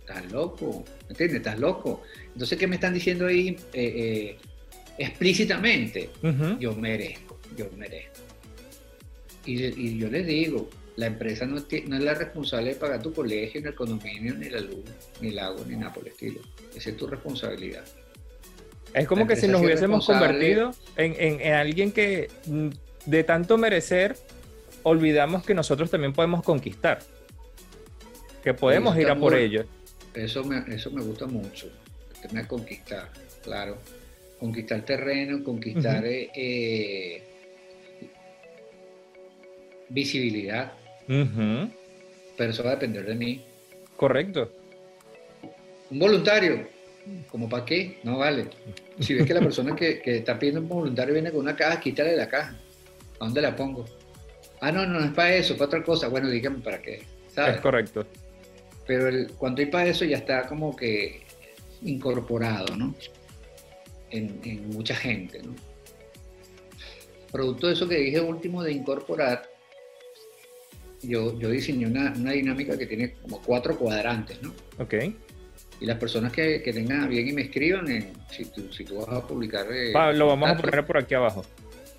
Estás 0.00 0.30
loco, 0.30 0.84
¿me 1.02 1.10
entiendes? 1.10 1.38
Estás 1.38 1.58
loco. 1.58 2.02
Entonces, 2.32 2.58
¿qué 2.58 2.66
me 2.66 2.76
están 2.76 2.94
diciendo 2.94 3.26
ahí 3.26 3.56
eh, 3.72 4.36
eh, 4.36 4.38
explícitamente? 4.98 6.10
Yo 6.58 6.74
merezco, 6.74 7.38
yo 7.56 7.70
merezco. 7.76 8.20
Y, 9.46 9.98
yo 9.98 10.08
les 10.08 10.26
digo, 10.26 10.68
la 10.96 11.06
empresa 11.06 11.46
no, 11.46 11.56
es 11.56 11.84
la 11.88 12.14
responsable 12.14 12.74
de 12.74 12.76
pagar 12.76 13.02
tu 13.02 13.12
colegio, 13.12 13.60
ni 13.60 13.68
el 13.68 13.74
condominio, 13.74 14.34
ni 14.34 14.50
la 14.50 14.60
luz, 14.60 14.84
ni 15.20 15.28
el 15.28 15.38
agua, 15.38 15.64
ni 15.66 15.76
nada 15.76 15.92
por 15.92 16.04
el 16.04 16.12
estilo. 16.12 16.40
Esa 16.74 16.90
es 16.90 16.96
tu 16.96 17.06
responsabilidad. 17.06 17.84
Es 18.94 19.06
como 19.06 19.26
que 19.26 19.36
si 19.36 19.46
nos 19.46 19.60
hubiésemos 19.60 20.06
convertido 20.06 20.72
en, 20.96 21.52
alguien 21.52 21.92
que 21.92 22.28
mm, 22.46 22.68
de 23.06 23.24
tanto 23.24 23.56
merecer, 23.56 24.16
olvidamos 24.82 25.44
que 25.44 25.54
nosotros 25.54 25.90
también 25.90 26.12
podemos 26.12 26.42
conquistar, 26.42 27.00
que 28.42 28.54
podemos 28.54 28.96
ir 28.96 29.08
a 29.08 29.16
por 29.16 29.34
ello. 29.34 29.64
Eso 30.14 30.44
me, 30.44 30.62
eso 30.74 30.90
me 30.90 31.02
gusta 31.02 31.26
mucho, 31.26 31.70
el 32.14 32.28
tema 32.28 32.42
de 32.42 32.48
conquistar, 32.48 33.08
claro. 33.42 33.78
Conquistar 34.40 34.80
terreno, 34.86 35.44
conquistar 35.44 36.02
eh, 36.06 36.30
eh, 36.34 37.22
visibilidad. 39.90 40.72
Pero 41.06 42.50
eso 42.50 42.64
va 42.64 42.70
a 42.70 42.74
depender 42.76 43.04
de 43.04 43.14
mí. 43.14 43.44
Correcto. 43.96 44.50
Un 45.90 45.98
voluntario, 45.98 46.66
¿Como 47.30 47.48
para 47.48 47.64
qué? 47.64 47.98
No 48.02 48.18
vale. 48.18 48.48
Si 49.00 49.14
ves 49.14 49.26
que 49.26 49.34
la 49.34 49.40
persona 49.40 49.74
que, 49.74 50.02
está 50.04 50.38
pidiendo 50.38 50.60
un 50.60 50.68
voluntario 50.68 51.14
viene 51.14 51.30
con 51.30 51.40
una 51.40 51.56
caja, 51.56 51.80
quítale 51.80 52.16
la 52.16 52.28
caja. 52.28 52.56
¿A 53.18 53.24
dónde 53.24 53.40
la 53.40 53.56
pongo? 53.56 53.84
Ah, 54.60 54.70
no, 54.70 54.86
no, 54.86 55.02
es 55.02 55.12
para 55.12 55.34
eso, 55.34 55.54
para 55.54 55.66
otra 55.66 55.82
cosa. 55.82 56.08
Bueno, 56.08 56.28
dígame 56.28 56.58
para 56.58 56.80
qué. 56.80 57.02
Es 57.36 57.60
correcto. 57.60 58.06
Pero 58.86 59.26
cuando 59.36 59.60
hay 59.60 59.66
para 59.66 59.88
eso 59.88 60.04
ya 60.04 60.18
está 60.18 60.46
como 60.46 60.74
que 60.74 61.22
incorporado, 61.82 62.76
¿no? 62.76 62.94
En, 64.10 64.68
mucha 64.70 64.94
gente, 64.94 65.40
¿no? 65.42 65.54
Producto 67.30 67.68
de 67.68 67.74
eso 67.74 67.88
que 67.88 67.96
dije 67.96 68.20
último 68.20 68.62
de 68.62 68.72
incorporar, 68.72 69.48
yo, 71.02 71.38
yo 71.38 71.48
diseñé 71.48 71.86
una, 71.86 72.12
una 72.16 72.32
dinámica 72.32 72.76
que 72.76 72.86
tiene 72.86 73.14
como 73.22 73.40
cuatro 73.40 73.78
cuadrantes, 73.78 74.42
¿no? 74.42 74.52
Ok 74.78 74.94
y 75.80 75.86
las 75.86 75.98
personas 75.98 76.30
que, 76.30 76.62
que 76.62 76.72
tengan 76.72 77.08
bien 77.08 77.26
y 77.26 77.32
me 77.32 77.42
escriban, 77.42 77.86
si, 78.30 78.44
tú, 78.44 78.70
si 78.70 78.84
tú 78.84 78.96
vas 78.98 79.08
a 79.08 79.26
publicar... 79.26 79.66
Eh, 79.72 79.92
lo 80.14 80.26
vamos 80.26 80.50
a 80.50 80.56
poner 80.56 80.84
por 80.84 80.98
aquí 80.98 81.14
abajo. 81.14 81.42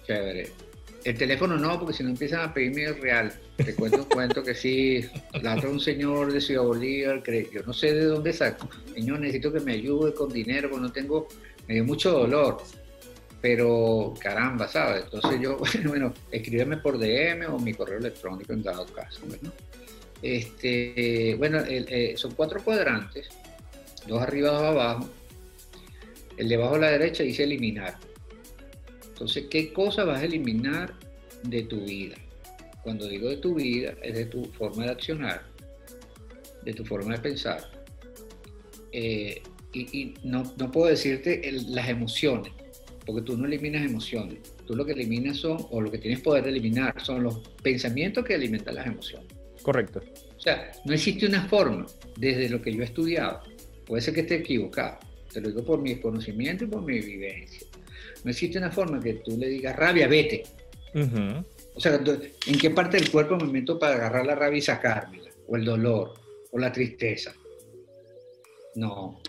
Chévere. 0.06 0.50
El 1.04 1.18
teléfono 1.18 1.58
no, 1.58 1.80
porque 1.80 1.96
si 1.96 2.04
no 2.04 2.10
empiezan 2.10 2.42
a 2.42 2.54
pedirme 2.54 2.84
el 2.84 3.02
real. 3.02 3.34
Te 3.58 3.74
cuento 3.74 3.98
un 3.98 4.04
cuento 4.10 4.44
que 4.44 4.54
sí, 4.54 5.04
la 5.42 5.56
otra 5.56 5.70
un 5.70 5.80
señor 5.80 6.32
de 6.32 6.40
Ciudad 6.40 6.62
Bolívar, 6.62 7.24
que 7.24 7.50
yo 7.52 7.64
no 7.66 7.74
sé 7.74 7.92
de 7.92 8.06
dónde 8.06 8.32
saco. 8.34 8.70
Señor, 8.94 9.20
necesito 9.20 9.52
que 9.52 9.62
me 9.62 9.74
ayude 9.74 10.14
con 10.14 10.30
dinero, 10.30 10.70
porque 10.70 10.84
no 10.84 10.92
tengo, 10.92 11.28
me 11.68 11.74
dio 11.74 11.84
mucho 11.84 12.12
dolor. 12.12 12.58
Pero 13.42 14.14
caramba, 14.20 14.68
¿sabes? 14.68 15.06
Entonces 15.06 15.42
yo, 15.42 15.58
bueno, 15.86 16.14
escríbeme 16.32 16.78
por 16.78 17.00
DM 17.00 17.52
o 17.52 17.58
mi 17.58 17.74
correo 17.74 17.98
electrónico 17.98 18.54
en 18.54 18.62
dado 18.62 18.86
caso. 18.86 19.22
Bueno, 19.28 19.52
este, 20.22 21.34
bueno 21.40 21.64
eh, 21.68 22.14
son 22.16 22.36
cuatro 22.36 22.64
cuadrantes 22.64 23.28
dos 24.08 24.22
arriba, 24.22 24.50
dos 24.50 24.64
abajo. 24.64 25.10
El 26.38 26.50
de 26.50 26.56
abajo 26.56 26.76
a 26.76 26.80
la 26.80 26.92
derecha 26.92 27.24
dice 27.24 27.44
eliminar. 27.44 27.98
Entonces, 29.08 29.46
¿qué 29.50 29.72
cosa 29.72 30.04
vas 30.04 30.22
a 30.22 30.26
eliminar 30.26 30.94
de 31.44 31.64
tu 31.64 31.82
vida? 31.82 32.16
cuando 32.84 33.08
digo 33.08 33.30
de 33.30 33.38
tu 33.38 33.56
vida, 33.56 33.94
es 34.02 34.16
de 34.16 34.26
tu 34.26 34.46
forma 34.46 34.86
de 34.86 34.92
accionar, 34.92 35.44
de 36.64 36.74
tu 36.74 36.84
forma 36.86 37.14
de 37.14 37.20
pensar. 37.20 37.62
Eh, 38.92 39.42
y, 39.74 40.14
no, 40.24 40.44
no, 40.58 40.72
puedo 40.72 40.88
decirte 40.88 41.42
las 41.70 41.88
emociones, 41.88 42.52
porque 43.06 43.22
tú 43.22 43.38
no 43.38 43.46
eliminas 43.46 43.86
emociones. 43.86 44.40
Tú 44.66 44.76
lo 44.76 44.86
que 44.86 44.92
eliminas 44.94 45.38
son, 45.38 45.66
o 45.70 45.82
lo 45.82 45.92
que 45.92 45.98
tienes 45.98 46.22
poder 46.22 46.44
de 46.44 46.50
eliminar, 46.50 46.94
son 47.04 47.24
los 47.24 47.40
pensamientos 47.62 48.26
que 48.26 48.36
alimentan 48.36 48.76
las 48.76 48.88
emociones. 48.88 49.28
Correcto. 49.62 50.02
O 50.36 50.40
sea, 50.40 50.72
no 50.86 50.94
existe 50.94 51.26
una 51.28 51.48
forma, 51.48 51.86
desde 52.18 52.50
lo 52.50 52.62
que 52.62 52.74
yo 52.74 52.82
he 52.82 52.86
estudiado, 52.86 53.44
puede 53.92 54.04
ser 54.04 54.14
que 54.14 54.22
esté 54.22 54.36
equivocado, 54.36 55.00
te 55.34 55.42
lo 55.42 55.50
digo 55.50 55.66
por 55.66 55.82
mi 55.82 55.98
conocimiento 55.98 56.64
y 56.64 56.68
por 56.68 56.82
mi 56.82 57.02
vivencia. 57.02 57.68
No 58.24 58.32
existe 58.32 58.58
una 58.58 58.72
forma 58.72 59.02
que 59.02 59.16
tú 59.16 59.38
le 59.38 59.50
digas 59.50 59.76
rabia, 59.76 60.08
vete. 60.08 60.44
O 61.76 61.80
sea, 61.82 62.00
¿en 62.48 62.58
qué 62.58 62.70
parte 62.70 62.96
del 62.96 63.12
cuerpo 63.12 63.36
me 63.36 63.48
meto 63.52 63.78
para 63.78 63.96
agarrar 63.96 64.26
la 64.26 64.36
rabia 64.36 64.60
y 64.60 64.62
sacármela? 64.62 65.30
O 65.46 65.58
el 65.58 65.66
dolor, 65.66 66.14
o 66.52 66.58
la 66.58 66.72
tristeza. 66.72 67.36
No. 68.76 69.22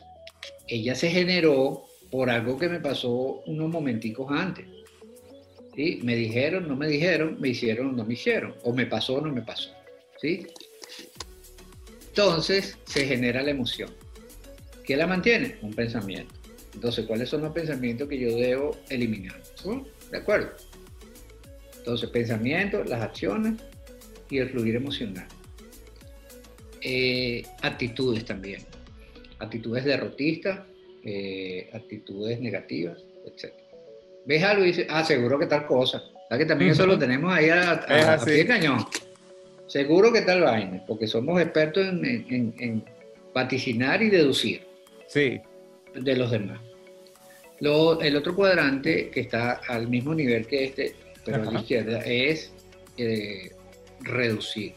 Ella 0.69 0.95
se 0.95 1.11
generó 1.11 1.83
por 2.09 2.31
algo 2.31 2.57
que 2.57 2.69
me 2.69 2.79
pasó 2.79 3.43
unos 3.47 3.69
momenticos 3.69 4.31
antes. 4.31 4.65
¿Sí? 5.75 5.99
Me 6.05 6.15
dijeron, 6.15 6.69
no 6.69 6.77
me 6.77 6.87
dijeron, 6.87 7.37
me 7.41 7.49
hicieron, 7.49 7.97
no 7.97 8.05
me 8.05 8.15
hicieron. 8.15 8.55
O 8.63 8.73
me 8.73 8.87
pasó, 8.87 9.21
no 9.21 9.33
me 9.33 9.43
pasó. 9.43 9.73
¿Sí? 10.21 10.47
Entonces 12.11 12.79
se 12.85 13.07
genera 13.09 13.43
la 13.43 13.51
emoción. 13.51 13.91
¿Qué 14.93 14.99
la 14.99 15.07
mantiene? 15.07 15.57
Un 15.63 15.73
pensamiento. 15.73 16.35
Entonces, 16.75 17.07
¿cuáles 17.07 17.27
son 17.27 17.41
los 17.41 17.53
pensamientos 17.53 18.07
que 18.11 18.19
yo 18.19 18.37
debo 18.37 18.77
eliminar? 18.91 19.41
¿De 20.11 20.19
acuerdo? 20.19 20.51
Entonces, 21.79 22.11
pensamientos, 22.11 22.87
las 22.91 23.01
acciones 23.01 23.55
y 24.29 24.37
el 24.37 24.51
fluir 24.51 24.77
emocional. 24.77 25.27
Eh, 26.83 27.43
actitudes 27.63 28.27
también. 28.27 28.61
Actitudes 29.39 29.87
derrotistas, 29.87 30.61
eh, 31.03 31.71
actitudes 31.73 32.39
negativas, 32.39 32.99
etc. 33.25 33.51
¿Ves 34.27 34.43
algo 34.43 34.63
y 34.63 34.67
dices, 34.67 34.87
ah, 34.91 35.03
seguro 35.05 35.39
que 35.39 35.47
tal 35.47 35.67
cosa? 35.67 36.03
¿Sabes 36.29 36.45
que 36.45 36.49
también 36.51 36.73
eso 36.73 36.85
lo 36.85 36.99
tenemos 36.99 37.33
ahí 37.33 37.49
a, 37.49 37.73
a, 38.13 38.23
pie 38.23 38.45
cañón? 38.45 38.85
Seguro 39.69 40.13
que 40.13 40.21
tal 40.21 40.43
vaina, 40.43 40.85
porque 40.87 41.07
somos 41.07 41.41
expertos 41.41 41.83
en, 41.87 42.85
vaticinar 43.33 44.03
y 44.03 44.11
deducir. 44.11 44.72
Sí. 45.13 45.41
De 45.95 46.17
los 46.17 46.31
demás. 46.31 46.59
el 47.61 48.17
otro 48.17 48.35
cuadrante 48.35 49.11
que 49.11 49.21
está 49.21 49.61
al 49.69 49.89
mismo 49.89 50.15
nivel 50.15 50.47
que 50.47 50.65
este, 50.65 50.97
pero 51.25 51.43
a 51.49 51.53
la 51.53 51.61
izquierda, 51.61 52.01
es 52.01 52.51
eh, 52.97 53.53
reducir, 54.01 54.73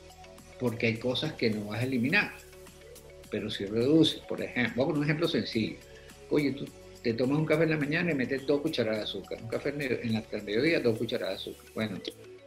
porque 0.59 0.87
hay 0.87 0.97
cosas 0.97 1.33
que 1.33 1.49
no 1.51 1.67
vas 1.67 1.79
a 1.79 1.83
eliminar, 1.83 2.33
pero 3.31 3.49
si 3.49 3.65
reduces, 3.65 4.19
por 4.21 4.41
ejemplo, 4.41 4.83
vamos 4.83 4.95
a 4.95 4.97
un 4.99 5.03
ejemplo 5.05 5.27
sencillo. 5.29 5.77
Oye, 6.29 6.51
tú 6.51 6.65
te 7.01 7.13
tomas 7.13 7.37
un 7.37 7.45
café 7.45 7.63
en 7.63 7.71
la 7.71 7.77
mañana 7.77 8.11
y 8.11 8.15
metes 8.15 8.45
dos 8.45 8.59
cucharadas 8.59 8.97
de 8.97 9.03
azúcar, 9.03 9.39
un 9.41 9.47
café 9.47 9.69
en 9.69 10.13
la, 10.13 10.23
mediodía, 10.43 10.81
dos 10.81 10.97
cucharadas 10.97 11.45
de 11.45 11.51
azúcar. 11.51 11.71
Bueno, 11.73 11.99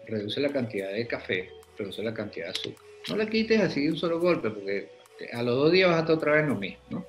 reduce 0.07 0.41
la 0.41 0.51
cantidad 0.51 0.93
de 0.93 1.07
café 1.07 1.49
reduce 1.79 2.03
la 2.03 2.13
cantidad 2.13 2.47
de 2.47 2.51
azúcar. 2.51 2.85
No 3.09 3.17
la 3.17 3.27
quites 3.27 3.61
así 3.61 3.85
de 3.85 3.93
un 3.93 3.97
solo 3.97 4.21
golpe, 4.21 4.51
porque 4.51 4.89
a 5.33 5.43
los 5.43 5.55
dos 5.55 5.73
días 5.73 5.89
vas 5.89 5.99
a 5.99 6.01
estar 6.01 6.17
otra 6.17 6.33
vez 6.33 6.47
lo 6.47 6.57
mismo, 6.57 6.83
¿no? 6.91 7.07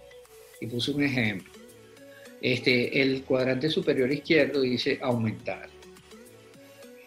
Y 0.62 0.68
puse 0.68 0.91
un 0.91 1.03
ejemplo. 1.03 1.51
Este, 2.41 3.01
el 3.01 3.24
cuadrante 3.24 3.70
superior 3.70 4.12
izquierdo 4.12 4.62
dice 4.62 4.97
aumentar. 5.01 5.70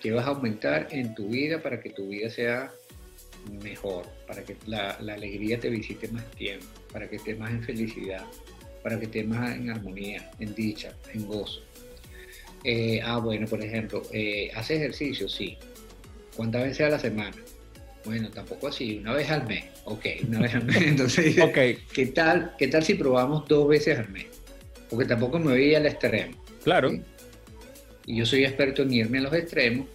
¿Qué 0.01 0.13
vas 0.13 0.27
a 0.27 0.31
aumentar 0.31 0.89
en 0.91 1.15
tu 1.15 1.29
vida 1.29 1.63
para 1.63 1.81
que 1.81 1.91
tu 1.91 2.09
vida 2.09 2.29
sea 2.29 2.73
mejor? 3.63 4.07
Para 4.27 4.43
que 4.45 4.57
la, 4.67 4.91
alegría 4.91 5.59
te 5.59 5.71
visite 5.71 6.09
más 6.09 6.29
tiempo, 6.33 6.67
para 6.93 7.09
que 7.09 7.17
estés 7.17 7.39
más 7.39 7.51
en 7.51 7.63
felicidad, 7.63 8.25
para 8.83 8.99
que 8.99 9.07
estés 9.07 9.27
más 9.27 9.57
en 9.57 9.71
armonía, 9.71 10.31
en 10.39 10.55
dicha, 10.55 10.93
en 11.15 11.27
gozo. 11.27 11.63
Eh, 12.65 13.01
ah, 13.03 13.19
bueno, 13.19 13.47
por 13.47 13.63
ejemplo, 13.63 14.03
eh, 14.13 14.51
¿hace 14.55 14.77
ejercicio? 14.77 15.29
Sí. 15.29 15.57
¿Cuántas 16.37 16.65
veces 16.65 16.81
a 16.87 16.91
la 16.91 16.99
semana? 16.99 17.37
Bueno, 18.05 18.31
tampoco 18.31 18.69
así, 18.69 18.99
una 18.99 19.15
vez 19.15 19.31
al 19.31 19.47
mes. 19.47 19.65
Ok, 19.85 20.07
una 20.29 20.41
vez 20.41 20.55
al 20.55 20.65
mes. 20.65 20.77
Entonces, 20.83 21.39
okay. 21.43 21.79
¿qué, 21.93 22.07
tal, 22.07 22.55
¿qué 22.59 22.69
tal 22.69 22.83
si 22.83 22.95
probamos 22.95 23.47
dos 23.49 23.69
veces 23.69 23.99
al 23.99 24.09
mes? 24.11 24.27
Porque 24.91 25.07
tampoco 25.07 25.39
me 25.39 25.53
voy 25.53 25.75
al 25.75 25.87
extremo. 25.87 26.37
Claro. 26.65 26.93
Y 28.07 28.17
yo 28.17 28.27
soy 28.27 28.45
experto 28.45 28.83
en 28.83 28.93
irme 28.93 29.19
a 29.19 29.23
los 29.23 29.35
extremos 29.35 29.87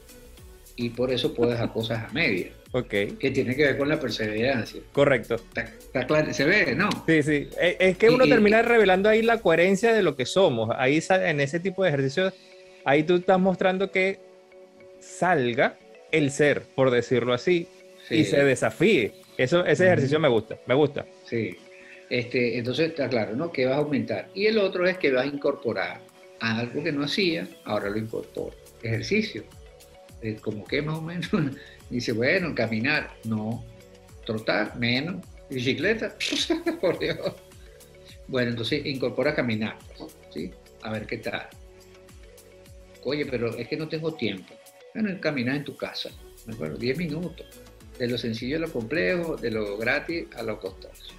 y 0.75 0.89
por 0.89 1.11
eso 1.11 1.33
puedo 1.33 1.51
dejar 1.51 1.73
cosas 1.73 2.09
a 2.09 2.13
medias. 2.13 2.51
Ok. 2.71 2.89
Que 3.19 3.31
tiene 3.33 3.55
que 3.55 3.63
ver 3.63 3.77
con 3.77 3.89
la 3.89 3.99
perseverancia. 3.99 4.81
Correcto. 4.91 5.35
Está, 5.35 6.05
claro, 6.05 6.33
se 6.33 6.45
ve, 6.45 6.75
¿no? 6.75 6.89
Sí, 7.07 7.23
sí. 7.23 7.49
Eh, 7.59 7.77
es 7.79 7.97
que 7.97 8.09
uno 8.09 8.25
termina 8.27 8.61
revelando 8.61 9.09
ahí 9.09 9.21
la 9.21 9.39
coherencia 9.39 9.93
de 9.93 10.03
lo 10.03 10.15
que 10.15 10.25
somos. 10.25 10.69
Ahí 10.77 11.01
en 11.09 11.39
ese 11.39 11.59
tipo 11.59 11.83
de 11.83 11.89
ejercicios, 11.89 12.33
ahí 12.85 13.03
tú 13.03 13.15
estás 13.15 13.39
mostrando 13.39 13.91
que 13.91 14.19
salga 14.99 15.77
el 16.11 16.31
ser, 16.31 16.63
por 16.75 16.91
decirlo 16.91 17.33
así, 17.33 17.67
y 18.09 18.23
se 18.23 18.43
desafíe. 18.43 19.13
Eso, 19.37 19.65
ese 19.65 19.85
ejercicio 19.85 20.19
me 20.19 20.27
gusta, 20.27 20.57
me 20.65 20.73
gusta. 20.73 21.05
Sí. 21.25 21.55
Este, 22.09 22.57
entonces 22.57 22.89
está 22.89 23.09
claro, 23.09 23.35
¿no? 23.35 23.51
Que 23.51 23.65
vas 23.65 23.75
a 23.75 23.79
aumentar. 23.79 24.29
Y 24.33 24.45
el 24.45 24.57
otro 24.57 24.87
es 24.87 24.97
que 24.97 25.11
vas 25.11 25.25
a 25.25 25.27
incorporar 25.27 26.01
algo 26.39 26.83
que 26.83 26.91
no 26.91 27.03
hacía, 27.03 27.47
ahora 27.65 27.89
lo 27.89 27.97
incorporo. 27.97 28.55
Ejercicio. 28.81 29.43
Es 30.21 30.39
como 30.41 30.65
que 30.65 30.81
más 30.81 30.97
o 30.97 31.01
menos. 31.01 31.29
Dice, 31.89 32.13
bueno, 32.13 32.55
caminar, 32.55 33.11
no. 33.25 33.63
Trotar, 34.25 34.77
menos. 34.77 35.25
Bicicleta, 35.49 36.13
por 36.81 36.99
Dios. 36.99 37.17
Bueno, 38.27 38.51
entonces 38.51 38.85
incorpora 38.85 39.33
caminar, 39.33 39.77
¿sí? 40.33 40.51
A 40.81 40.91
ver 40.91 41.05
qué 41.05 41.17
tal. 41.17 41.47
Oye, 43.05 43.25
pero 43.25 43.55
es 43.55 43.67
que 43.69 43.77
no 43.77 43.87
tengo 43.87 44.13
tiempo. 44.15 44.53
Bueno, 44.93 45.17
caminar 45.21 45.55
en 45.55 45.63
tu 45.63 45.77
casa, 45.77 46.09
¿de 46.45 46.53
acuerdo? 46.53 46.77
10 46.77 46.97
minutos 46.97 47.45
de 47.97 48.07
lo 48.07 48.17
sencillo 48.17 48.57
a 48.57 48.59
lo 48.59 48.71
complejo, 48.71 49.35
de 49.37 49.51
lo 49.51 49.77
gratis 49.77 50.25
a 50.35 50.43
lo 50.43 50.59
costoso. 50.59 51.13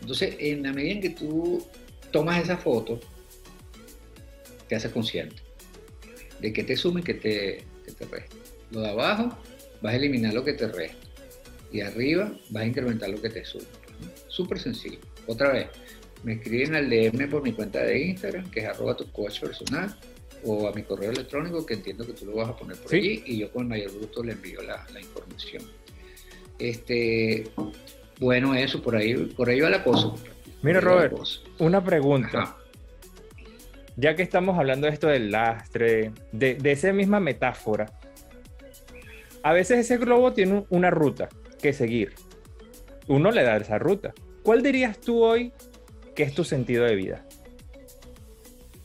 Entonces, 0.00 0.36
en 0.38 0.62
la 0.62 0.72
medida 0.72 0.92
en 0.92 1.00
que 1.00 1.10
tú 1.10 1.64
tomas 2.10 2.42
esa 2.42 2.56
foto, 2.56 3.00
te 4.68 4.76
haces 4.76 4.90
consciente 4.92 5.36
de 6.40 6.52
que 6.52 6.64
te 6.64 6.76
suma 6.76 7.00
y 7.00 7.02
que 7.02 7.14
te, 7.14 7.64
te 7.84 8.04
resta. 8.04 8.36
Lo 8.70 8.80
de 8.80 8.90
abajo, 8.90 9.36
vas 9.80 9.94
a 9.94 9.96
eliminar 9.96 10.34
lo 10.34 10.44
que 10.44 10.52
te 10.52 10.68
resta. 10.68 10.96
Y 11.72 11.80
arriba, 11.80 12.32
vas 12.50 12.62
a 12.62 12.66
incrementar 12.66 13.08
lo 13.10 13.20
que 13.20 13.30
te 13.30 13.44
suma. 13.44 13.64
Súper 14.28 14.58
sencillo. 14.58 14.98
Otra 15.26 15.52
vez, 15.52 15.66
me 16.22 16.34
escriben 16.34 16.74
al 16.74 16.90
DM 16.90 17.28
por 17.30 17.42
mi 17.42 17.52
cuenta 17.52 17.82
de 17.82 17.98
Instagram, 17.98 18.50
que 18.50 18.60
es 18.60 18.66
arroba 18.66 18.96
tu 18.96 19.10
coach 19.12 19.40
personal 19.40 19.96
o 20.44 20.68
a 20.68 20.72
mi 20.72 20.82
correo 20.82 21.10
electrónico, 21.10 21.64
que 21.64 21.74
entiendo 21.74 22.06
que 22.06 22.12
tú 22.12 22.26
lo 22.26 22.36
vas 22.36 22.48
a 22.48 22.56
poner 22.56 22.76
por 22.76 22.94
allí, 22.94 23.22
y 23.26 23.38
yo 23.38 23.50
con 23.50 23.68
mayor 23.68 23.92
gusto 23.92 24.22
le 24.22 24.32
envío 24.32 24.62
la, 24.62 24.86
información. 25.00 25.62
Este, 26.58 27.44
bueno, 28.18 28.54
eso, 28.54 28.82
por 28.82 28.96
ahí, 28.96 29.14
por 29.14 29.48
ahí 29.48 29.60
va 29.60 29.70
la 29.70 29.84
cosa. 29.84 30.12
Mira, 30.62 30.80
Robert, 30.80 31.14
una 31.58 31.82
pregunta. 31.84 32.56
Ya 33.96 34.14
que 34.14 34.22
estamos 34.22 34.58
hablando 34.58 34.86
de 34.86 34.92
esto 34.92 35.06
del 35.06 35.30
lastre, 35.30 36.12
de, 36.32 36.54
de 36.56 36.72
esa 36.72 36.92
misma 36.92 37.18
metáfora, 37.18 37.86
a 39.42 39.52
veces 39.52 39.78
ese 39.78 39.96
globo 39.96 40.32
tiene 40.32 40.64
una 40.70 40.90
ruta 40.90 41.28
que 41.62 41.72
seguir. 41.72 42.12
Uno 43.08 43.30
le 43.30 43.42
da 43.42 43.56
esa 43.56 43.78
ruta. 43.78 44.12
¿Cuál 44.42 44.62
dirías 44.62 45.00
tú 45.00 45.22
hoy 45.22 45.52
que 46.14 46.24
es 46.24 46.34
tu 46.34 46.44
sentido 46.44 46.84
de 46.84 46.94
vida? 46.94 47.24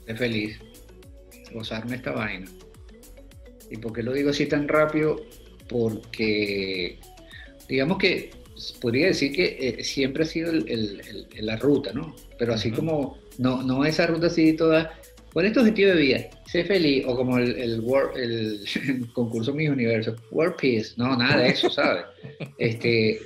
Es 0.08 0.18
feliz 0.18 0.60
gozarme 1.54 1.96
esta 1.96 2.12
vaina. 2.12 2.48
¿Y 3.70 3.78
por 3.78 3.94
qué 3.94 4.04
lo 4.04 4.14
digo 4.14 4.32
así 4.32 4.46
tan 4.46 4.68
rápido? 4.68 5.22
Porque, 5.68 7.00
digamos 7.70 7.98
que 7.98 8.32
podría 8.82 9.08
decir 9.08 9.32
que 9.32 9.58
eh, 9.60 9.84
siempre 9.84 10.24
ha 10.24 10.28
sido 10.28 10.52
la 11.40 11.56
ruta, 11.58 11.92
¿no? 11.94 12.16
Pero 12.38 12.54
así 12.54 12.72
como, 12.72 13.18
no, 13.38 13.64
no 13.64 13.86
esa 13.86 14.08
ruta 14.08 14.28
así 14.28 14.54
toda, 14.54 14.94
¿cuál 15.34 15.46
es 15.46 15.54
tu 15.54 15.62
objetivo 15.62 15.92
de 15.92 16.02
vida? 16.02 16.30
Sé 16.46 16.66
feliz, 16.66 17.06
o 17.08 17.16
como 17.16 17.38
el, 17.38 17.56
el, 17.58 18.66
concurso 19.14 19.54
Mis 19.54 19.70
Universo, 19.70 20.16
World 20.32 20.56
Peace, 20.60 20.94
no, 20.98 21.16
nada 21.16 21.42
de 21.42 21.50
eso, 21.50 21.70
¿sabes? 21.70 22.04
este, 22.58 23.20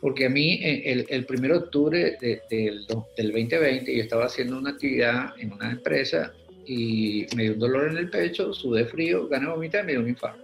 porque 0.00 0.26
a 0.26 0.30
mí 0.30 0.60
el, 0.62 1.06
el 1.08 1.26
1 1.28 1.40
de 1.40 1.54
octubre 1.54 2.18
del 2.50 2.86
2020 2.88 3.96
yo 3.96 4.02
estaba 4.02 4.26
haciendo 4.26 4.58
una 4.58 4.70
actividad 4.70 5.32
en 5.38 5.52
una 5.52 5.70
empresa 5.70 6.32
y 6.66 7.26
me 7.36 7.44
dio 7.44 7.52
un 7.54 7.58
dolor 7.58 7.90
en 7.90 7.96
el 7.96 8.10
pecho, 8.10 8.52
sudé 8.52 8.84
frío, 8.84 9.28
gané 9.28 9.48
vomitar 9.48 9.82
y 9.82 9.86
me 9.86 9.92
dio 9.92 10.00
un 10.00 10.08
infarto. 10.08 10.42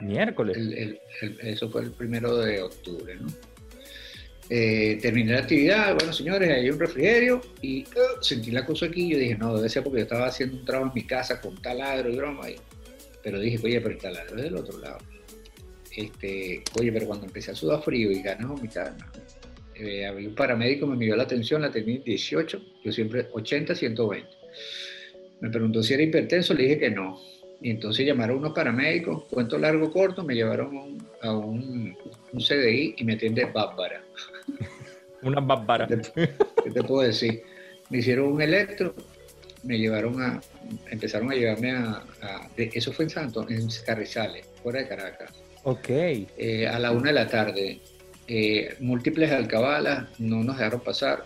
Miércoles. 0.00 0.58
eso 1.42 1.70
fue 1.70 1.82
el 1.82 1.92
primero 1.92 2.36
de 2.38 2.60
octubre, 2.62 3.14
¿no? 3.14 3.28
Eh, 4.54 4.98
terminé 5.00 5.32
la 5.32 5.38
actividad, 5.38 5.94
bueno 5.94 6.12
señores, 6.12 6.50
hay 6.50 6.68
un 6.68 6.78
refrigerio 6.78 7.40
y 7.62 7.84
uh, 7.84 8.22
sentí 8.22 8.50
la 8.50 8.66
cosa 8.66 8.86
aquí. 8.86 9.08
Yo 9.08 9.18
dije, 9.18 9.36
no, 9.36 9.56
debe 9.56 9.68
ser 9.68 9.82
porque 9.82 10.00
yo 10.00 10.02
estaba 10.02 10.26
haciendo 10.26 10.58
un 10.58 10.64
trabajo 10.64 10.88
en 10.88 10.94
mi 10.94 11.06
casa 11.06 11.40
con 11.40 11.54
taladro 11.62 12.10
y 12.10 12.16
broma. 12.16 12.50
Y, 12.50 12.56
pero 13.22 13.40
dije, 13.40 13.58
oye, 13.64 13.80
pero 13.80 13.94
el 13.94 14.00
taladro 14.00 14.36
es 14.36 14.42
del 14.42 14.56
otro 14.56 14.78
lado. 14.78 14.98
este, 15.96 16.62
oye, 16.78 16.92
pero 16.92 17.06
cuando 17.06 17.26
empecé 17.26 17.52
a 17.52 17.54
sudar 17.54 17.82
frío 17.82 18.10
y 18.10 18.20
ganas 18.20 18.48
vomitar, 18.48 18.94
eh, 19.74 20.04
había 20.04 20.28
un 20.28 20.34
paramédico, 20.34 20.86
me 20.86 20.96
midió 20.96 21.16
la 21.16 21.22
atención, 21.22 21.62
la 21.62 21.70
tenía 21.70 22.00
18, 22.00 22.62
yo 22.84 22.92
siempre 22.92 23.28
80, 23.32 23.74
120. 23.74 24.28
Me 25.42 25.50
preguntó 25.50 25.82
si 25.82 25.92
era 25.92 26.04
hipertenso, 26.04 26.54
le 26.54 26.62
dije 26.62 26.78
que 26.78 26.90
no. 26.90 27.20
Y 27.60 27.70
entonces 27.70 28.06
llamaron 28.06 28.36
a 28.36 28.38
unos 28.38 28.52
paramédicos, 28.52 29.24
cuento 29.24 29.58
largo, 29.58 29.90
corto, 29.90 30.22
me 30.22 30.36
llevaron 30.36 30.98
a 31.20 31.32
un, 31.32 31.96
CDI 32.32 32.94
y 32.96 33.04
me 33.04 33.14
atiende 33.14 33.44
Bárbara. 33.46 34.04
Una 35.22 35.40
Bárbara. 35.40 35.88
¿Qué 35.88 36.70
te 36.72 36.82
puedo 36.84 37.02
decir? 37.02 37.42
Me 37.90 37.98
hicieron 37.98 38.32
un 38.32 38.40
electro, 38.40 38.94
me 39.64 39.78
llevaron 39.78 40.22
a, 40.22 40.40
empezaron 40.92 41.32
a 41.32 41.34
llevarme 41.34 41.72
a, 41.72 42.04
eso 42.56 42.92
fue 42.92 43.06
en 43.06 43.10
Santo, 43.10 43.44
en 43.48 43.66
Carrizales, 43.84 44.46
fuera 44.62 44.78
de 44.78 44.88
Caracas. 44.88 45.32
Ok. 45.64 45.88
Eh, 45.88 46.68
a 46.68 46.78
la 46.78 46.92
una 46.92 47.08
de 47.08 47.14
la 47.14 47.26
tarde. 47.26 47.80
Eh, 48.28 48.76
múltiples 48.78 49.32
alcabalas 49.32 50.06
no 50.20 50.44
nos 50.44 50.56
dejaron 50.56 50.80
pasar, 50.80 51.24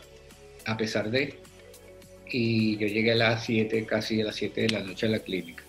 a 0.65 0.77
pesar 0.79 1.11
de. 1.11 1.39
Y 2.31 2.77
yo 2.79 2.87
llegué 2.87 3.13
a 3.13 3.17
las 3.17 3.45
7, 3.45 3.85
casi 3.87 4.21
a 4.21 4.27
las 4.27 4.37
7 4.37 4.63
de 4.63 4.69
la 4.71 4.81
noche 4.81 5.07
a 5.07 5.11
la 5.11 5.19
clínica. 5.21 5.63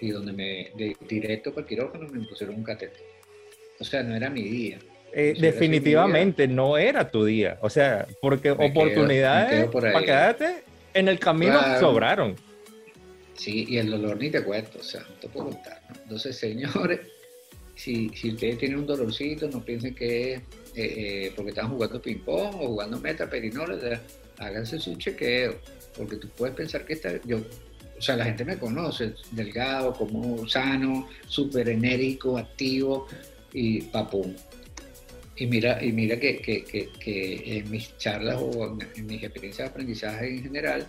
Y 0.00 0.10
donde 0.10 0.32
me, 0.32 0.70
de, 0.76 0.96
directo 1.08 1.50
para 1.50 1.62
el 1.62 1.68
quirófano, 1.68 2.08
me 2.08 2.26
pusieron 2.26 2.56
un 2.56 2.64
catéter. 2.64 3.02
O 3.78 3.84
sea, 3.84 4.02
no 4.02 4.14
era 4.14 4.28
mi 4.28 4.42
día. 4.42 4.78
Eh, 5.12 5.34
definitivamente 5.38 6.48
no 6.48 6.76
era 6.76 7.10
tu 7.10 7.24
día. 7.24 7.58
O 7.60 7.70
sea, 7.70 8.06
porque 8.20 8.50
oportunidades 8.50 9.68
para 9.68 10.00
quedarte 10.00 10.64
en 10.92 11.08
el 11.08 11.18
camino 11.18 11.60
sobraron. 11.78 12.34
Sí, 13.34 13.66
y 13.68 13.78
el 13.78 13.90
dolor 13.90 14.16
ni 14.16 14.30
te 14.30 14.42
cuento, 14.42 14.78
o 14.78 14.82
sea, 14.82 15.00
no 15.02 15.14
te 15.16 15.28
puedo 15.28 15.50
contar. 15.50 15.80
Entonces, 16.02 16.36
señores, 16.38 17.00
si, 17.74 18.08
si 18.10 18.30
ustedes 18.30 18.58
tienen 18.58 18.78
un 18.78 18.86
dolorcito, 18.86 19.48
no 19.48 19.64
piensen 19.64 19.94
que 19.94 20.34
es 20.34 20.38
eh, 20.38 20.44
eh, 21.26 21.32
porque 21.36 21.50
están 21.50 21.68
jugando 21.68 22.00
ping-pong 22.00 22.54
o 22.56 22.66
jugando 22.68 22.98
meta, 23.00 23.28
perinoles, 23.28 24.00
háganse 24.38 24.78
su 24.78 24.96
chequeo, 24.96 25.56
porque 25.96 26.16
tú 26.16 26.28
puedes 26.28 26.54
pensar 26.54 26.84
que 26.84 26.94
está, 26.94 27.20
yo, 27.24 27.38
o 27.98 28.02
sea, 28.02 28.16
la 28.16 28.24
gente 28.24 28.44
me 28.44 28.58
conoce, 28.58 29.14
delgado, 29.30 29.92
como 29.92 30.46
sano, 30.48 31.08
súper 31.26 31.68
enérgico, 31.68 32.36
activo 32.38 33.06
y 33.52 33.82
papón. 33.82 34.36
Y 35.36 35.46
mira, 35.46 35.82
y 35.82 35.92
mira 35.92 36.18
que, 36.18 36.38
que, 36.38 36.64
que, 36.64 37.58
en 37.58 37.70
mis 37.70 37.96
charlas 37.98 38.36
o 38.40 38.76
en, 38.96 39.06
mis 39.06 39.22
experiencias 39.22 39.66
de 39.66 39.70
aprendizaje 39.70 40.28
en 40.28 40.42
general, 40.42 40.86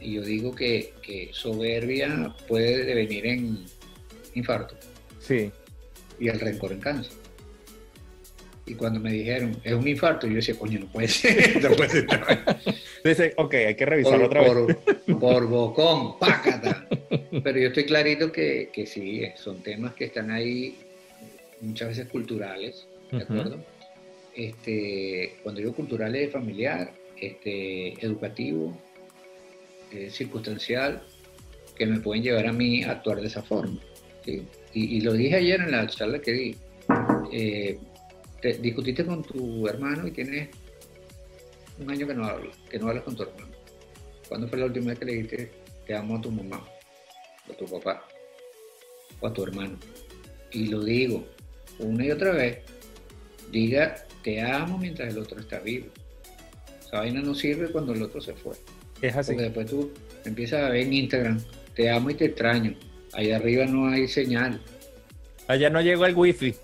yo 0.00 0.22
digo 0.22 0.54
que, 0.54 0.92
soberbia 1.32 2.34
puede 2.46 2.84
devenir 2.84 3.26
en 3.26 3.64
infarto. 4.34 4.76
Sí. 5.20 5.50
Y 6.18 6.28
el 6.28 6.40
rencor 6.40 6.72
en 6.72 6.80
cáncer. 6.80 7.12
Y 8.66 8.74
cuando 8.74 9.00
me 9.00 9.12
dijeron, 9.12 9.56
es 9.64 9.72
un 9.72 9.86
infarto, 9.86 10.26
yo 10.26 10.34
decía, 10.34 10.58
coño, 10.58 10.80
no 10.80 10.92
puede 10.92 11.08
ser. 11.08 11.62
no 11.62 11.70
puede 11.70 11.90
ser. 11.90 12.06
Dice, 13.04 13.34
ok, 13.36 13.54
hay 13.54 13.74
que 13.74 13.86
revisarlo 13.86 14.26
otra 14.26 14.42
vez. 14.42 14.76
Por 15.20 15.46
bocón, 15.46 16.18
pácata. 16.18 16.86
Pero 17.42 17.58
yo 17.58 17.68
estoy 17.68 17.84
clarito 17.84 18.32
que, 18.32 18.70
que 18.72 18.86
sí, 18.86 19.22
son 19.36 19.62
temas 19.62 19.94
que 19.94 20.06
están 20.06 20.30
ahí 20.30 20.76
muchas 21.60 21.88
veces 21.88 22.08
culturales, 22.08 22.86
¿de 23.10 23.22
acuerdo? 23.22 23.64
Este, 24.34 25.34
cuando 25.42 25.60
digo 25.60 25.74
cultural 25.74 26.14
es 26.14 26.30
familiar, 26.30 26.92
este, 27.20 27.94
educativo, 28.04 28.76
eh, 29.92 30.10
circunstancial, 30.10 31.02
que 31.76 31.86
me 31.86 32.00
pueden 32.00 32.22
llevar 32.22 32.46
a 32.46 32.52
mí 32.52 32.82
a 32.82 32.92
actuar 32.92 33.20
de 33.20 33.26
esa 33.26 33.42
forma. 33.42 33.80
Y, 34.74 35.00
lo 35.00 35.14
dije 35.14 35.36
ayer 35.36 35.60
en 35.60 35.70
la 35.70 35.86
charla 35.86 36.18
que 36.18 36.32
di. 36.32 36.56
Eh, 37.32 37.78
discutiste 38.60 39.04
con 39.04 39.22
tu 39.22 39.66
hermano 39.66 40.06
y 40.06 40.12
tienes 40.12 40.50
un 41.78 41.90
año 41.90 42.06
que 42.06 42.14
no 42.14 42.24
hablas, 42.24 42.56
que 42.70 42.78
no 42.78 42.88
hablas 42.88 43.04
con 43.04 43.16
tu 43.16 43.22
hermano. 43.22 43.52
¿Cuándo 44.28 44.48
fue 44.48 44.58
la 44.58 44.66
última 44.66 44.88
vez 44.88 44.98
que 44.98 45.04
le 45.04 45.12
dijiste 45.12 45.50
te 45.86 45.94
amo 45.94 46.16
a 46.16 46.20
tu 46.20 46.30
mamá, 46.30 46.62
a 47.48 47.52
tu 47.54 47.64
papá, 47.66 48.06
o 49.20 49.26
a 49.26 49.32
tu 49.32 49.44
hermano? 49.44 49.78
Y 50.52 50.66
lo 50.66 50.84
digo 50.84 51.24
una 51.78 52.04
y 52.04 52.10
otra 52.10 52.32
vez, 52.32 52.58
diga 53.50 53.96
te 54.22 54.40
amo 54.40 54.78
mientras 54.78 55.12
el 55.12 55.18
otro 55.18 55.40
está 55.40 55.60
vivo. 55.60 55.86
Esa 56.80 56.98
vaina 56.98 57.20
no 57.20 57.34
sirve 57.34 57.70
cuando 57.70 57.92
el 57.92 58.02
otro 58.02 58.20
se 58.20 58.34
fue. 58.34 58.56
Es 59.00 59.16
así. 59.16 59.32
Porque 59.32 59.44
después 59.44 59.66
tú 59.66 59.92
empiezas 60.24 60.64
a 60.64 60.70
ver 60.70 60.82
en 60.82 60.92
Instagram, 60.92 61.40
te 61.74 61.90
amo 61.90 62.10
y 62.10 62.14
te 62.14 62.26
extraño. 62.26 62.74
Allá 63.12 63.36
arriba 63.36 63.64
no 63.66 63.88
hay 63.88 64.08
señal. 64.08 64.60
Allá 65.46 65.70
no 65.70 65.80
llegó 65.80 66.06
el 66.06 66.14
wifi. 66.14 66.54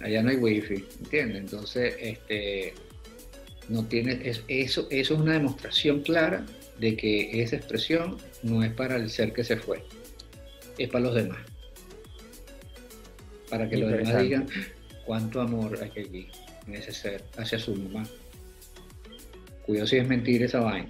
Allá 0.00 0.22
no 0.22 0.30
hay 0.30 0.36
wifi, 0.36 0.84
¿entiendes? 1.00 1.38
Entonces, 1.38 1.96
este, 1.98 2.74
no 3.68 3.84
tiene, 3.86 4.20
eso, 4.24 4.42
eso 4.48 4.86
es 4.90 5.10
una 5.10 5.32
demostración 5.32 6.00
clara 6.02 6.44
de 6.78 6.96
que 6.96 7.42
esa 7.42 7.56
expresión 7.56 8.18
no 8.42 8.62
es 8.62 8.72
para 8.72 8.96
el 8.96 9.10
ser 9.10 9.32
que 9.32 9.44
se 9.44 9.56
fue, 9.56 9.84
es 10.78 10.88
para 10.88 11.04
los 11.04 11.14
demás. 11.14 11.38
Para 13.48 13.68
que 13.68 13.76
los 13.76 13.90
demás 13.90 14.22
digan 14.22 14.48
cuánto 15.04 15.40
amor 15.40 15.78
hay 15.80 15.90
aquí 15.90 16.28
en 16.66 16.74
ese 16.74 16.92
ser 16.92 17.24
hacia 17.36 17.58
su 17.58 17.74
mamá. 17.74 18.04
Cuidado 19.64 19.86
si 19.86 19.96
es 19.96 20.08
mentir 20.08 20.42
esa 20.42 20.60
vaina. 20.60 20.88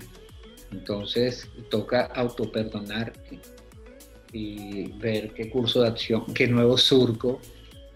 Entonces 0.73 1.49
toca 1.71 2.07
autoperdonarte 2.07 3.39
y 4.33 4.91
ver 4.99 5.33
qué 5.33 5.49
curso 5.49 5.83
de 5.83 5.89
acción, 5.89 6.25
qué 6.35 6.49
nuevo 6.49 6.77
surco 6.77 7.41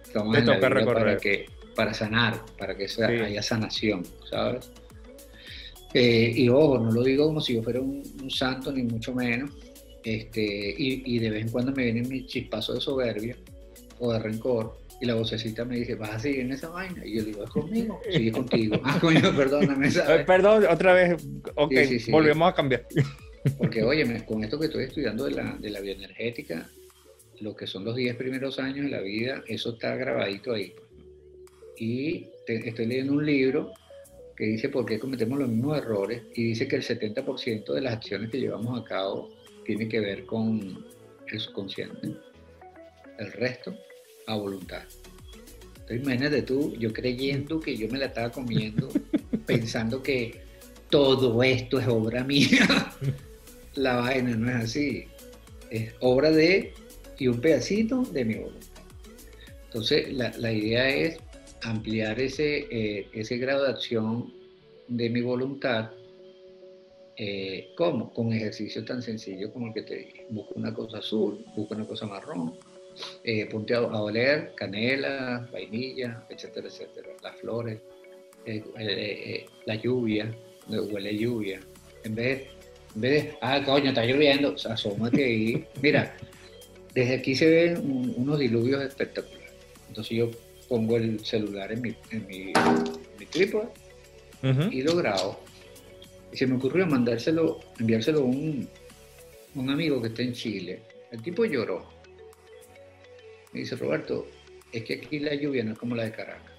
Estamos 0.08 0.38
en 0.38 0.46
la 0.46 0.58
para, 0.58 1.18
que, 1.18 1.46
para 1.78 1.94
sanar, 1.94 2.44
para 2.58 2.76
que 2.76 2.88
sea, 2.88 3.06
haya 3.06 3.40
sanación, 3.40 4.02
¿sabes? 4.28 4.68
Eh, 5.94 6.32
y 6.34 6.48
ojo, 6.48 6.76
no 6.76 6.90
lo 6.90 7.04
digo 7.04 7.26
como 7.26 7.40
si 7.40 7.54
yo 7.54 7.62
fuera 7.62 7.80
un, 7.80 8.02
santo, 8.28 8.72
ni 8.72 8.82
mucho 8.82 9.14
menos. 9.14 9.52
Este, 10.02 10.74
y, 10.76 11.18
de 11.20 11.30
vez 11.30 11.42
en 11.42 11.50
cuando 11.50 11.70
me 11.70 11.84
viene 11.84 12.02
mi 12.02 12.26
chispazo 12.26 12.74
de 12.74 12.80
soberbia 12.80 13.36
o 14.00 14.12
de 14.12 14.18
rencor, 14.18 14.76
y 15.00 15.06
la 15.06 15.14
vocecita 15.14 15.64
me 15.64 15.76
dice, 15.76 15.94
¿vas 15.94 16.10
a 16.10 16.18
seguir 16.18 16.40
en 16.40 16.50
esa 16.50 16.68
vaina? 16.68 17.06
Y 17.06 17.18
yo 17.18 17.22
digo, 17.22 17.44
¿es 17.44 17.50
conmigo? 17.50 18.00
Sí, 18.10 18.26
es 18.26 18.32
contigo. 18.32 18.80
Ah, 18.84 18.98
coño, 19.00 19.36
perdóname. 19.36 19.88
¿sabes? 19.92 20.26
Perdón, 20.26 20.64
otra 20.68 20.94
vez. 20.94 21.24
Ok, 21.54 21.74
volvemos 22.10 22.50
a 22.50 22.54
cambiar. 22.56 22.88
Porque, 23.56 23.82
oye, 23.84 24.24
con 24.26 24.42
esto 24.42 24.58
que 24.58 24.66
estoy 24.66 24.82
estudiando 24.82 25.26
de 25.26 25.30
la, 25.30 25.56
de 25.60 25.70
la 25.70 25.80
bioenergética, 25.80 26.68
lo 27.38 27.54
que 27.54 27.68
son 27.68 27.84
los 27.84 27.94
10 27.94 28.16
primeros 28.16 28.58
años 28.58 28.86
de 28.86 28.90
la 28.90 29.00
vida, 29.00 29.44
eso 29.46 29.74
está 29.74 29.94
grabadito 29.94 30.52
ahí. 30.52 30.74
Y 31.78 32.28
estoy 32.46 32.86
leyendo 32.86 33.12
un 33.12 33.24
libro 33.24 33.72
que 34.36 34.44
dice 34.44 34.68
por 34.68 34.86
qué 34.86 34.98
cometemos 34.98 35.38
los 35.38 35.48
mismos 35.48 35.78
errores 35.78 36.22
y 36.34 36.44
dice 36.44 36.68
que 36.68 36.76
el 36.76 36.82
70% 36.82 37.72
de 37.72 37.80
las 37.80 37.94
acciones 37.94 38.30
que 38.30 38.38
llevamos 38.38 38.80
a 38.80 38.84
cabo 38.84 39.30
tiene 39.64 39.88
que 39.88 40.00
ver 40.00 40.24
con 40.26 40.86
el 41.26 41.40
subconsciente. 41.40 42.12
El 43.18 43.32
resto 43.32 43.74
a 44.26 44.36
voluntad. 44.36 44.82
Entonces 45.74 46.02
imagínate 46.02 46.42
tú, 46.42 46.74
yo 46.76 46.92
creyendo 46.92 47.60
que 47.60 47.76
yo 47.76 47.88
me 47.88 47.98
la 47.98 48.06
estaba 48.06 48.30
comiendo, 48.30 48.88
pensando 49.46 50.02
que 50.02 50.40
todo 50.90 51.42
esto 51.42 51.80
es 51.80 51.88
obra 51.88 52.24
mía. 52.24 52.92
la 53.74 53.96
vaina 53.96 54.36
no 54.36 54.50
es 54.50 54.56
así. 54.56 55.04
Es 55.70 55.94
obra 56.00 56.30
de 56.30 56.72
y 57.18 57.28
un 57.28 57.40
pedacito 57.40 58.02
de 58.02 58.24
mi 58.24 58.34
voluntad. 58.34 58.82
Entonces, 59.64 60.12
la, 60.12 60.52
idea 60.52 60.88
es 60.88 61.18
ampliar 61.62 62.20
ese, 62.20 62.66
eh, 62.70 63.08
ese 63.12 63.38
grado 63.38 63.64
de 63.64 63.70
acción 63.70 64.32
de 64.88 65.10
mi 65.10 65.20
voluntad. 65.20 65.90
Eh, 67.16 67.70
¿Cómo? 67.76 68.12
Con 68.12 68.32
ejercicio 68.32 68.84
tan 68.84 69.02
sencillo 69.02 69.52
como 69.52 69.68
el 69.68 69.74
que 69.74 69.82
te 69.82 69.96
dije. 69.96 70.26
Busca 70.30 70.52
una 70.54 70.72
cosa 70.72 70.98
azul, 70.98 71.44
busca 71.56 71.74
una 71.74 71.86
cosa 71.86 72.06
marrón, 72.06 72.54
eh, 73.24 73.46
ponte 73.46 73.74
a, 73.74 73.82
oler 73.82 74.52
canela, 74.54 75.48
vainilla, 75.52 76.24
etcétera, 76.28 76.68
etcétera. 76.68 77.08
Las 77.22 77.36
flores, 77.36 77.80
la 79.66 79.74
lluvia, 79.74 80.32
huele 80.68 81.18
lluvia. 81.18 81.60
En 82.04 82.14
vez, 82.14 82.46
en 82.94 83.00
vez 83.00 83.24
de, 83.24 83.34
ah, 83.40 83.60
coño, 83.64 83.88
está 83.88 84.04
lloviendo, 84.04 84.54
asómate 84.70 85.24
ahí. 85.24 85.64
Mira, 85.82 86.16
desde 86.94 87.16
aquí 87.16 87.34
se 87.34 87.50
ven 87.50 88.14
unos 88.16 88.38
diluvios 88.38 88.82
espectaculares. 88.82 89.52
Entonces 89.88 90.16
yo 90.16 90.30
pongo 90.68 90.96
el 90.96 91.24
celular 91.24 91.72
en 91.72 91.82
mi, 91.82 91.94
en 92.10 92.26
mi, 92.26 92.52
trípode 93.30 93.68
y 94.70 94.82
lo 94.82 94.96
grabo. 94.96 95.40
Y 96.32 96.36
se 96.36 96.46
me 96.46 96.56
ocurrió 96.56 96.86
mandárselo, 96.86 97.60
enviárselo 97.78 98.20
a 98.20 98.24
un, 98.24 98.68
un 99.54 99.70
amigo 99.70 100.00
que 100.00 100.08
está 100.08 100.22
en 100.22 100.32
Chile. 100.32 100.82
El 101.10 101.22
tipo 101.22 101.44
lloró. 101.44 101.86
Me 103.52 103.60
dice, 103.60 103.76
Roberto, 103.76 104.26
es 104.72 104.84
que 104.84 104.94
aquí 104.94 105.18
la 105.18 105.34
lluvia 105.34 105.64
no 105.64 105.72
es 105.72 105.78
como 105.78 105.96
la 105.96 106.04
de 106.04 106.12
Caracas. 106.12 106.52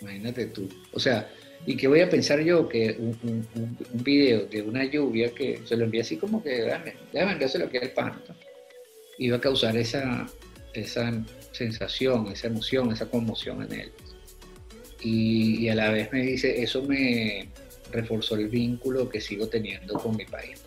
Imagínate 0.00 0.46
tú. 0.46 0.68
O 0.92 0.98
sea, 0.98 1.30
¿y 1.64 1.76
qué 1.76 1.86
voy 1.86 2.00
a 2.00 2.10
pensar 2.10 2.40
yo? 2.40 2.68
Que 2.68 2.96
un, 2.98 3.46
un, 3.54 4.04
video 4.04 4.46
de 4.46 4.60
una 4.60 4.84
lluvia 4.84 5.32
que 5.32 5.60
se 5.64 5.76
lo 5.76 5.84
envía 5.84 6.02
así 6.02 6.16
como 6.16 6.42
que, 6.42 6.50
déjame, 6.50 6.94
déjame 7.12 7.32
enviárselo 7.32 7.66
aquí 7.66 7.78
al 7.78 7.90
pan 7.90 8.20
iba 9.18 9.36
a 9.36 9.40
causar 9.40 9.76
esa, 9.76 10.26
esa 10.74 11.12
sensación, 11.52 12.28
esa 12.28 12.48
emoción, 12.48 12.92
esa 12.92 13.06
conmoción 13.10 13.62
en 13.62 13.80
él. 13.80 13.92
Y, 15.00 15.68
a 15.68 15.74
la 15.74 15.90
vez 15.90 16.12
me 16.12 16.22
dice, 16.22 16.62
eso 16.62 16.82
me 16.82 17.48
reforzó 17.92 18.36
el 18.36 18.48
vínculo 18.48 19.08
que 19.08 19.20
sigo 19.20 19.48
teniendo 19.48 19.94
con 19.94 20.16
mi 20.16 20.24
país. 20.24 20.62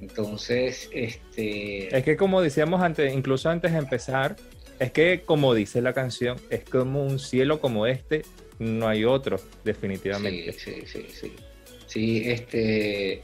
Entonces, 0.00 0.88
este... 0.92 1.94
Es 1.96 2.04
que 2.04 2.16
como 2.16 2.40
decíamos 2.42 2.82
antes, 2.82 3.12
incluso 3.14 3.48
antes 3.50 3.72
de 3.72 3.78
empezar, 3.78 4.36
es 4.78 4.92
que 4.92 5.22
como 5.24 5.54
dice 5.54 5.82
la 5.82 5.92
canción, 5.92 6.38
es 6.48 6.64
como 6.64 7.04
un 7.04 7.18
cielo 7.18 7.60
como 7.60 7.86
este, 7.86 8.22
no 8.58 8.88
hay 8.88 9.04
otro, 9.04 9.40
definitivamente. 9.64 10.52
Sí, 10.52 10.72
sí, 10.72 10.86
sí, 10.86 11.06
sí. 11.12 11.32
Sí, 11.86 12.22
este, 12.26 13.20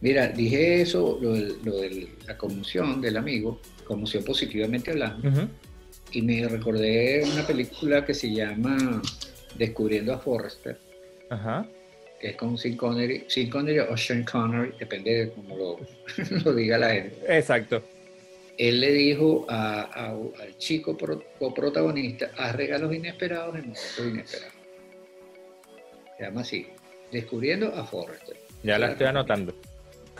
mira, 0.00 0.28
dije 0.28 0.80
eso, 0.80 1.18
lo 1.20 1.32
de, 1.34 2.08
la 2.26 2.38
conmoción 2.38 3.00
del 3.00 3.18
amigo, 3.18 3.60
conmoción 3.86 4.24
positivamente 4.24 4.90
hablando, 4.90 5.48
y 6.12 6.22
me 6.22 6.46
recordé 6.48 7.22
una 7.32 7.46
película 7.46 8.04
que 8.04 8.14
se 8.14 8.32
llama 8.32 9.02
Descubriendo 9.56 10.12
a 10.12 10.18
Forrester, 10.18 10.78
que 12.20 12.28
es 12.28 12.36
con 12.36 12.56
Sean 12.56 12.76
Connery, 12.76 13.24
Sean 13.28 13.48
Connery 13.48 13.78
o 13.80 13.96
Sean 13.96 14.24
Connery, 14.24 14.72
depende 14.78 15.14
de 15.14 15.30
cómo 15.30 15.56
lo, 15.56 15.80
lo 16.44 16.54
diga 16.54 16.78
la 16.78 16.90
gente. 16.90 17.16
Exacto 17.28 17.82
él 18.58 18.80
le 18.80 18.92
dijo 18.92 19.46
al 19.48 20.56
chico 20.58 20.96
coprotagonista, 21.38 22.30
haz 22.36 22.56
regalos 22.56 22.94
inesperados 22.94 23.54
en 23.56 23.62
momentos 23.62 23.98
inesperados. 23.98 24.54
Se 26.16 26.24
llama 26.24 26.40
así, 26.40 26.66
Descubriendo 27.12 27.74
a 27.74 27.84
Forrester. 27.84 28.36
Ya 28.62 28.78
la 28.78 28.92
estoy 28.92 29.06
anotando. 29.06 29.54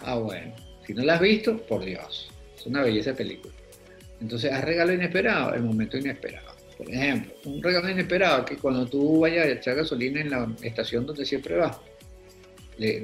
Ah, 0.04 0.16
bueno. 0.16 0.54
Si 0.86 0.94
no 0.94 1.02
la 1.02 1.14
has 1.14 1.20
visto, 1.20 1.56
por 1.66 1.84
Dios. 1.84 2.30
Es 2.54 2.66
una 2.66 2.82
belleza 2.82 3.10
de 3.10 3.16
película. 3.16 3.54
Entonces, 4.20 4.52
haz 4.52 4.64
regalo 4.64 4.92
inesperado 4.92 5.54
en 5.54 5.64
momento 5.64 5.96
inesperado. 5.98 6.56
Por 6.76 6.90
ejemplo, 6.90 7.32
un 7.44 7.62
regalo 7.62 7.88
inesperado 7.88 8.44
que 8.44 8.56
cuando 8.56 8.86
tú 8.86 9.20
vayas 9.20 9.46
a 9.46 9.50
echar 9.50 9.76
gasolina 9.76 10.20
en 10.20 10.30
la 10.30 10.48
estación 10.62 11.06
donde 11.06 11.24
siempre 11.24 11.56
vas, 11.56 11.78
le, 12.78 13.00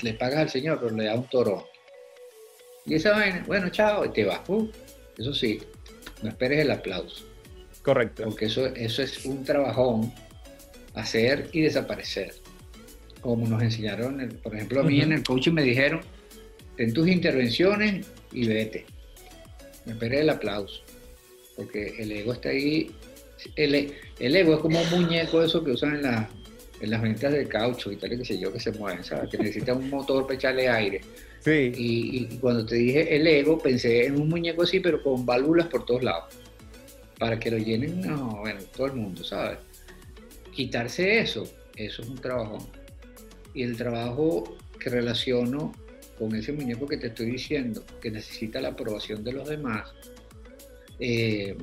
le 0.00 0.14
pagas 0.14 0.38
al 0.40 0.50
señor, 0.50 0.80
pero 0.80 0.94
le 0.94 1.04
das 1.04 1.16
un 1.16 1.28
torón 1.28 1.62
y 2.86 2.94
esa 2.94 3.12
vaina, 3.12 3.44
bueno, 3.46 3.68
chao, 3.68 4.04
y 4.04 4.10
te 4.10 4.24
vas. 4.24 4.48
Uh, 4.48 4.68
eso 5.18 5.34
sí, 5.34 5.60
no 6.22 6.28
esperes 6.28 6.60
el 6.60 6.70
aplauso. 6.70 7.26
Correcto. 7.82 8.24
Porque 8.24 8.46
eso, 8.46 8.66
eso 8.66 9.02
es 9.02 9.24
un 9.24 9.44
trabajón, 9.44 10.12
hacer 10.94 11.48
y 11.52 11.62
desaparecer. 11.62 12.32
Como 13.20 13.46
nos 13.48 13.60
enseñaron, 13.60 14.38
por 14.42 14.54
ejemplo, 14.54 14.80
a 14.80 14.84
mí 14.84 15.00
en 15.00 15.12
el 15.12 15.24
coaching 15.24 15.52
me 15.52 15.62
dijeron, 15.62 16.00
ten 16.76 16.92
tus 16.92 17.08
intervenciones 17.08 18.06
y 18.32 18.46
vete. 18.46 18.86
No 19.86 19.92
esperes 19.92 20.20
el 20.20 20.30
aplauso. 20.30 20.82
Porque 21.56 21.94
el 21.98 22.12
ego 22.12 22.32
está 22.32 22.50
ahí. 22.50 22.90
El, 23.54 23.94
ego 24.18 24.54
es 24.54 24.60
como 24.60 24.80
un 24.80 24.90
muñeco 24.90 25.42
eso 25.42 25.64
que 25.64 25.70
usan 25.70 26.04
en, 26.04 26.26
en 26.80 26.90
las 26.90 27.00
ventas 27.00 27.32
de 27.32 27.46
caucho 27.46 27.90
y 27.92 27.96
tal, 27.96 28.12
y 28.12 28.18
qué 28.18 28.24
sé 28.24 28.38
yo, 28.38 28.52
que 28.52 28.60
se 28.60 28.72
mueven, 28.72 29.04
¿sabes? 29.04 29.30
Que 29.30 29.38
necesita 29.38 29.72
un 29.72 29.88
motor 29.88 30.24
para 30.24 30.34
echarle 30.34 30.68
aire. 30.68 31.00
Y, 31.48 32.38
cuando 32.40 32.66
te 32.66 32.74
dije 32.74 33.14
el 33.14 33.26
ego, 33.26 33.58
pensé 33.58 34.06
en 34.06 34.20
un 34.20 34.28
muñeco 34.28 34.62
así, 34.62 34.80
pero 34.80 35.00
con 35.02 35.24
válvulas 35.24 35.68
por 35.68 35.86
todos 35.86 36.02
lados. 36.02 36.34
Para 37.18 37.38
que 37.38 37.50
lo 37.50 37.58
llenen, 37.58 38.00
no, 38.00 38.38
bueno, 38.40 38.60
todo 38.76 38.88
el 38.88 38.94
mundo, 38.94 39.22
¿sabes? 39.22 39.58
Quitarse 40.52 41.20
eso, 41.20 41.44
eso 41.76 42.02
es 42.02 42.08
un 42.08 42.16
trabajo. 42.16 42.58
Y 43.54 43.62
el 43.62 43.76
trabajo 43.76 44.56
que 44.78 44.90
relaciono 44.90 45.72
con 46.18 46.34
ese 46.34 46.52
muñeco 46.52 46.86
que 46.86 46.96
te 46.96 47.08
estoy 47.08 47.32
diciendo, 47.32 47.84
que 48.00 48.10
necesita 48.10 48.60
la 48.60 48.68
aprobación 48.68 49.22
de 49.22 49.32
los 49.32 49.48
demás, 49.48 49.90
eh, 50.98 51.56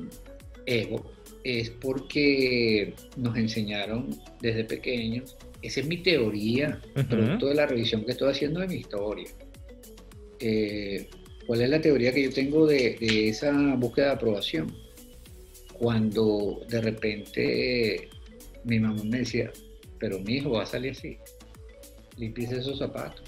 ego, 0.66 1.12
es 1.42 1.70
porque 1.70 2.94
nos 3.16 3.36
enseñaron 3.36 4.08
desde 4.40 4.64
pequeños, 4.64 5.36
esa 5.60 5.80
es 5.80 5.86
mi 5.86 5.98
teoría, 5.98 6.80
producto 7.08 7.46
de 7.46 7.54
la 7.54 7.66
revisión 7.66 8.04
que 8.04 8.12
estoy 8.12 8.30
haciendo 8.30 8.60
de 8.60 8.68
mi 8.68 8.76
historia. 8.76 9.28
Eh, 10.40 11.08
¿cuál 11.46 11.62
es 11.62 11.70
la 11.70 11.80
teoría 11.80 12.12
que 12.12 12.22
yo 12.24 12.30
tengo 12.30 12.66
de, 12.66 12.96
esa 13.28 13.74
búsqueda 13.76 14.06
de 14.06 14.12
aprobación? 14.12 14.74
Cuando 15.74 16.62
de 16.68 16.80
repente 16.80 18.08
mi 18.64 18.78
mamá 18.78 19.02
me 19.04 19.18
decía, 19.18 19.50
pero 19.98 20.18
mi 20.20 20.36
hijo 20.36 20.50
va 20.50 20.62
a 20.62 20.66
salir 20.66 20.92
así, 20.92 21.18
limpiese 22.16 22.58
esos 22.58 22.78
zapatos, 22.78 23.22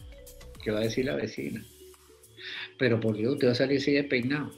¿qué 0.67 0.73
va 0.73 0.81
a 0.81 0.83
decir 0.83 1.05
la 1.05 1.15
vecina? 1.15 1.65
Pero 2.77 2.99
por 2.99 3.17
Dios, 3.17 3.35
usted 3.35 3.47
va 3.47 3.53
a 3.53 3.55
salir 3.55 3.79
así 3.79 3.93
despeinado. 3.93 4.51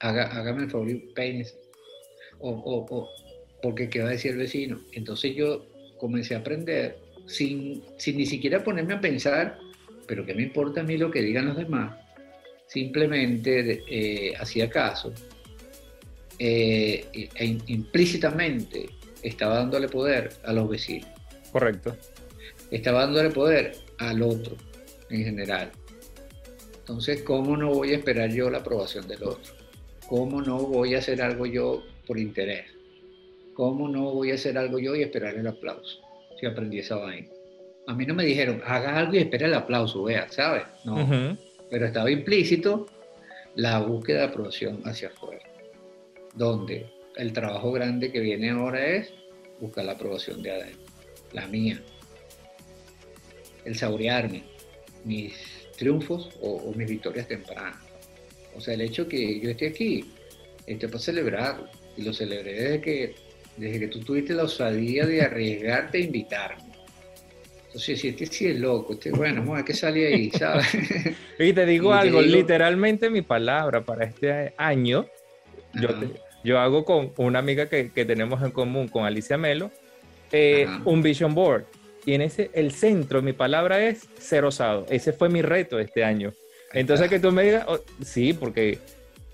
Haga, 0.00 0.24
hágame 0.36 0.64
el 0.64 0.70
favor 0.70 0.90
y 0.90 0.96
peínese. 1.14 1.54
O, 2.40 2.50
o, 2.50 3.08
porque 3.62 3.88
¿qué 3.88 4.02
va 4.02 4.08
a 4.08 4.12
decir 4.12 4.32
el 4.32 4.38
vecino? 4.38 4.80
Entonces 4.92 5.36
yo 5.36 5.64
comencé 5.96 6.34
a 6.34 6.38
aprender 6.38 6.98
sin, 7.26 7.84
sin 7.98 8.16
ni 8.16 8.26
siquiera 8.26 8.64
ponerme 8.64 8.94
a 8.94 9.00
pensar 9.00 9.58
pero 10.06 10.24
¿qué 10.24 10.34
me 10.34 10.42
importa 10.42 10.80
a 10.80 10.84
mí 10.84 10.96
lo 10.96 11.10
que 11.10 11.22
digan 11.22 11.46
los 11.46 11.56
demás? 11.56 11.96
Simplemente 12.66 13.82
eh, 13.88 14.34
hacía 14.38 14.68
caso 14.70 15.12
eh, 16.38 17.06
e 17.12 17.58
implícitamente 17.66 18.88
estaba 19.22 19.56
dándole 19.56 19.88
poder 19.88 20.30
a 20.44 20.52
los 20.52 20.68
vecinos. 20.68 21.08
Correcto. 21.52 21.96
Estaba 22.70 23.02
dándole 23.02 23.30
poder 23.30 23.76
al 23.98 24.22
otro 24.22 24.56
en 25.10 25.24
general. 25.24 25.70
Entonces, 26.78 27.22
¿cómo 27.22 27.56
no 27.56 27.70
voy 27.70 27.92
a 27.92 27.96
esperar 27.96 28.30
yo 28.30 28.50
la 28.50 28.58
aprobación 28.58 29.08
del 29.08 29.24
otro? 29.24 29.54
¿Cómo 30.08 30.42
no 30.42 30.58
voy 30.58 30.94
a 30.94 30.98
hacer 30.98 31.22
algo 31.22 31.46
yo 31.46 31.82
por 32.06 32.18
interés? 32.18 32.66
¿Cómo 33.54 33.88
no 33.88 34.12
voy 34.12 34.32
a 34.32 34.34
hacer 34.34 34.58
algo 34.58 34.78
yo 34.78 34.94
y 34.94 35.02
esperar 35.02 35.34
el 35.34 35.46
aplauso? 35.46 36.00
Si 36.38 36.46
aprendí 36.46 36.80
esa 36.80 36.96
vaina 36.96 37.28
a 37.86 37.94
mí 37.94 38.06
no 38.06 38.14
me 38.14 38.24
dijeron, 38.24 38.62
haga 38.64 38.98
algo 38.98 39.14
y 39.14 39.18
espera 39.18 39.46
el 39.46 39.54
aplauso, 39.54 40.04
vea, 40.04 40.26
¿sabes? 40.30 40.64
No. 40.84 41.36
Pero 41.70 41.86
estaba 41.86 42.10
implícito 42.10 42.86
la 43.56 43.80
búsqueda 43.80 44.20
de 44.20 44.24
aprobación 44.24 44.80
hacia 44.84 45.08
afuera, 45.08 45.44
donde 46.34 46.86
el 47.16 47.32
trabajo 47.32 47.72
grande 47.72 48.10
que 48.10 48.20
viene 48.20 48.50
ahora 48.50 48.84
es 48.84 49.12
buscar 49.60 49.84
la 49.84 49.92
aprobación 49.92 50.42
de 50.42 50.50
adentro, 50.50 50.92
la 51.32 51.46
mía. 51.46 51.80
El 53.64 53.76
saborearme, 53.76 54.42
mis 55.04 55.34
triunfos 55.76 56.30
o, 56.40 56.72
mis 56.74 56.88
victorias 56.88 57.28
tempranas. 57.28 57.78
O 58.56 58.60
sea, 58.60 58.74
el 58.74 58.82
hecho 58.82 59.08
que 59.08 59.40
yo 59.40 59.50
esté 59.50 59.68
aquí, 59.68 60.04
esté 60.66 60.88
para 60.88 61.00
celebrarlo. 61.00 61.68
Y 61.96 62.02
lo 62.02 62.12
celebré 62.12 62.54
desde 62.54 62.80
que, 62.80 63.14
desde 63.56 63.80
que 63.80 63.88
tú 63.88 64.00
tuviste 64.00 64.34
la 64.34 64.44
osadía 64.44 65.06
de 65.06 65.22
arriesgarte 65.22 65.98
a 65.98 66.00
invitarme. 66.00 66.64
Entonces, 67.66 68.00
si 68.00 68.08
este 68.08 68.26
sí 68.26 68.46
es 68.46 68.60
loco, 68.60 68.92
este, 68.92 69.10
bueno, 69.10 69.40
vamos 69.40 69.60
a 69.60 69.64
qué 69.64 69.74
sale 69.74 70.06
ahí, 70.06 70.30
¿sabes? 70.38 70.66
y 71.38 71.52
te 71.52 71.66
digo 71.66 71.92
algo, 71.92 72.20
literalmente 72.20 73.10
mi 73.10 73.22
palabra 73.22 73.84
para 73.84 74.04
este 74.04 74.54
año, 74.56 75.06
yo, 75.74 75.88
yo, 76.44 76.60
hago 76.60 76.84
con 76.84 77.12
una 77.16 77.40
amiga 77.40 77.68
que, 77.68 77.90
que, 77.90 78.04
tenemos 78.04 78.40
en 78.42 78.52
común, 78.52 78.86
con 78.86 79.04
Alicia 79.04 79.36
Melo, 79.36 79.72
eh, 80.30 80.68
un 80.84 81.02
vision 81.02 81.34
board. 81.34 81.64
Y 82.06 82.14
en 82.14 82.22
ese, 82.22 82.50
el 82.54 82.72
centro, 82.72 83.22
mi 83.22 83.32
palabra 83.32 83.86
es 83.86 84.06
ser 84.18 84.44
osado. 84.44 84.86
Ese 84.90 85.12
fue 85.12 85.28
mi 85.28 85.42
reto 85.42 85.78
este 85.78 86.04
año. 86.04 86.32
Entonces, 86.72 87.08
que 87.08 87.18
tú 87.18 87.32
me 87.32 87.44
digas, 87.44 87.64
oh, 87.68 87.80
sí, 88.02 88.32
porque 88.32 88.78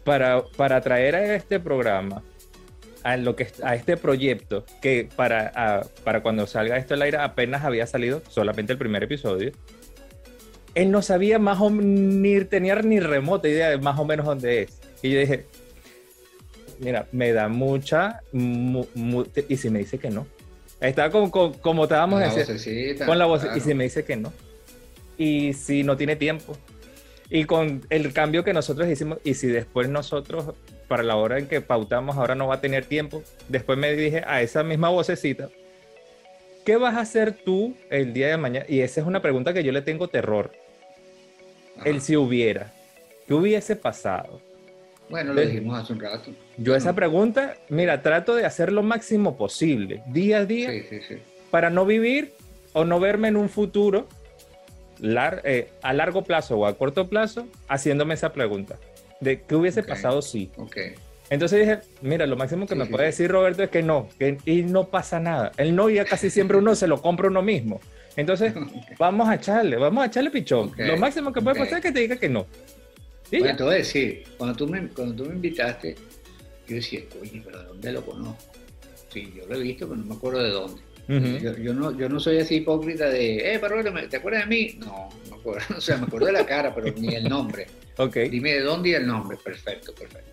para, 0.04 0.42
para 0.56 0.80
traer 0.80 1.16
a 1.16 1.34
este 1.34 1.58
programa 1.58 2.22
a, 3.02 3.16
lo 3.16 3.34
que, 3.34 3.48
a 3.62 3.74
este 3.74 3.96
proyecto, 3.96 4.64
que 4.80 5.08
para, 5.16 5.82
para 6.04 6.22
cuando 6.22 6.46
salga 6.46 6.76
esto 6.76 6.94
al 6.94 7.02
aire 7.02 7.18
apenas 7.18 7.64
había 7.64 7.86
salido 7.86 8.22
solamente 8.28 8.72
el 8.72 8.78
primer 8.78 9.02
episodio, 9.02 9.52
él 10.74 10.90
no 10.90 11.02
sabía 11.02 11.38
más 11.38 11.60
o 11.60 11.70
ni 11.70 12.44
tenía 12.44 12.76
ni 12.76 13.00
remota 13.00 13.48
idea 13.48 13.70
de 13.70 13.78
más 13.78 13.98
o 13.98 14.04
menos 14.04 14.26
dónde 14.26 14.62
es. 14.62 14.80
Y 15.02 15.10
yo 15.10 15.18
dije, 15.18 15.46
mira, 16.78 17.06
me 17.12 17.32
da 17.32 17.48
mucha, 17.48 18.20
y 18.32 19.56
si 19.56 19.70
me 19.70 19.80
dice 19.80 19.98
que 19.98 20.10
no. 20.10 20.26
Estaba 20.80 21.10
como, 21.10 21.30
como, 21.30 21.84
estábamos 21.84 22.22
con 23.04 23.18
la 23.18 23.26
voz, 23.26 23.46
y 23.54 23.60
si 23.60 23.74
me 23.74 23.84
dice 23.84 24.04
que 24.04 24.16
no. 24.16 24.32
Y 25.18 25.52
si 25.52 25.82
no 25.82 25.96
tiene 25.96 26.16
tiempo. 26.16 26.56
Y 27.28 27.44
con 27.44 27.82
el 27.90 28.12
cambio 28.12 28.42
que 28.44 28.52
nosotros 28.52 28.88
hicimos, 28.88 29.18
y 29.22 29.34
si 29.34 29.46
después 29.46 29.88
nosotros 29.88 30.54
para 30.90 31.04
la 31.04 31.14
hora 31.14 31.38
en 31.38 31.46
que 31.46 31.60
pautamos 31.60 32.16
ahora 32.16 32.34
no 32.34 32.48
va 32.48 32.56
a 32.56 32.60
tener 32.60 32.84
tiempo. 32.84 33.22
Después 33.48 33.78
me 33.78 33.94
dije 33.94 34.24
a 34.26 34.42
esa 34.42 34.64
misma 34.64 34.88
vocecita, 34.88 35.48
¿qué 36.64 36.76
vas 36.76 36.96
a 36.96 37.02
hacer 37.02 37.32
tú 37.32 37.76
el 37.90 38.12
día 38.12 38.26
de 38.26 38.36
mañana? 38.36 38.66
Y 38.68 38.80
esa 38.80 39.00
es 39.00 39.06
una 39.06 39.22
pregunta 39.22 39.54
que 39.54 39.62
yo 39.62 39.70
le 39.70 39.82
tengo 39.82 40.08
terror. 40.08 40.50
El 41.84 42.00
si 42.00 42.16
hubiera, 42.16 42.72
¿qué 43.28 43.34
hubiese 43.34 43.76
pasado? 43.76 44.40
Bueno, 45.10 45.34
lo 45.34 45.40
dijimos 45.40 45.78
hace 45.78 45.92
un 45.92 46.00
rato. 46.00 46.30
Yo 46.56 46.76
esa 46.76 46.94
pregunta, 46.94 47.56
mira, 47.68 48.00
trato 48.00 48.36
de 48.36 48.46
hacer 48.46 48.72
lo 48.72 48.82
máximo 48.82 49.36
posible, 49.36 50.02
día 50.06 50.38
a 50.38 50.46
día, 50.46 50.70
para 51.50 51.68
no 51.68 51.84
vivir 51.84 52.32
o 52.72 52.84
no 52.84 53.00
verme 53.00 53.28
en 53.28 53.36
un 53.36 53.48
futuro 53.48 54.06
eh, 55.02 55.70
a 55.82 55.92
largo 55.92 56.22
plazo 56.22 56.58
o 56.58 56.66
a 56.66 56.76
corto 56.76 57.08
plazo 57.08 57.48
haciéndome 57.68 58.14
esa 58.14 58.32
pregunta. 58.32 58.76
de 59.20 59.42
qué 59.42 59.54
hubiese 59.54 59.82
pasado 59.82 60.22
si. 60.22 60.50
Entonces 61.28 61.60
dije, 61.60 61.78
mira, 62.02 62.26
lo 62.26 62.36
máximo 62.36 62.66
que 62.66 62.74
me 62.74 62.86
puede 62.86 63.06
decir 63.06 63.30
Roberto 63.30 63.62
es 63.62 63.70
que 63.70 63.82
no, 63.82 64.08
que 64.18 64.38
y 64.46 64.62
no 64.62 64.88
pasa 64.88 65.20
nada. 65.20 65.52
El 65.56 65.76
no 65.76 65.90
ya 65.90 66.04
casi 66.04 66.30
siempre 66.30 66.56
uno 66.56 66.74
se 66.74 66.86
lo 66.86 67.02
compra 67.02 67.28
uno 67.28 67.42
mismo. 67.42 67.80
Entonces, 68.16 68.54
vamos 68.98 69.28
a 69.28 69.34
echarle, 69.34 69.76
vamos 69.76 70.02
a 70.02 70.06
echarle 70.06 70.30
pichón. 70.30 70.72
Lo 70.76 70.96
máximo 70.96 71.32
que 71.32 71.40
puede 71.40 71.58
pasar 71.58 71.78
es 71.78 71.82
que 71.82 71.92
te 71.92 72.00
diga 72.00 72.16
que 72.16 72.28
no. 72.28 72.46
Bueno, 73.30 73.56
te 73.56 73.62
voy 73.62 73.74
a 73.74 73.78
decir, 73.78 74.24
cuando 74.36 74.56
tú 74.56 74.66
me, 74.66 74.88
cuando 74.88 75.22
tú 75.22 75.28
me 75.28 75.36
invitaste, 75.36 75.94
yo 76.66 76.76
decía, 76.76 77.00
oye, 77.20 77.42
pero 77.44 77.60
¿de 77.60 77.64
dónde 77.66 77.92
lo 77.92 78.04
conozco? 78.04 78.52
Sí, 79.12 79.32
yo 79.36 79.46
lo 79.46 79.56
he 79.56 79.60
visto, 79.60 79.88
pero 79.88 80.00
no 80.00 80.06
me 80.06 80.14
acuerdo 80.14 80.42
de 80.42 80.50
dónde. 80.50 81.62
yo, 81.62 81.74
no, 81.74 81.96
yo 81.96 82.08
no 82.08 82.20
soy 82.20 82.38
así 82.38 82.56
hipócrita 82.56 83.08
de, 83.08 83.54
eh, 83.54 83.58
pero 83.60 83.82
¿te 84.08 84.16
acuerdas 84.16 84.48
de 84.48 84.48
mí? 84.48 84.74
No, 84.78 85.08
no 85.24 85.30
me 85.30 85.36
acuerdo. 85.36 85.66
O 85.76 85.80
sea, 85.80 85.96
me 85.96 86.04
acuerdo 86.04 86.26
de 86.26 86.32
la 86.32 86.46
cara, 86.46 86.74
pero 86.74 86.92
ni 86.96 87.14
el 87.14 87.28
nombre. 87.28 87.66
Okay. 87.96 88.28
Dime 88.28 88.54
de 88.54 88.60
dónde 88.60 88.90
y 88.90 88.94
el 88.94 89.06
nombre. 89.06 89.36
Perfecto, 89.42 89.94
perfecto. 89.94 90.30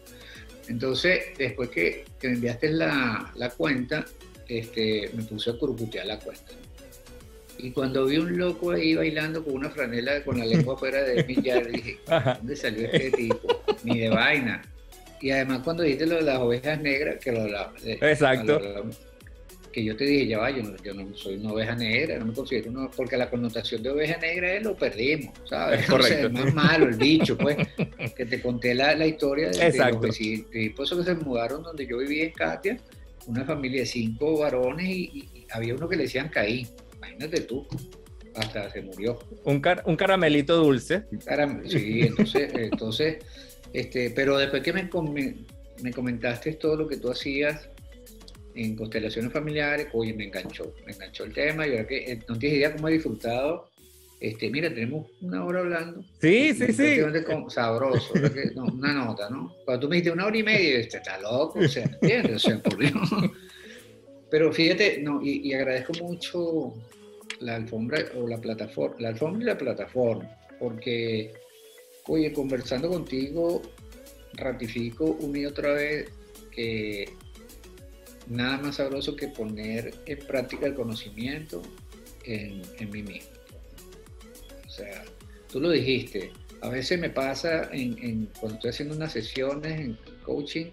Entonces, 0.68 1.38
después 1.38 1.70
que, 1.70 2.06
que 2.20 2.28
me 2.28 2.36
enviaste 2.36 2.70
la, 2.70 3.32
la, 3.36 3.50
cuenta, 3.50 4.06
este, 4.48 5.10
me 5.14 5.24
puse 5.24 5.52
a 5.52 5.54
curcutear 5.54 6.06
la 6.06 6.20
cuenta. 6.20 6.54
Y 7.60 7.72
cuando 7.72 8.05
vi 8.05 8.18
un 8.18 8.38
loco 8.38 8.72
ahí 8.72 8.95
bailando 8.95 9.43
con 9.43 9.53
una 9.55 9.70
franela 9.70 10.24
con 10.24 10.38
la 10.39 10.45
lengua 10.45 10.74
afuera 10.76 11.03
de 11.03 11.24
mi 11.24 11.41
ya 11.41 11.60
dije, 11.60 11.97
¿dónde 12.08 12.55
salió 12.55 12.88
este 12.91 13.12
tipo? 13.12 13.64
Ni 13.84 13.99
de 13.99 14.10
vaina. 14.10 14.62
Y 15.20 15.32
además 15.32 15.62
cuando 15.64 15.84
dijiste 15.84 16.05
lo 16.05 16.16
de 16.16 16.22
las 16.22 16.38
ovejas 16.39 16.80
negras, 16.82 17.18
que 17.24 17.32
lo 17.32 17.47
la, 17.47 17.72
Exacto. 17.84 18.62
que 19.72 19.84
yo 19.84 19.97
te 19.97 20.03
dije, 20.05 20.28
ya 20.28 20.38
va, 20.38 20.51
yo 20.51 20.62
no, 20.93 21.16
soy 21.16 21.36
una 21.36 21.53
oveja 21.53 21.76
negra, 21.76 22.20
no 22.20 22.28
me 22.28 22.34
considero 22.34 22.70
una, 22.70 22.91
porque 22.91 23.18
la 23.18 23.30
connotación 23.30 23.82
de 23.82 23.89
oveja 23.89 24.18
negra 24.18 24.53
es 24.53 24.64
lo 24.64 24.76
perdimos, 24.76 25.34
¿sabes? 25.49 25.82
Es 25.82 25.86
correcto. 25.89 26.28
es 26.28 26.34
más 26.34 26.53
malo 26.53 26.88
el 26.88 26.95
bicho, 26.95 27.36
pues, 27.36 27.58
que 28.16 28.26
te 28.26 28.41
conté 28.41 28.76
la, 28.76 28.95
la 28.95 29.08
historia 29.08 29.49
de, 29.49 29.68
Exacto. 29.68 30.05
los 30.05 30.18
tipos 30.18 30.89
que 30.91 31.03
se 31.03 31.16
mudaron 31.16 31.64
donde 31.64 31.88
yo 31.88 31.97
vivía 31.97 32.26
en 32.26 32.32
Katia, 32.32 32.78
una 33.26 33.43
familia 33.43 33.82
de 33.82 33.88
cinco 33.88 34.38
varones 34.39 34.88
y, 34.88 35.30
había 35.49 35.76
uno 35.76 35.88
que 35.88 35.95
le 35.95 36.03
decían 36.03 36.28
Caín 36.28 36.68
imagínate 37.18 37.41
tú, 37.41 37.68
hasta 38.36 38.70
se 38.72 38.82
murió. 38.82 39.20
Un, 39.43 39.61
un 39.86 39.95
caramelito 39.95 40.55
dulce. 40.57 41.03
sí, 41.65 42.01
entonces, 42.01 42.51
entonces 42.55 43.18
este, 43.74 44.11
pero 44.11 44.38
después 44.38 44.63
que 44.63 44.74
me, 44.74 44.89
me, 45.82 45.93
comentaste 45.93 46.53
todo 46.53 46.76
lo 46.76 46.88
que 46.88 46.97
tú 46.97 47.11
hacías 47.11 47.70
en 48.55 48.76
constelaciones 48.76 49.32
familiares, 49.32 49.88
oye, 49.93 50.13
me 50.13 50.26
enganchó, 50.26 50.74
me 50.86 50.93
enganchó 50.93 51.26
el 51.26 51.34
tema, 51.34 51.68
y 51.68 51.72
ahora 51.72 51.88
que 51.88 52.11
eh, 52.11 52.20
no 52.28 52.38
tienes 52.38 52.57
idea 52.57 52.74
cómo 52.74 52.89
he 52.89 52.93
disfrutado. 52.93 53.70
Este, 54.20 54.49
mira, 54.49 54.70
tenemos 54.70 55.05
una 55.22 55.45
hora 55.45 55.59
hablando. 55.59 56.03
Sí, 56.20 56.51
sí, 56.55 56.74
sí. 56.74 56.99
Sabroso, 57.49 58.13
una 58.55 58.93
nota, 58.93 59.30
¿no? 59.30 59.53
Cuando 59.63 59.82
tú 59.82 59.89
me 59.89 59.97
dijiste 59.97 60.11
una 60.11 60.26
hora 60.26 60.38
y 60.38 60.43
media, 60.43 60.80
este, 60.80 60.97
está 60.97 61.20
loco, 61.20 61.59
o 61.59 61.68
sea, 61.68 61.84
¿entiendes? 61.84 62.38
O 62.38 62.39
sea, 62.39 62.59
por 62.63 62.78
Dios. 62.80 62.93
Pero 64.32 64.51
fíjate, 64.51 65.01
no, 65.03 65.22
y, 65.22 65.47
y 65.47 65.53
agradezco 65.53 65.93
mucho 66.03 66.74
la 67.40 67.56
alfombra 67.56 68.00
o 68.16 68.28
la 68.28 68.40
plataforma, 68.40 68.96
la 69.00 69.10
alfombra 69.10 69.42
y 69.44 69.46
la 69.46 69.58
plataforma, 69.58 70.30
porque, 70.60 71.34
oye, 72.08 72.34
conversando 72.34 72.90
contigo, 72.90 73.62
ratifico 74.34 75.06
una 75.06 75.40
y 75.40 75.46
otra 75.46 75.74
vez 75.74 76.10
que 76.52 77.10
nada 78.28 78.58
más 78.58 78.76
sabroso 78.76 79.16
que 79.16 79.28
poner 79.28 79.94
en 80.06 80.20
práctica 80.20 80.66
el 80.66 80.74
conocimiento 80.74 81.62
en, 82.26 82.62
en 82.80 82.90
mí 82.90 83.04
mismo. 83.04 83.32
O 84.66 84.70
sea, 84.70 85.06
tú 85.52 85.60
lo 85.60 85.70
dijiste, 85.70 86.32
a 86.62 86.70
veces 86.70 87.00
me 87.00 87.10
pasa 87.10 87.70
en, 87.72 87.98
en, 88.00 88.30
cuando 88.40 88.56
estoy 88.56 88.70
haciendo 88.72 88.96
unas 88.96 89.14
sesiones 89.14 89.80
en 89.80 89.98
coaching 90.24 90.68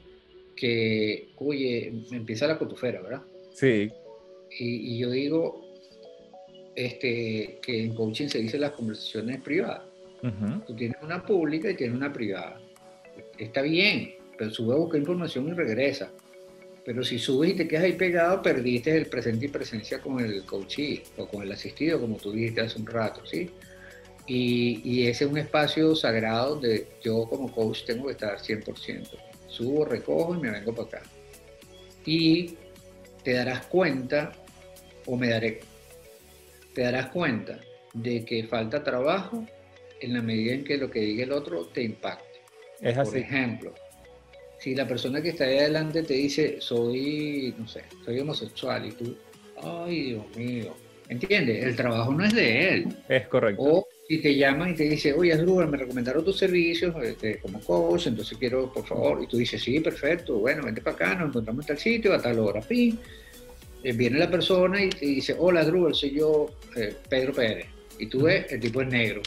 que, 0.56 1.28
oye, 1.36 1.92
me 2.10 2.18
empieza 2.18 2.46
la 2.46 2.58
cotufera, 2.58 3.00
¿verdad? 3.00 3.22
Sí. 3.54 3.90
Y, 4.58 4.94
y 4.94 4.98
yo 4.98 5.10
digo, 5.10 5.63
este, 6.74 7.58
que 7.62 7.84
en 7.84 7.94
coaching 7.94 8.28
se 8.28 8.38
dice 8.38 8.58
las 8.58 8.72
conversaciones 8.72 9.40
privadas. 9.40 9.82
Tú 10.66 10.74
tienes 10.74 10.96
una 11.02 11.24
pública 11.24 11.70
y 11.70 11.74
tienes 11.74 11.94
una 11.96 12.10
privada. 12.10 12.58
Está 13.36 13.60
bien, 13.60 14.14
pero 14.38 14.50
sube 14.50 14.74
a 14.74 14.78
buscar 14.78 14.98
información 14.98 15.48
y 15.48 15.52
regresa. 15.52 16.10
Pero 16.82 17.04
si 17.04 17.18
subes 17.18 17.50
y 17.50 17.56
te 17.56 17.68
quedas 17.68 17.84
ahí 17.84 17.92
pegado, 17.92 18.40
perdiste 18.40 18.96
el 18.96 19.06
presente 19.06 19.46
y 19.46 19.48
presencia 19.48 20.00
con 20.00 20.20
el 20.20 20.44
coachee 20.44 21.02
o 21.18 21.26
con 21.26 21.42
el 21.42 21.52
asistido, 21.52 22.00
como 22.00 22.16
tú 22.16 22.32
dijiste 22.32 22.62
hace 22.62 22.78
un 22.78 22.86
rato, 22.86 23.24
¿sí? 23.26 23.50
Y, 24.26 24.80
y, 24.82 25.06
ese 25.06 25.24
es 25.24 25.30
un 25.30 25.36
espacio 25.36 25.94
sagrado 25.94 26.54
donde 26.54 26.86
yo 27.02 27.26
como 27.28 27.52
coach 27.52 27.84
tengo 27.84 28.06
que 28.06 28.12
estar 28.12 28.38
100%. 28.38 29.10
Subo, 29.48 29.84
recojo 29.84 30.34
y 30.34 30.40
me 30.40 30.50
vengo 30.50 30.74
para 30.74 30.88
acá. 30.88 31.02
Y 32.06 32.56
te 33.22 33.34
darás 33.34 33.66
cuenta, 33.66 34.32
o 35.04 35.16
me 35.16 35.28
daré 35.28 35.60
te 36.74 36.82
darás 36.82 37.06
cuenta 37.08 37.60
de 37.94 38.24
que 38.24 38.44
falta 38.44 38.82
trabajo 38.82 39.46
en 40.00 40.12
la 40.12 40.22
medida 40.22 40.52
en 40.52 40.64
que 40.64 40.76
lo 40.76 40.90
que 40.90 41.00
diga 41.00 41.24
el 41.24 41.32
otro 41.32 41.66
te 41.66 41.82
impacte. 41.82 42.40
Es 42.80 42.98
así. 42.98 43.12
Por 43.12 43.18
ejemplo, 43.20 43.74
si 44.58 44.74
la 44.74 44.86
persona 44.86 45.22
que 45.22 45.30
está 45.30 45.44
ahí 45.44 45.58
adelante 45.58 46.02
te 46.02 46.14
dice, 46.14 46.56
soy, 46.60 47.54
no 47.56 47.66
sé, 47.68 47.84
soy 48.04 48.18
homosexual 48.18 48.86
y 48.86 48.92
tú, 48.92 49.16
ay 49.62 50.02
Dios 50.02 50.36
mío, 50.36 50.74
¿entiendes? 51.08 51.64
El 51.64 51.76
trabajo 51.76 52.12
no 52.12 52.24
es 52.24 52.34
de 52.34 52.68
él. 52.68 52.96
Es 53.08 53.26
correcto. 53.28 53.62
O 53.62 53.88
si 54.08 54.18
te 54.18 54.34
llaman 54.34 54.72
y 54.72 54.74
te 54.74 54.84
dice, 54.84 55.12
oye, 55.14 55.32
Asdrúbal, 55.32 55.68
me 55.68 55.78
recomendaron 55.78 56.24
tus 56.24 56.38
servicios 56.38 56.94
este, 57.02 57.38
como 57.38 57.60
coach, 57.60 58.08
entonces 58.08 58.36
quiero, 58.36 58.70
por 58.70 58.84
favor, 58.84 59.22
y 59.22 59.26
tú 59.26 59.38
dices, 59.38 59.62
sí, 59.62 59.80
perfecto, 59.80 60.38
bueno, 60.38 60.64
vente 60.64 60.82
para 60.82 60.96
acá, 60.96 61.14
nos 61.14 61.28
encontramos 61.28 61.64
en 61.64 61.68
tal 61.68 61.78
sitio, 61.78 62.12
a 62.12 62.20
tal 62.20 62.38
hora, 62.38 62.60
fin 62.60 62.98
eh, 63.84 63.92
viene 63.92 64.18
la 64.18 64.30
persona 64.30 64.82
y 64.82 64.88
te 64.88 65.04
dice, 65.04 65.36
hola 65.38 65.62
Drupal, 65.62 65.94
soy 65.94 66.12
yo, 66.12 66.46
eh, 66.74 66.96
Pedro 67.06 67.34
Pérez. 67.34 67.66
Y 67.98 68.06
tú 68.06 68.22
ves, 68.22 68.50
el 68.50 68.58
tipo 68.58 68.80
es 68.80 68.88
negro. 68.88 69.20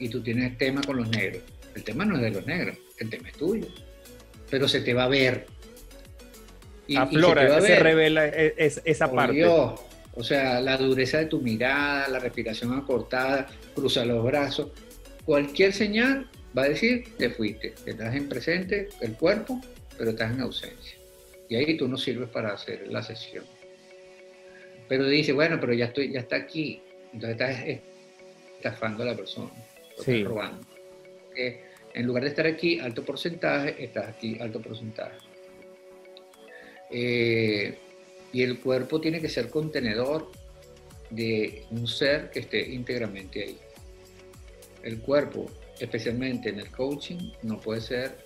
Y 0.00 0.08
tú 0.08 0.20
tienes 0.20 0.58
tema 0.58 0.82
con 0.82 0.96
los 0.96 1.08
negros. 1.08 1.44
El 1.76 1.84
tema 1.84 2.04
no 2.04 2.16
es 2.16 2.22
de 2.22 2.30
los 2.32 2.46
negros, 2.46 2.76
el 2.98 3.08
tema 3.08 3.28
es 3.28 3.36
tuyo. 3.36 3.68
Pero 4.50 4.66
se 4.66 4.80
te 4.80 4.92
va 4.92 5.04
a 5.04 5.08
ver. 5.08 5.46
Y, 6.88 6.96
Aflora, 6.96 7.60
se, 7.60 7.78
revela 7.78 8.26
e, 8.26 8.54
esa 8.58 9.08
parte. 9.08 9.46
o 9.46 10.24
sea, 10.24 10.60
la 10.60 10.76
dureza 10.76 11.18
de 11.18 11.26
tu 11.26 11.40
mirada, 11.40 12.08
la 12.08 12.18
respiración 12.18 12.74
acortada, 12.74 13.46
cruza 13.76 14.04
los 14.04 14.24
brazos. 14.24 14.72
Cualquier 15.24 15.72
señal 15.72 16.28
va 16.58 16.64
a 16.64 16.68
decir, 16.70 17.04
te 17.16 17.30
fuiste. 17.30 17.74
Estás 17.86 18.16
en 18.16 18.28
presente, 18.28 18.88
el 19.00 19.12
cuerpo, 19.12 19.60
pero 19.96 20.10
estás 20.10 20.32
en 20.32 20.40
ausencia. 20.40 20.98
Y 21.48 21.54
ahí 21.54 21.76
tú 21.76 21.86
no 21.86 21.96
sirves 21.96 22.28
para 22.30 22.52
hacer 22.52 22.88
la 22.88 23.04
sesión. 23.04 23.44
Pero 24.90 25.06
dice, 25.06 25.32
bueno, 25.32 25.60
pero 25.60 25.72
ya 25.72 25.84
estoy, 25.84 26.10
ya 26.10 26.18
está 26.18 26.34
aquí. 26.34 26.82
Entonces 27.12 27.40
estás 27.40 27.80
estafando 28.56 29.04
a 29.04 29.06
la 29.06 29.14
persona, 29.14 29.52
estás 29.96 30.24
robando. 30.24 30.66
en 31.36 32.06
lugar 32.06 32.24
de 32.24 32.30
estar 32.30 32.44
aquí, 32.44 32.80
alto 32.80 33.04
porcentaje, 33.04 33.76
estás 33.84 34.08
aquí, 34.08 34.36
alto 34.40 34.60
porcentaje. 34.60 35.16
Eh, 36.90 37.78
y 38.32 38.42
el 38.42 38.58
cuerpo 38.58 39.00
tiene 39.00 39.20
que 39.20 39.28
ser 39.28 39.48
contenedor 39.48 40.32
de 41.08 41.66
un 41.70 41.86
ser 41.86 42.28
que 42.30 42.40
esté 42.40 42.68
íntegramente 42.68 43.44
ahí. 43.44 43.58
El 44.82 44.98
cuerpo, 44.98 45.46
especialmente 45.78 46.48
en 46.48 46.58
el 46.58 46.68
coaching, 46.68 47.30
no 47.44 47.60
puede 47.60 47.80
ser 47.80 48.18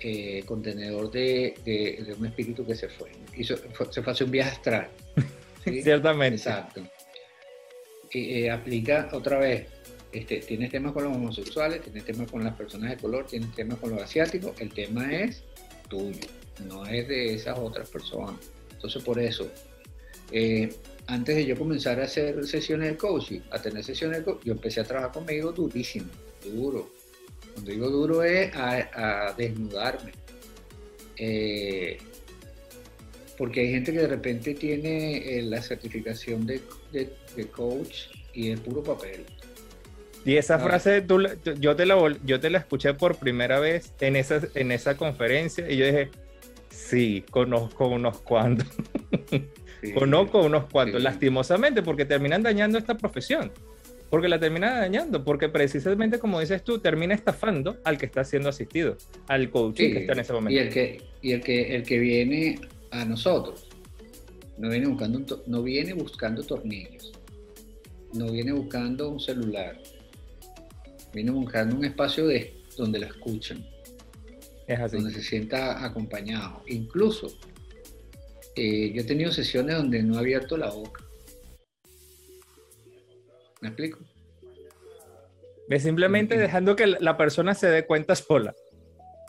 eh, 0.00 0.44
contenedor 0.46 1.10
de, 1.10 1.54
de, 1.62 2.14
un 2.18 2.24
espíritu 2.24 2.64
que 2.64 2.74
se 2.74 2.88
fue. 2.88 3.10
Hizo, 3.36 3.54
se 3.58 3.68
fue 4.02 4.10
a 4.10 4.12
hacer 4.12 4.24
un 4.24 4.30
viaje 4.30 4.50
astral. 4.50 4.88
Ciertamente. 5.64 6.36
Exacto. 6.36 6.82
Y, 8.12 8.44
eh, 8.44 8.50
aplica 8.50 9.08
otra 9.12 9.38
vez, 9.38 9.66
este, 10.12 10.38
tienes 10.38 10.70
temas 10.70 10.92
con 10.92 11.04
los 11.04 11.16
homosexuales, 11.16 11.80
tienes 11.82 12.04
temas 12.04 12.30
con 12.30 12.44
las 12.44 12.54
personas 12.54 12.90
de 12.90 12.96
color, 12.96 13.26
tienes 13.26 13.52
temas 13.54 13.78
con 13.78 13.90
los 13.90 14.02
asiáticos, 14.02 14.60
el 14.60 14.72
tema 14.72 15.12
es 15.12 15.42
tuyo, 15.88 16.28
no 16.68 16.86
es 16.86 17.08
de 17.08 17.34
esas 17.34 17.58
otras 17.58 17.88
personas. 17.90 18.36
Entonces 18.70 19.02
por 19.02 19.18
eso, 19.18 19.50
eh, 20.30 20.72
antes 21.06 21.36
de 21.36 21.46
yo 21.46 21.56
comenzar 21.56 22.00
a 22.00 22.04
hacer 22.04 22.46
sesiones 22.46 22.90
de 22.90 22.96
coaching, 22.96 23.40
a 23.50 23.60
tener 23.60 23.82
sesiones 23.82 24.18
de 24.18 24.24
coaching, 24.24 24.46
yo 24.46 24.52
empecé 24.52 24.80
a 24.80 24.84
trabajar 24.84 25.12
conmigo 25.12 25.52
durísimo, 25.52 26.10
duro. 26.44 26.90
Cuando 27.52 27.70
digo 27.70 27.88
duro 27.88 28.22
es 28.22 28.54
a, 28.54 29.34
desnudarme. 29.36 30.12
Eh, 31.16 31.98
porque 33.36 33.60
hay 33.60 33.70
gente 33.70 33.92
que 33.92 33.98
de 33.98 34.08
repente 34.08 34.54
tiene 34.54 35.38
eh, 35.38 35.42
la 35.42 35.60
certificación 35.60 36.46
de, 36.46 36.60
coach 37.50 38.08
y 38.32 38.50
es 38.50 38.60
puro 38.60 38.82
papel. 38.82 39.24
Y 40.24 40.36
esa 40.36 40.58
frase 40.58 41.04
yo, 41.60 41.76
te 41.76 41.84
la, 41.84 42.16
yo 42.24 42.40
te 42.40 42.50
la 42.50 42.58
escuché 42.58 42.94
por 42.94 43.16
primera 43.16 43.60
vez 43.60 43.92
en 44.00 44.16
esa, 44.16 44.40
en 44.54 44.72
esa 44.72 44.96
conferencia 44.96 45.70
y 45.70 45.76
yo 45.76 45.84
dije, 45.84 46.10
sí, 46.70 47.24
conozco 47.30 47.88
unos 47.88 48.20
cuantos. 48.20 48.66
conozco 49.94 50.42
unos 50.42 50.64
cuantos, 50.66 51.02
lastimosamente, 51.02 51.82
porque 51.82 52.06
terminan 52.06 52.42
dañando 52.42 52.78
esta 52.78 52.96
profesión. 52.96 53.52
porque 54.08 54.28
la 54.28 54.38
termina 54.38 54.78
dañando, 54.78 55.24
porque 55.24 55.50
precisamente 55.50 56.18
como 56.18 56.40
dices 56.40 56.62
tú, 56.64 56.78
termina 56.78 57.14
estafando 57.14 57.78
al 57.84 57.98
que 57.98 58.06
está 58.06 58.24
siendo 58.24 58.48
asistido, 58.48 58.96
al 59.28 59.50
coaching 59.50 59.92
que 59.92 59.98
está 59.98 60.12
en 60.14 60.20
ese 60.20 60.32
momento. 60.32 60.58
Y 60.58 60.58
el 60.58 60.72
que, 60.72 61.02
y 61.20 61.32
el 61.32 61.40
que, 61.42 61.74
el 61.74 61.82
que 61.82 61.98
viene 61.98 62.58
a 62.94 63.04
nosotros, 63.04 63.66
no 64.56 64.70
viene 64.70 64.86
buscando, 64.86 65.42
no 65.46 65.62
viene 65.62 65.94
buscando 65.94 66.42
tornillos, 66.42 67.12
no 68.12 68.30
viene 68.30 68.52
buscando 68.52 69.10
un 69.10 69.18
celular, 69.18 69.80
viene 71.12 71.32
buscando 71.32 71.76
un 71.76 71.84
espacio 71.84 72.26
de, 72.28 72.62
donde 72.76 73.00
la 73.00 73.06
escuchan, 73.06 73.64
es 74.66 74.78
así. 74.78 74.96
donde 74.96 75.12
se 75.12 75.22
sienta 75.22 75.84
acompañado. 75.84 76.62
Incluso 76.68 77.36
eh, 78.54 78.92
yo 78.94 79.02
he 79.02 79.04
tenido 79.04 79.32
sesiones 79.32 79.76
donde 79.76 80.02
no 80.02 80.14
he 80.14 80.18
abierto 80.18 80.56
la 80.56 80.70
boca. 80.70 81.04
¿Me 83.60 83.68
explico? 83.68 83.98
Es 85.68 85.82
simplemente 85.82 86.38
dejando 86.38 86.76
que 86.76 86.86
la 86.86 87.16
persona 87.16 87.54
se 87.54 87.68
dé 87.68 87.86
cuenta 87.86 88.14
sola. 88.14 88.54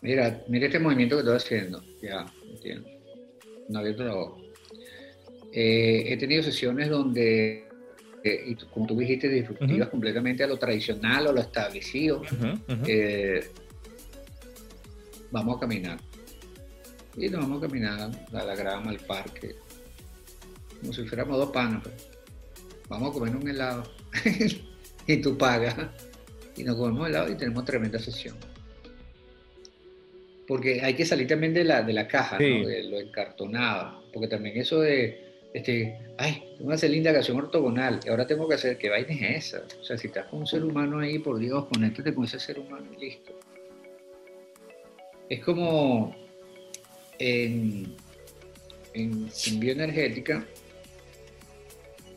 Mira, 0.02 0.44
mira 0.48 0.68
este 0.68 0.78
movimiento 0.78 1.16
que 1.16 1.22
estoy 1.22 1.38
haciendo. 1.38 1.84
Ya, 2.02 2.26
entiendo. 2.52 2.95
No 3.70 3.80
abierto 3.80 4.04
la. 4.04 4.14
Eh, 5.52 6.14
he 6.14 6.18
tenido 6.18 6.44
sesiones 6.44 6.90
donde, 6.90 7.68
eh, 8.24 8.44
y 8.48 8.56
como 8.56 8.86
tú 8.86 8.98
dijiste, 8.98 9.30
disruptivas 9.30 9.90
completamente 9.90 10.44
a 10.44 10.48
lo 10.48 10.58
tradicional 10.58 11.28
o 11.28 11.32
lo 11.32 11.42
establecido. 11.42 12.22
vamos 15.32 15.58
a 15.58 15.60
caminar. 15.60 16.00
Y 17.18 17.30
nos 17.30 17.42
vamos 17.42 17.64
a 17.64 17.68
caminar 17.68 18.12
a 18.34 18.44
la 18.44 18.56
grama, 18.56 18.92
al 18.92 19.00
parque, 19.00 19.56
como 20.82 20.92
si 20.92 21.06
fuéramos 21.06 21.38
dos 21.38 21.52
panas. 21.52 21.82
Pues. 21.84 21.96
Vamos 22.90 23.10
a 23.10 23.14
comer 23.14 23.36
un 23.36 23.48
helado 23.48 23.84
y 25.08 25.18
tú 25.18 25.38
pagas. 25.38 25.76
Y 26.58 26.64
nos 26.64 26.76
comemos 26.76 27.08
helado 27.08 27.32
y 27.32 27.36
tenemos 27.36 27.66
tremenda 27.66 28.00
sesión. 28.00 28.36
Porque 30.48 30.82
hay 30.82 30.94
que 30.94 31.06
salir 31.06 31.28
también 31.28 31.54
de 31.54 31.64
la, 31.64 31.82
de 31.82 31.94
la 31.94 32.08
caja, 32.08 32.38
de 32.38 32.84
lo 32.84 33.00
encartonado. 33.00 34.04
Porque 34.14 34.28
también 34.28 34.58
eso 34.58 34.80
de, 34.80 35.26
este, 35.56 35.98
ay, 36.18 36.44
tengo 36.58 36.72
que 36.72 36.76
hacer 36.76 36.90
linda 36.90 37.14
canción 37.14 37.38
ortogonal, 37.38 38.02
y 38.06 38.10
ahora 38.10 38.28
tengo 38.28 38.46
que 38.46 38.56
hacer, 38.56 38.78
¿qué 38.78 38.90
vaina 38.90 39.14
es 39.14 39.54
esa? 39.54 39.64
O 39.80 39.84
sea, 39.86 39.98
si 39.98 40.08
estás 40.08 40.26
con 40.26 40.42
un 40.42 40.48
ser 40.48 40.66
humano 40.66 41.00
ahí, 41.00 41.18
por 41.18 41.40
Dios, 41.40 41.68
conéctate 41.68 42.14
con 42.14 42.26
ese 42.26 42.42
ser 42.42 42.60
humano 42.60 42.86
y 42.94 43.00
listo. 43.00 43.40
Es 45.30 45.40
como, 45.40 46.14
en, 47.20 47.96
bioenergética 49.54 50.46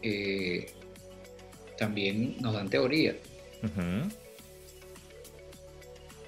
eh, 0.02 0.66
también 1.78 2.38
nos 2.40 2.54
dan 2.54 2.68
teoría. 2.68 3.14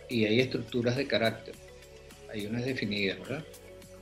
Y 0.09 0.26
hay 0.26 0.38
estructuras 0.38 0.96
de 0.96 1.09
carácter. 1.09 1.57
Hay 2.33 2.47
unas 2.47 2.64
definidas, 2.64 3.18
¿verdad? 3.20 3.45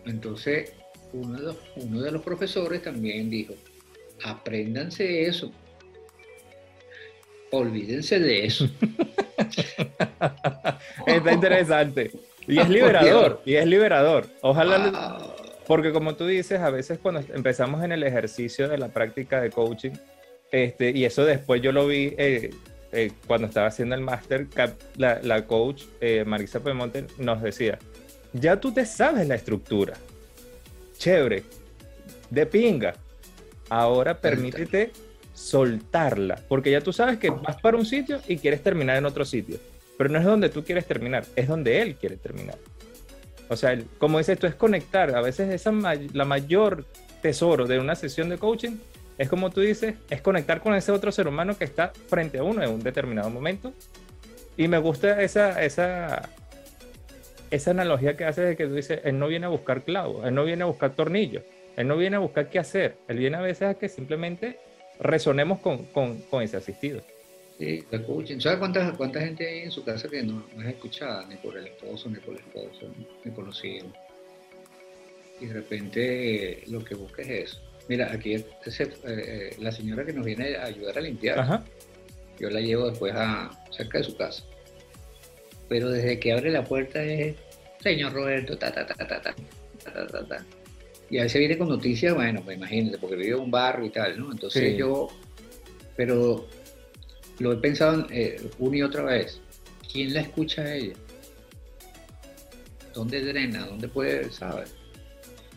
Entonces, 0.07 0.73
uno 1.13 1.39
de 1.39 1.45
los, 1.45 1.57
uno 1.77 2.01
de 2.01 2.13
los 2.13 2.23
profesores 2.23 2.83
también 2.83 3.31
dijo, 3.31 3.55
apréndanse 4.23 5.27
eso. 5.27 5.53
Olvídense 7.51 8.21
de 8.21 8.47
eso. 8.47 8.65
Está 11.07 11.33
interesante. 11.33 12.11
Y 12.47 12.59
es 12.59 12.69
liberador, 12.69 13.43
y 13.45 13.55
es 13.55 13.67
liberador. 13.67 14.27
Ojalá, 14.41 15.35
porque 15.67 15.93
como 15.93 16.15
tú 16.15 16.27
dices, 16.27 16.61
a 16.61 16.71
veces 16.71 16.99
cuando 16.99 17.23
empezamos 17.35 17.85
en 17.85 17.93
el 17.93 18.03
ejercicio 18.03 18.69
de 18.69 18.79
la 18.79 18.89
práctica 18.89 19.41
de 19.41 19.51
coaching, 19.51 19.93
este, 20.51 20.91
y 20.91 21.05
eso 21.05 21.27
después 21.27 21.61
yo 21.61 21.73
lo 21.73 21.87
vi 21.87 22.15
eh, 22.17 22.51
eh, 22.93 23.13
cuando 23.27 23.49
estaba 23.49 23.67
haciendo 23.67 23.95
el 23.95 24.01
máster, 24.01 24.47
la, 24.97 25.21
la, 25.23 25.47
coach 25.47 25.85
eh, 26.01 26.25
Marisa 26.27 26.61
Pemonte 26.61 27.05
nos 27.19 27.43
decía, 27.43 27.79
ya 28.33 28.61
tú 28.61 28.73
te 28.73 28.85
sabes 28.87 29.27
la 29.27 29.35
estructura, 29.35 29.95
chévere, 30.99 31.45
de 32.31 32.47
pinga, 32.47 32.95
ahora 33.69 34.19
permítete 34.19 34.93
soltarla, 35.33 36.41
porque 36.49 36.71
ya 36.71 36.81
tú 36.81 36.93
sabes 36.93 37.19
que 37.19 37.31
vas 37.31 37.61
para 37.61 37.77
un 37.77 37.87
sitio 37.87 38.21
y 38.27 38.39
quieres 38.39 38.63
terminar 38.63 38.97
en 38.97 39.07
otro 39.07 39.25
sitio 39.25 39.59
pero 39.99 40.11
no 40.11 40.19
es 40.21 40.25
donde 40.25 40.49
tú 40.49 40.65
quieres 40.65 40.87
terminar, 40.87 41.25
es 41.35 41.49
donde 41.49 41.83
él 41.83 41.97
quiere 41.97 42.17
terminar. 42.17 42.57
O 43.49 43.57
sea, 43.57 43.77
como 43.99 44.19
dices, 44.19 44.35
esto 44.35 44.47
es 44.47 44.55
conectar. 44.55 45.15
A 45.15 45.21
veces 45.21 45.51
esa 45.51 45.73
la 46.13 46.25
mayor 46.25 46.85
tesoro 47.21 47.67
de 47.67 47.81
una 47.81 47.97
sesión 47.97 48.29
de 48.29 48.39
coaching 48.39 48.77
es 49.19 49.29
como 49.29 49.51
tú 49.51 49.61
dices, 49.61 49.97
es 50.09 50.23
conectar 50.23 50.63
con 50.63 50.75
ese 50.75 50.93
otro 50.93 51.11
ser 51.11 51.27
humano 51.27 51.59
que 51.59 51.65
está 51.65 51.93
frente 52.07 52.39
a 52.39 52.45
uno 52.45 52.63
en 52.63 52.71
un 52.71 52.81
determinado 52.81 53.29
momento. 53.29 53.73
Y 54.57 54.69
me 54.69 54.79
gusta 54.79 55.21
esa, 55.21 55.61
esa, 55.63 56.29
esa 57.51 57.71
analogía 57.71 58.17
que 58.17 58.25
hace 58.25 58.43
de 58.43 58.57
que 58.57 58.67
tú 58.67 58.75
dices, 58.75 59.01
él 59.05 59.19
no 59.19 59.29
viene 59.29 59.47
a 59.47 59.51
buscar 59.51 59.83
clavos, 59.83 60.27
él 60.27 60.35
no 60.35 60.45
viene 60.45 60.63
a 60.63 60.67
buscar 60.67 60.95
tornillos, 60.95 61.43
él 61.77 61.87
no 61.87 61.97
viene 61.97 62.17
a 62.17 62.21
buscar 62.21 62.51
qué 62.51 62.59
hacer, 62.59 62.97
él 63.09 63.19
viene 63.19 63.37
a 63.37 63.41
veces 63.41 63.63
a 63.63 63.75
que 63.75 63.89
simplemente 63.89 64.59
resonemos 65.01 65.61
con, 65.61 65.85
con, 65.87 66.21
con 66.23 66.43
ese 66.43 66.57
asistido. 66.57 67.03
Sí, 67.59 67.85
la 67.91 67.99
escuchen. 67.99 68.41
¿Sabes 68.41 68.59
cuánta, 68.59 68.93
cuánta 68.93 69.21
gente 69.21 69.47
hay 69.47 69.59
en 69.61 69.71
su 69.73 69.85
casa 69.85 70.09
que 70.09 70.23
no, 70.23 70.45
es 70.61 70.67
escuchada 70.67 71.27
ni 71.27 71.35
por 71.37 71.57
el 71.57 71.67
esposo, 71.67 72.09
ni 72.09 72.19
por 72.19 72.35
el 72.35 72.41
esposo, 72.41 72.93
ni 72.95 73.31
hijos? 73.31 73.65
Y 75.41 75.47
de 75.47 75.55
repente 75.55 76.63
lo 76.69 76.85
que 76.85 76.95
busca 76.95 77.23
es 77.23 77.29
eso. 77.29 77.61
Mira, 77.89 78.13
aquí 78.13 78.35
eh, 78.35 78.45
eh, 78.67 79.57
la 79.59 79.73
señora 79.73 80.05
que 80.05 80.13
nos 80.13 80.25
viene 80.25 80.57
a 80.57 80.67
ayudar 80.67 80.99
a 80.99 81.01
limpiar, 81.01 81.65
yo 82.39 82.51
la 82.51 82.61
llevo 82.61 82.91
después 82.91 83.13
a 83.17 83.51
cerca 83.71 83.99
de 83.99 84.05
su 84.05 84.17
casa. 84.17 84.45
Pero 85.69 85.91
desde 85.91 86.19
que 86.19 86.33
abre 86.33 86.51
la 86.51 86.65
puerta 86.65 87.03
es, 87.03 87.37
señor 87.83 88.13
Roberto, 88.13 88.57
ta, 88.57 88.73
ta, 88.73 88.87
ta, 88.87 88.95
ta, 88.95 89.07
ta, 89.21 89.35
ta, 89.85 90.07
ta, 90.07 90.27
ta. 90.27 90.47
Y 91.11 91.19
a 91.19 91.23
veces 91.23 91.39
viene 91.39 91.57
con 91.57 91.69
noticias, 91.69 92.15
bueno, 92.15 92.43
pues 92.45 92.57
imagínate, 92.57 92.99
porque 92.99 93.17
vive 93.17 93.37
en 93.37 93.41
un 93.41 93.51
barrio 93.51 93.87
y 93.87 93.91
tal, 93.91 94.19
¿no? 94.19 94.31
Entonces 94.31 94.77
yo, 94.77 95.09
pero 95.97 96.47
lo 97.39 97.53
he 97.53 97.57
pensado 97.57 98.07
eh, 98.11 98.41
una 98.59 98.77
y 98.77 98.83
otra 98.83 99.05
vez. 99.05 99.41
¿Quién 99.91 100.13
la 100.13 100.21
escucha 100.21 100.63
a 100.63 100.75
ella? 100.75 100.95
¿Dónde 102.93 103.25
drena? 103.25 103.67
¿Dónde 103.67 103.89
puede, 103.89 104.31
saber? 104.31 104.69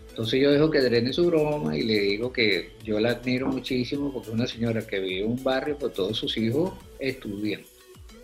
Entonces 0.09 0.41
yo 0.41 0.51
dejo 0.51 0.69
que 0.69 0.79
drene 0.79 1.11
su 1.11 1.25
broma 1.25 1.75
y 1.75 1.83
le 1.83 1.99
digo 1.99 2.31
que 2.31 2.71
yo 2.83 2.99
la 2.99 3.11
admiro 3.11 3.47
muchísimo 3.47 4.11
porque 4.11 4.29
es 4.29 4.33
una 4.33 4.47
señora 4.47 4.85
que 4.85 4.99
vive 4.99 5.21
en 5.21 5.31
un 5.31 5.43
barrio, 5.43 5.77
pues 5.77 5.93
todos 5.93 6.17
sus 6.17 6.37
hijos 6.37 6.73
estudian. 6.99 7.61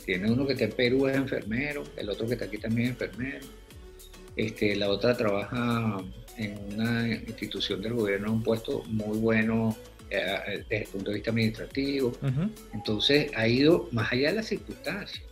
Tiene 0.08 0.32
uno 0.32 0.48
que 0.48 0.54
está 0.54 0.64
en 0.64 0.72
Perú, 0.72 1.06
es 1.10 1.18
enfermero, 1.18 1.84
el 1.98 2.10
otro 2.10 2.26
que 2.26 2.36
está 2.36 2.46
aquí 2.46 2.58
también 2.58 2.88
es 2.88 2.94
enfermero. 2.94 3.46
Este, 4.38 4.74
la 4.78 4.88
otra 4.90 5.18
trabaja 5.18 5.98
en 6.38 6.58
una 6.74 7.10
institución 7.10 7.82
del 7.82 7.94
gobierno, 7.94 8.32
un 8.32 8.42
puesto 8.42 8.86
muy 8.86 9.18
bueno 9.18 9.76
eh, 10.10 10.64
desde 10.70 10.84
el 10.86 10.88
punto 10.88 11.10
de 11.12 11.16
vista 11.16 11.32
administrativo. 11.32 12.14
Entonces 12.74 13.30
ha 13.36 13.50
ido 13.50 13.90
más 13.92 14.14
allá 14.14 14.30
de 14.30 14.36
las 14.36 14.46
circunstancias, 14.46 15.26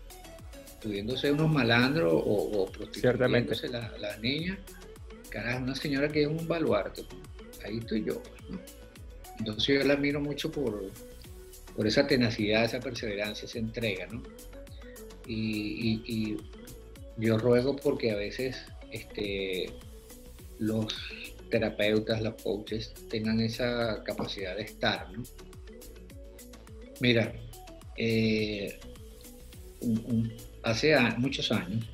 pudiéndose 0.83 1.31
unos 1.31 1.49
malandros 1.49 2.11
o, 2.11 2.17
o 2.17 2.69
prostituyéndose 2.69 3.69
las 3.69 3.97
la 3.97 4.17
niñas. 4.17 4.57
Carajo, 5.29 5.63
una 5.63 5.75
señora 5.75 6.09
que 6.09 6.23
es 6.23 6.27
un 6.27 6.45
baluarte, 6.49 7.03
ahí 7.63 7.77
estoy 7.77 8.03
yo. 8.03 8.21
Entonces 9.39 9.67
yo 9.67 9.87
la 9.87 9.93
admiro 9.93 10.19
mucho 10.19 10.51
por, 10.51 10.83
por 11.77 11.87
esa 11.87 12.05
tenacidad, 12.05 12.65
esa 12.65 12.81
perseverancia, 12.81 13.45
esa 13.45 13.59
entrega, 13.59 14.07
¿no? 14.07 14.21
Y, 15.27 16.01
y, 16.05 16.37
yo 17.17 17.37
ruego 17.37 17.77
porque 17.77 18.11
a 18.11 18.15
veces 18.15 18.57
este, 18.91 19.69
los 20.59 20.93
terapeutas, 21.49 22.21
los 22.21 22.41
coaches 22.41 22.93
tengan 23.09 23.39
esa 23.39 24.03
capacidad 24.03 24.55
de 24.57 24.63
estar, 24.63 25.09
¿no? 25.11 25.23
Mira, 26.99 27.33
eh, 27.97 28.77
hace 30.63 30.95
muchos 31.17 31.51
años, 31.51 31.85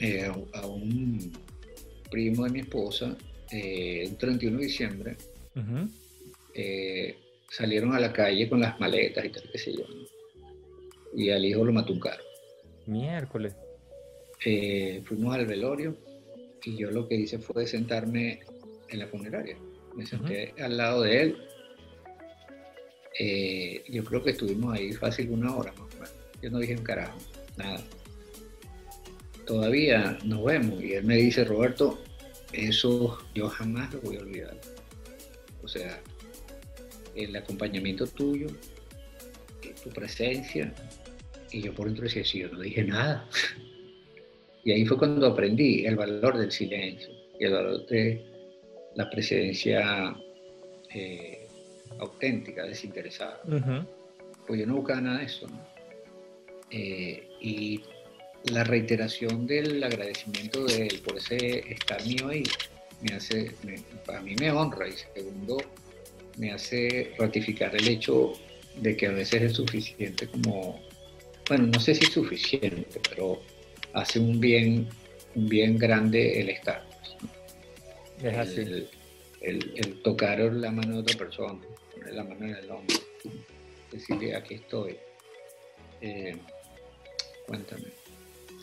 eh, 0.00 0.30
a 0.52 0.66
un 0.66 1.32
primo 2.10 2.44
de 2.44 2.50
mi 2.50 2.60
esposa, 2.60 3.16
eh, 3.50 4.04
el 4.06 4.16
31 4.16 4.58
de 4.58 4.64
diciembre, 4.64 5.16
salieron 7.48 7.94
a 7.94 8.00
la 8.00 8.12
calle 8.12 8.48
con 8.48 8.60
las 8.60 8.78
maletas 8.80 9.24
y 9.24 9.28
tal, 9.30 9.50
qué 9.50 9.58
sé 9.58 9.72
yo, 9.74 9.84
y 11.16 11.30
al 11.30 11.44
hijo 11.44 11.64
lo 11.64 11.72
mató 11.72 11.92
un 11.92 12.00
carro. 12.00 12.22
Miércoles. 12.86 13.54
fuimos 15.04 15.34
al 15.34 15.46
velorio, 15.46 15.96
y 16.62 16.76
yo 16.76 16.90
lo 16.90 17.08
que 17.08 17.14
hice 17.14 17.38
fue 17.38 17.66
sentarme 17.66 18.40
en 18.88 18.98
la 18.98 19.06
funeraria. 19.06 19.56
Me 19.94 20.04
senté 20.04 20.52
al 20.60 20.76
lado 20.76 21.02
de 21.02 21.22
él. 21.22 21.36
Eh, 23.18 23.82
yo 23.88 24.04
creo 24.04 24.22
que 24.22 24.30
estuvimos 24.30 24.74
ahí 24.74 24.92
fácil 24.92 25.30
una 25.30 25.56
hora 25.56 25.72
más 25.72 25.94
o 25.94 25.94
menos. 25.94 26.12
Yo 26.42 26.50
no 26.50 26.58
dije 26.58 26.76
un 26.76 26.82
carajo, 26.82 27.16
nada. 27.56 27.82
Todavía 29.46 30.18
nos 30.24 30.44
vemos 30.44 30.82
y 30.82 30.92
él 30.94 31.04
me 31.04 31.16
dice, 31.16 31.44
Roberto, 31.44 32.02
eso 32.52 33.18
yo 33.34 33.48
jamás 33.48 33.94
lo 33.94 34.00
voy 34.02 34.16
a 34.16 34.20
olvidar. 34.20 34.60
O 35.62 35.68
sea, 35.68 35.98
el 37.14 37.34
acompañamiento 37.34 38.06
tuyo 38.06 38.48
su 39.82 39.90
presencia. 39.90 40.72
Y 41.56 41.62
yo 41.62 41.72
por 41.72 41.86
dentro 41.86 42.04
decía, 42.04 42.22
sí, 42.22 42.40
yo 42.40 42.48
no 42.50 42.60
dije 42.60 42.84
nada. 42.84 43.28
Y 44.62 44.72
ahí 44.72 44.84
fue 44.84 44.98
cuando 44.98 45.28
aprendí 45.28 45.86
el 45.86 45.94
valor 45.94 46.36
del 46.36 46.50
silencio 46.50 47.08
y 47.38 47.44
el 47.44 47.52
valor 47.52 47.86
de 47.86 48.20
la 48.96 49.08
presencia 49.08 50.12
eh, 50.92 51.46
auténtica, 52.00 52.64
desinteresada. 52.64 53.40
Pues 54.44 54.58
yo 54.58 54.66
no 54.66 54.74
buscaba 54.74 55.00
nada 55.02 55.18
de 55.20 55.24
eso. 55.26 55.46
Eh, 56.72 57.28
y 57.40 57.80
la 58.50 58.64
reiteración 58.64 59.46
del 59.46 59.84
agradecimiento 59.84 60.64
de 60.64 60.88
él 60.88 61.00
por 61.04 61.16
ese 61.16 61.58
estar 61.72 62.04
mío 62.04 62.26
ahí, 62.26 62.42
me 63.02 63.14
hace, 63.14 63.52
a 64.12 64.20
mí 64.20 64.34
me 64.34 64.50
honra 64.50 64.88
y 64.88 64.94
segundo, 65.14 65.58
me 66.38 66.50
hace 66.50 67.14
ratificar 67.16 67.76
el 67.76 67.86
hecho 67.86 68.32
de 68.80 68.96
que 68.96 69.06
a 69.06 69.12
veces 69.12 69.42
es 69.42 69.52
suficiente 69.52 70.26
como, 70.26 70.80
bueno, 71.48 71.66
no 71.66 71.80
sé 71.80 71.94
si 71.94 72.04
es 72.04 72.12
suficiente, 72.12 73.00
pero 73.08 73.40
hace 73.92 74.18
un 74.18 74.40
bien, 74.40 74.88
un 75.34 75.48
bien 75.48 75.78
grande 75.78 76.40
el 76.40 76.50
estar. 76.50 76.84
Es 78.22 78.36
así. 78.36 78.88
El, 79.40 80.02
tocar 80.02 80.38
la 80.40 80.72
mano 80.72 80.94
de 80.94 81.00
otra 81.00 81.18
persona, 81.18 81.60
poner 81.94 82.14
la 82.14 82.24
mano 82.24 82.46
en 82.46 82.56
el 82.56 82.70
hombro, 82.70 82.96
decirle 83.92 84.34
aquí 84.34 84.54
estoy. 84.54 84.96
Eh, 86.00 86.36
cuéntame. 87.46 87.84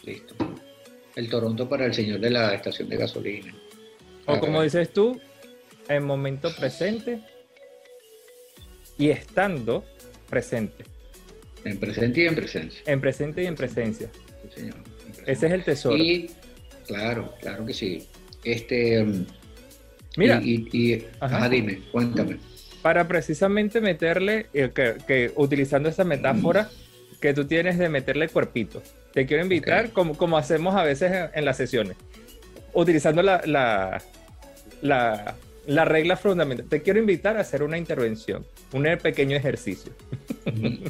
Listo. 0.03 0.35
El 1.15 1.29
Toronto 1.29 1.69
para 1.69 1.85
el 1.85 1.93
señor 1.93 2.19
de 2.19 2.31
la 2.31 2.53
estación 2.53 2.89
de 2.89 2.97
gasolina. 2.97 3.55
O 4.25 4.39
como 4.39 4.61
dices 4.61 4.91
tú, 4.91 5.19
en 5.87 6.03
momento 6.03 6.53
presente 6.55 7.21
y 8.97 9.09
estando 9.09 9.85
presente. 10.29 10.92
En 11.65 11.79
presente 11.79 12.21
y 12.21 12.27
en 12.27 12.35
presencia. 12.35 12.81
En 12.85 13.01
presente 13.01 13.43
y 13.43 13.45
en 13.45 13.55
presencia. 13.55 14.09
Ese 15.25 15.47
es 15.47 15.51
el 15.51 15.63
tesoro. 15.63 15.97
Y, 15.97 16.29
claro, 16.87 17.33
claro 17.41 17.65
que 17.65 17.73
sí. 17.73 18.07
Este. 18.43 19.05
Mira. 20.17 20.41
Y, 20.43 21.05
ajá. 21.19 21.49
dime, 21.49 21.81
cuéntame. 21.91 22.37
Para 22.81 23.07
precisamente 23.07 23.79
meterle, 23.79 24.47
eh, 24.53 24.71
que, 24.73 25.31
utilizando 25.35 25.89
esa 25.89 26.03
metáfora 26.03 26.69
que 27.21 27.33
tú 27.33 27.45
tienes 27.45 27.77
de 27.77 27.87
meterle 27.87 28.27
cuerpito, 28.27 28.83
te 29.13 29.25
quiero 29.25 29.43
invitar, 29.43 29.91
como, 29.91 30.17
como 30.17 30.37
hacemos 30.37 30.75
a 30.75 30.83
veces 30.83 31.29
en, 31.33 31.45
las 31.45 31.55
sesiones, 31.55 31.95
utilizando 32.73 33.21
la, 33.21 33.41
la, 33.45 35.35
la, 35.65 35.85
regla 35.85 36.17
fundamental. 36.17 36.67
Te 36.67 36.81
quiero 36.81 36.99
invitar 36.99 37.37
a 37.37 37.41
hacer 37.41 37.63
una 37.63 37.77
intervención, 37.77 38.45
un 38.73 38.85
pequeño 39.01 39.37
ejercicio. 39.37 39.93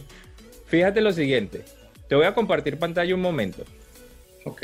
Fíjate 0.73 1.01
lo 1.01 1.13
siguiente. 1.13 1.61
Te 2.07 2.15
voy 2.15 2.25
a 2.25 2.33
compartir 2.33 2.79
pantalla 2.79 3.13
un 3.13 3.21
momento. 3.21 3.63
Ok. 4.43 4.63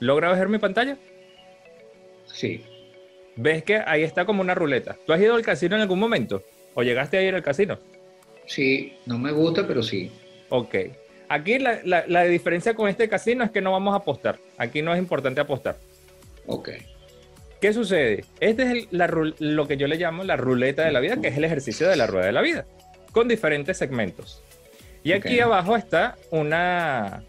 ¿Logra 0.00 0.32
ver 0.32 0.48
mi 0.48 0.58
pantalla? 0.58 0.96
Sí. 2.24 2.64
¿Ves 3.36 3.62
que 3.62 3.76
ahí 3.76 4.02
está 4.02 4.24
como 4.24 4.40
una 4.40 4.56
ruleta? 4.56 4.96
¿Tú 5.06 5.12
has 5.12 5.20
ido 5.20 5.36
al 5.36 5.42
casino 5.42 5.76
en 5.76 5.82
algún 5.82 6.00
momento? 6.00 6.42
¿O 6.74 6.82
llegaste 6.82 7.16
a 7.16 7.22
ir 7.22 7.36
al 7.36 7.44
casino? 7.44 7.78
Sí, 8.46 8.98
no 9.06 9.20
me 9.20 9.30
gusta, 9.30 9.68
pero 9.68 9.84
sí. 9.84 10.10
Ok. 10.48 10.74
Aquí 11.28 11.60
la, 11.60 11.78
la, 11.84 12.24
diferencia 12.24 12.74
con 12.74 12.88
este 12.88 13.08
casino 13.08 13.44
es 13.44 13.52
que 13.52 13.60
no 13.60 13.70
vamos 13.70 13.94
a 13.94 13.98
apostar. 13.98 14.40
Aquí 14.58 14.82
no 14.82 14.92
es 14.94 14.98
importante 14.98 15.40
apostar. 15.40 15.76
Ok. 16.46 16.70
¿Qué 17.60 17.72
sucede? 17.72 18.24
Este 18.40 18.62
es 18.64 18.88
lo 19.38 19.68
que 19.68 19.76
yo 19.76 19.86
le 19.86 19.94
llamo 19.94 20.24
la 20.24 20.36
ruleta 20.36 20.84
de 20.84 20.90
la 20.90 20.98
vida, 20.98 21.20
que 21.20 21.28
es 21.28 21.36
el 21.36 21.44
ejercicio 21.44 21.88
de 21.88 21.94
la 21.94 22.08
rueda 22.08 22.26
de 22.26 22.32
la 22.32 22.42
vida, 22.42 22.66
con 23.16 23.28
diferentes 23.28 23.78
segmentos. 23.78 24.42
Y 25.02 25.12
aquí 25.12 25.40
abajo 25.40 25.74
está 25.74 26.18
una, 26.30 27.22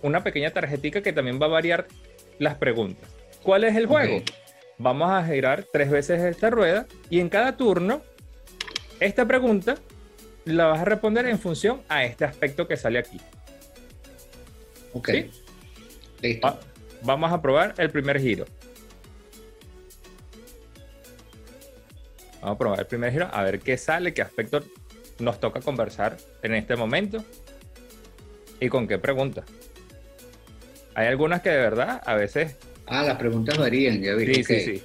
una 0.00 0.24
pequeña 0.24 0.50
tarjetita 0.52 1.02
que 1.02 1.12
también 1.12 1.38
va 1.38 1.44
a 1.44 1.50
variar 1.50 1.86
las 2.38 2.54
preguntas. 2.54 3.10
¿Cuál 3.42 3.64
es 3.64 3.76
el 3.76 3.84
juego? 3.84 4.22
Vamos 4.78 5.10
a 5.10 5.22
girar 5.26 5.66
tres 5.70 5.90
veces 5.90 6.22
esta 6.22 6.48
rueda 6.48 6.86
y 7.10 7.20
en 7.20 7.28
cada 7.28 7.58
turno, 7.58 8.00
esta 9.00 9.26
pregunta 9.26 9.74
la 10.46 10.68
vas 10.68 10.80
a 10.80 10.86
responder 10.86 11.26
en 11.26 11.38
función 11.38 11.82
a 11.90 12.04
este 12.04 12.24
aspecto 12.24 12.66
que 12.66 12.78
sale 12.78 12.98
aquí. 12.98 13.20
Ok. 14.94 15.10
Listo. 16.22 16.58
vamos 17.02 17.30
a 17.30 17.42
probar 17.42 17.74
el 17.76 17.90
primer 17.90 18.18
giro. 18.18 18.46
Vamos 22.40 22.54
a 22.54 22.58
probar 22.58 22.80
el 22.80 22.86
primer 22.86 23.12
giro, 23.12 23.28
a 23.30 23.42
ver 23.42 23.60
qué 23.60 23.76
sale, 23.76 24.14
qué 24.14 24.22
aspecto 24.22 24.62
nos 25.18 25.40
toca 25.40 25.60
conversar 25.60 26.16
en 26.42 26.54
este 26.54 26.76
momento 26.76 27.24
y 28.60 28.68
con 28.68 28.86
qué 28.86 28.98
pregunta. 28.98 29.44
Hay 30.94 31.06
algunas 31.06 31.42
que 31.42 31.50
de 31.50 31.58
verdad 31.58 32.02
a 32.04 32.14
veces... 32.14 32.56
Ah, 32.86 33.02
las 33.02 33.16
preguntas 33.16 33.56
varían, 33.56 34.02
ya 34.02 34.14
vi. 34.14 34.34
Sí, 34.34 34.44
sí, 34.44 34.60
sí. 34.60 34.82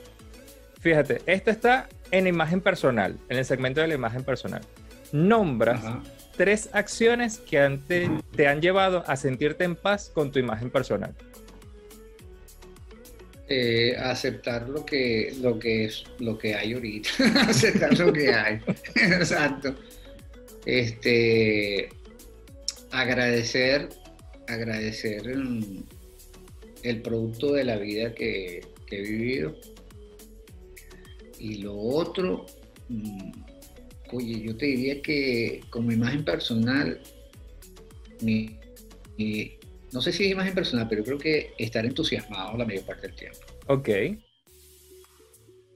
Fíjate, 0.79 1.21
esta 1.25 1.51
está 1.51 1.89
en 2.11 2.27
imagen 2.27 2.61
personal, 2.61 3.17
en 3.29 3.37
el 3.37 3.45
segmento 3.45 3.81
de 3.81 3.87
la 3.87 3.95
imagen 3.95 4.23
personal. 4.23 4.61
Nombras 5.11 5.81
tres 6.37 6.69
acciones 6.71 7.39
que 7.39 7.79
te 8.35 8.47
han 8.47 8.61
llevado 8.61 9.03
a 9.07 9.15
sentirte 9.15 9.63
en 9.63 9.75
paz 9.75 10.11
con 10.13 10.31
tu 10.31 10.39
imagen 10.39 10.69
personal. 10.69 11.13
Eh, 13.49 13.95
aceptar 13.97 14.67
lo 14.67 14.85
que, 14.85 15.33
lo 15.39 15.57
que 15.57 15.85
es 15.85 16.03
lo 16.19 16.37
que 16.37 16.53
hay 16.53 16.73
ahorita, 16.73 17.09
aceptar 17.47 17.97
lo 17.97 18.11
que 18.11 18.33
hay. 18.33 18.59
Exacto. 18.95 19.73
Este 20.65 21.89
agradecer, 22.91 23.89
agradecer 24.47 25.27
el, 25.27 27.01
producto 27.01 27.53
de 27.53 27.63
la 27.63 27.77
vida 27.77 28.13
que, 28.13 28.65
he 28.89 29.01
vivido. 29.01 29.55
Y 31.39 31.55
lo 31.55 31.77
otro, 31.77 32.45
mm, 32.89 33.31
oye, 34.13 34.41
yo 34.41 34.55
te 34.55 34.65
diría 34.65 35.01
que 35.01 35.61
como 35.69 35.91
imagen 35.91 36.23
personal, 36.23 36.99
mi, 38.21 38.57
no 39.91 40.01
sé 40.01 40.11
si 40.11 40.25
es 40.25 40.31
imagen 40.31 40.55
personal, 40.55 40.87
pero 40.89 41.03
creo 41.03 41.17
que 41.17 41.53
estar 41.57 41.85
entusiasmado 41.85 42.57
la 42.57 42.65
mayor 42.65 42.85
parte 42.85 43.07
del 43.07 43.15
tiempo. 43.15 43.39
Ok. 43.67 43.89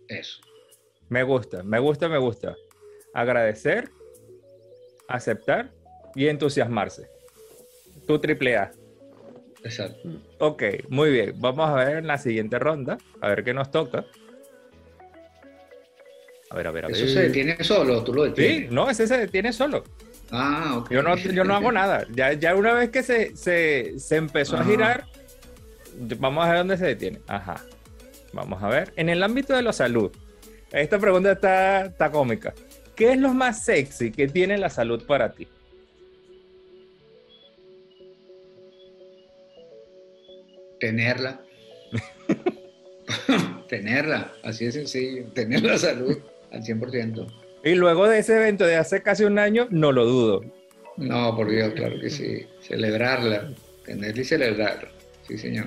Eso. 0.08 0.42
Me 1.10 1.24
gusta, 1.24 1.64
me 1.64 1.80
gusta, 1.80 2.08
me 2.08 2.18
gusta. 2.18 2.56
Agradecer, 3.14 3.90
aceptar 5.16 5.70
y 6.16 6.28
entusiasmarse. 6.28 7.08
Tu 8.08 8.20
triple 8.20 8.58
A. 8.58 8.72
Exacto. 9.64 10.10
Ok, 10.40 10.64
muy 10.90 11.12
bien. 11.12 11.34
Vamos 11.38 11.70
a 11.70 11.76
ver 11.76 11.98
en 11.98 12.08
la 12.08 12.18
siguiente 12.18 12.58
ronda, 12.60 12.98
a 13.22 13.30
ver 13.30 13.44
qué 13.44 13.54
nos 13.54 13.70
toca. 13.72 14.06
A 16.50 16.56
ver, 16.56 16.68
a 16.68 16.72
ver, 16.72 16.86
a 16.86 16.88
ver. 16.88 16.98
¿Eso 16.98 17.08
se 17.08 17.22
detiene 17.24 17.64
solo? 17.64 18.04
¿Tú 18.04 18.14
lo 18.14 18.24
detienes? 18.24 18.70
Sí, 18.70 18.76
no, 18.76 18.90
ese 18.90 19.08
se 19.08 19.18
detiene 19.18 19.54
solo. 19.54 19.84
Ah, 20.32 20.76
ok. 20.78 20.92
Yo 20.92 21.04
no, 21.04 21.16
yo 21.16 21.44
no 21.44 21.56
hago 21.56 21.72
nada. 21.72 22.06
Ya, 22.14 22.34
ya 22.34 22.56
una 22.56 22.74
vez 22.74 22.90
que 22.90 23.04
se, 23.04 23.36
se, 23.38 24.00
se 24.00 24.16
empezó 24.18 24.58
a 24.58 24.66
girar, 24.66 25.06
vamos 26.18 26.46
a 26.46 26.50
ver 26.50 26.58
dónde 26.58 26.78
se 26.78 26.86
detiene. 26.88 27.20
Ajá. 27.28 27.64
Vamos 28.34 28.62
a 28.64 28.68
ver. 28.68 28.94
En 28.96 29.10
el 29.10 29.24
ámbito 29.24 29.54
de 29.54 29.62
la 29.62 29.74
salud, 29.74 30.12
esta 30.72 31.00
pregunta 31.00 31.34
está, 31.34 31.86
está 31.86 32.10
cómica. 32.12 32.54
¿Qué 33.02 33.14
es 33.14 33.18
lo 33.18 33.34
más 33.34 33.64
sexy 33.64 34.12
que 34.12 34.28
tiene 34.28 34.60
la 34.60 34.70
salud 34.70 35.04
para 35.08 35.34
ti? 35.34 35.48
Tenerla. 40.80 41.42
tenerla, 43.68 44.32
así 44.44 44.66
de 44.66 44.72
sencillo. 44.72 45.24
Tener 45.34 45.64
la 45.64 45.80
salud 45.80 46.16
al 46.52 46.62
100%. 46.62 47.26
Y 47.64 47.74
luego 47.74 48.08
de 48.08 48.20
ese 48.20 48.36
evento 48.36 48.66
de 48.66 48.76
hace 48.76 49.02
casi 49.02 49.24
un 49.24 49.40
año, 49.40 49.68
no 49.72 49.92
lo 49.92 50.06
dudo. 50.06 50.46
No, 50.98 51.36
por 51.36 51.50
Dios, 51.50 51.74
claro 51.74 52.00
que 52.00 52.12
sí. 52.12 52.46
Celebrarla, 52.62 53.52
tenerla 53.84 54.22
y 54.22 54.26
celebrarla. 54.26 54.92
Sí, 55.28 55.40
señor. 55.40 55.66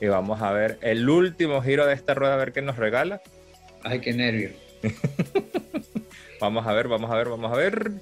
Y 0.00 0.06
vamos 0.06 0.40
a 0.40 0.50
ver 0.50 0.78
el 0.80 1.06
último 1.10 1.60
giro 1.60 1.84
de 1.84 1.92
esta 1.92 2.14
rueda, 2.14 2.32
a 2.32 2.38
ver 2.38 2.54
qué 2.54 2.62
nos 2.62 2.78
regala. 2.78 3.20
Ay, 3.82 4.00
qué 4.00 4.14
nervio. 4.14 4.63
vamos 6.40 6.66
a 6.66 6.72
ver, 6.72 6.88
vamos 6.88 7.10
a 7.10 7.16
ver, 7.16 7.28
vamos 7.28 7.52
a 7.52 7.56
ver. 7.56 7.92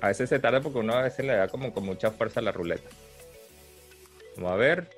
A 0.00 0.08
veces 0.08 0.28
se 0.28 0.38
tarda 0.38 0.60
porque 0.60 0.78
uno 0.78 0.92
a 0.94 1.02
veces 1.02 1.24
le 1.24 1.34
da 1.34 1.48
como 1.48 1.72
con 1.72 1.84
mucha 1.84 2.10
fuerza 2.10 2.40
la 2.40 2.52
ruleta. 2.52 2.88
Vamos 4.36 4.52
a 4.52 4.56
ver. 4.56 4.88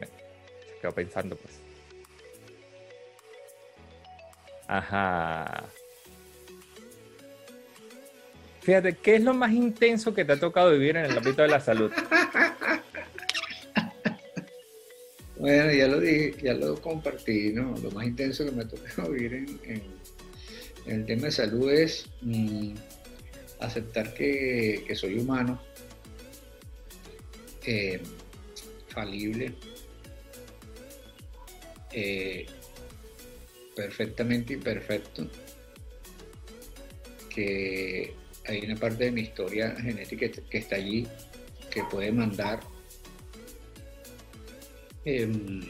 Se 0.00 0.80
quedó 0.80 0.92
pensando, 0.92 1.36
pues. 1.36 1.60
Ajá. 4.66 5.64
Fíjate, 8.62 8.96
¿qué 8.96 9.14
es 9.14 9.22
lo 9.22 9.32
más 9.32 9.52
intenso 9.52 10.12
que 10.12 10.24
te 10.24 10.32
ha 10.32 10.40
tocado 10.40 10.72
vivir 10.72 10.96
en 10.96 11.04
el 11.04 11.16
ámbito 11.16 11.42
de 11.42 11.48
la 11.48 11.60
salud? 11.60 11.92
Bueno, 15.38 15.70
ya 15.70 15.86
lo 15.86 16.00
dije, 16.00 16.34
ya 16.42 16.54
lo 16.54 16.80
compartí, 16.80 17.52
¿no? 17.52 17.76
Lo 17.82 17.90
más 17.90 18.06
intenso 18.06 18.44
que 18.44 18.52
me 18.52 18.64
tocado 18.64 19.10
vivir 19.12 19.46
en, 19.64 19.82
el 20.86 21.04
tema 21.04 21.26
de 21.26 21.32
salud 21.32 21.70
es 21.70 22.06
mm, 22.22 22.74
aceptar 23.60 24.14
que, 24.14 24.86
soy 24.94 25.18
humano, 25.18 25.60
eh, 27.66 28.00
falible, 28.88 29.52
eh, 31.92 32.46
perfectamente 33.74 34.54
imperfecto, 34.54 35.28
que 37.28 38.14
hay 38.46 38.64
una 38.64 38.76
parte 38.76 39.04
de 39.04 39.10
mi 39.10 39.22
historia 39.22 39.74
genética 39.76 40.28
que 40.48 40.58
está 40.58 40.76
allí, 40.76 41.06
que 41.70 41.82
puede 41.90 42.10
mandar 42.10 42.60
Em, 45.06 45.60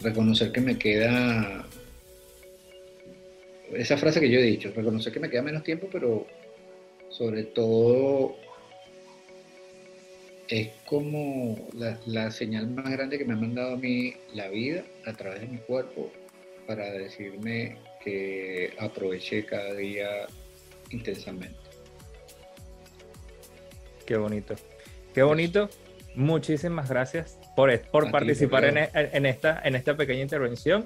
reconocer 0.00 0.50
que 0.50 0.60
me 0.60 0.76
queda 0.76 1.64
esa 3.74 3.96
frase 3.96 4.18
que 4.18 4.28
yo 4.28 4.40
he 4.40 4.42
dicho, 4.42 4.72
reconocer 4.74 5.12
que 5.12 5.20
me 5.20 5.30
queda 5.30 5.42
menos 5.42 5.62
tiempo, 5.62 5.88
pero 5.92 6.26
sobre 7.10 7.44
todo 7.44 8.34
es 10.48 10.70
como 10.84 11.68
la, 11.74 12.32
señal 12.32 12.68
más 12.68 12.90
grande 12.90 13.16
que 13.16 13.24
me 13.24 13.34
ha 13.34 13.36
mandado 13.36 13.74
a 13.74 13.76
mí 13.76 14.14
la 14.34 14.48
vida 14.48 14.84
a 15.06 15.12
través 15.12 15.42
de 15.42 15.46
mi 15.46 15.58
cuerpo 15.58 16.10
para 16.66 16.90
decirme 16.90 17.76
que 18.04 18.72
aproveché 18.80 19.44
cada 19.46 19.74
día 19.74 20.26
intensamente. 20.90 21.54
Qué 24.04 24.16
bonito. 24.16 24.56
Qué 25.14 25.22
bonito. 25.22 25.68
Muchísimas 26.14 26.88
gracias 26.88 27.38
por, 27.54 27.78
por 27.90 28.10
participar 28.10 28.64
en, 28.64 28.78
en, 28.94 29.26
esta, 29.26 29.60
en 29.64 29.74
esta 29.74 29.96
pequeña 29.96 30.22
intervención. 30.22 30.84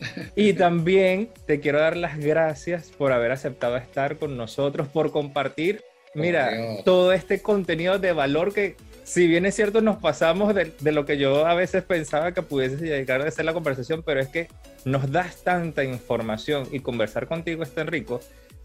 Y 0.34 0.54
también 0.54 1.28
te 1.46 1.60
quiero 1.60 1.78
dar 1.78 1.94
las 1.94 2.18
gracias 2.18 2.88
por 2.88 3.12
haber 3.12 3.32
aceptado 3.32 3.76
estar 3.76 4.16
con 4.16 4.34
nosotros, 4.34 4.88
por 4.88 5.12
compartir, 5.12 5.82
mira, 6.14 6.50
todo 6.86 7.12
este 7.12 7.42
contenido 7.42 7.98
de 7.98 8.12
valor 8.12 8.54
que, 8.54 8.76
si 9.04 9.26
bien 9.26 9.44
es 9.44 9.56
cierto, 9.56 9.82
nos 9.82 9.98
pasamos 9.98 10.54
de, 10.54 10.72
de, 10.80 10.92
lo 10.92 11.04
que 11.04 11.18
yo 11.18 11.46
a 11.46 11.52
veces 11.52 11.82
pensaba 11.82 12.32
que 12.32 12.40
pudiese 12.40 12.78
llegar 12.78 13.20
a 13.20 13.30
ser 13.30 13.44
la 13.44 13.52
conversación, 13.52 14.02
pero 14.02 14.20
es 14.20 14.28
que 14.28 14.48
nos 14.86 15.12
das 15.12 15.42
tanta 15.42 15.84
información 15.84 16.66
y 16.72 16.80
conversar 16.80 17.26
contigo 17.26 17.62
es 17.62 17.74
tan 17.74 17.86
rico 17.86 18.20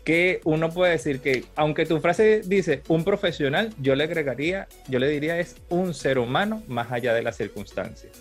que 0.05 0.39
uno 0.43 0.69
puede 0.69 0.91
decir 0.91 1.19
que, 1.19 1.45
aunque 1.55 1.85
tu 1.87 1.99
frase 1.99 2.41
dice 2.45 2.83
un 2.87 3.03
profesional, 3.03 3.73
yo 3.81 3.95
le 3.95 4.03
agregaría, 4.03 4.67
yo 4.87 4.99
le 4.99 5.09
diría 5.09 5.39
es 5.39 5.55
un 5.67 5.95
ser 5.95 6.19
humano 6.19 6.63
más 6.67 6.91
allá 6.91 7.13
de 7.13 7.23
las 7.23 7.35
circunstancias. 7.35 8.13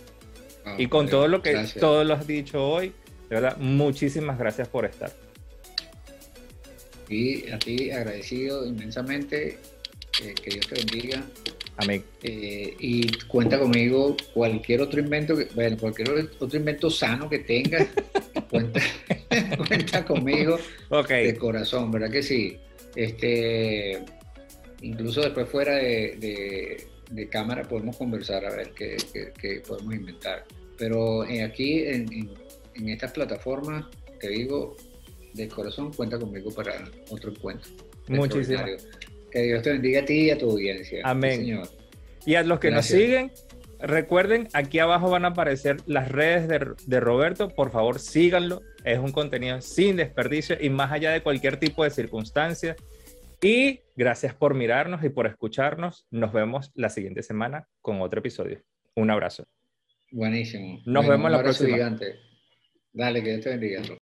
Ah, 0.65 0.77
y 0.79 0.89
con 0.89 1.09
todo 1.09 1.29
lo 1.29 1.43
que 1.43 1.63
todo 1.79 2.03
lo 2.03 2.15
has 2.15 2.27
dicho 2.27 2.67
hoy, 2.67 2.95
de 3.29 3.37
verdad, 3.37 3.59
muchísimas 3.59 4.39
gracias 4.39 4.67
por 4.67 4.87
estar. 4.87 5.13
Y 7.11 7.51
a 7.51 7.59
ti 7.59 7.91
agradecido 7.91 8.67
inmensamente, 8.67 9.59
eh, 10.23 10.35
que 10.43 10.51
Dios 10.51 10.67
te 10.67 10.77
bendiga. 10.77 11.23
Amén. 11.77 12.05
Eh, 12.23 12.77
y 12.79 13.19
cuenta 13.27 13.59
conmigo 13.59 14.17
cualquier 14.33 14.81
otro 14.83 15.01
invento, 15.01 15.37
que, 15.37 15.47
bueno, 15.55 15.77
cualquier 15.77 16.29
otro 16.39 16.59
invento 16.59 16.89
sano 16.89 17.29
que 17.29 17.41
tengas, 17.41 17.89
cuenta, 18.51 18.81
cuenta 19.69 20.05
conmigo 20.05 20.59
de 21.09 21.37
corazón, 21.37 21.91
¿verdad 21.91 22.11
que 22.11 22.23
sí? 22.23 22.57
Este, 22.95 24.05
incluso 24.83 25.23
después 25.23 25.49
fuera 25.49 25.75
de, 25.75 26.87
cámara 27.31 27.63
podemos 27.63 27.97
conversar 27.97 28.45
a 28.45 28.55
ver 28.55 28.73
qué, 28.73 29.63
podemos 29.67 29.95
inventar. 29.95 30.45
Pero 30.79 31.25
eh, 31.25 31.43
aquí 31.43 31.85
en, 31.85 32.31
estas 32.89 33.13
plataformas, 33.13 33.87
te 34.21 34.29
digo, 34.29 34.77
de 35.33 35.49
corazón, 35.49 35.93
cuenta 35.93 36.19
conmigo 36.19 36.53
para 36.53 36.89
otro 37.11 37.31
encuentro. 37.31 37.71
Muchísimas. 38.09 38.87
Que 39.35 39.43
Dios 39.43 39.63
te 39.63 39.73
bendiga 39.73 40.01
a 40.01 40.05
ti 40.05 40.15
y 40.15 40.31
a 40.31 40.39
tu 40.39 40.49
audiencia. 40.49 41.01
Amén. 41.05 41.61
Y 42.25 42.37
a 42.37 42.43
los 42.45 42.61
que 42.61 42.71
nos 42.71 42.87
siguen, 42.87 43.33
Recuerden, 43.81 44.49
aquí 44.55 44.79
abajo 44.79 45.11
van 45.11 45.27
a 45.27 45.29
aparecer 45.29 45.77
las 45.87 46.11
redes 46.11 46.49
de, 46.87 47.01
Roberto. 47.01 47.51
Por 47.51 47.71
favor, 47.71 47.99
síganlo. 47.99 48.63
Es 48.83 48.99
un 48.99 49.13
contenido 49.13 49.61
sin 49.61 49.97
desperdicio 49.97 50.57
y 50.59 50.71
más 50.71 50.91
allá 50.91 51.11
de 51.11 51.23
cualquier 51.23 51.59
tipo 51.59 51.85
de 51.85 51.91
circunstancia. 51.91 52.77
Y 53.43 53.81
gracias 53.95 54.35
por 54.35 54.55
mirarnos 54.55 55.05
y 55.05 55.11
por 55.11 55.27
escucharnos. 55.27 56.07
Nos 56.11 56.33
vemos 56.33 56.71
la 56.75 56.89
siguiente 56.89 57.23
semana 57.23 57.69
con 57.83 58.01
otro 58.01 58.21
episodio. 58.21 58.63
Un 58.95 59.11
abrazo. 59.11 59.45
Buenísimo. 60.11 60.81
Nos 60.87 61.07
vemos 61.07 61.31
la 61.31 61.43
próxima. 61.43 61.75
Gigante. 61.75 62.15
Dale, 62.91 63.23
que 63.23 63.31
Dios 63.31 63.43
te 63.43 63.51
bendiga. 63.51 63.83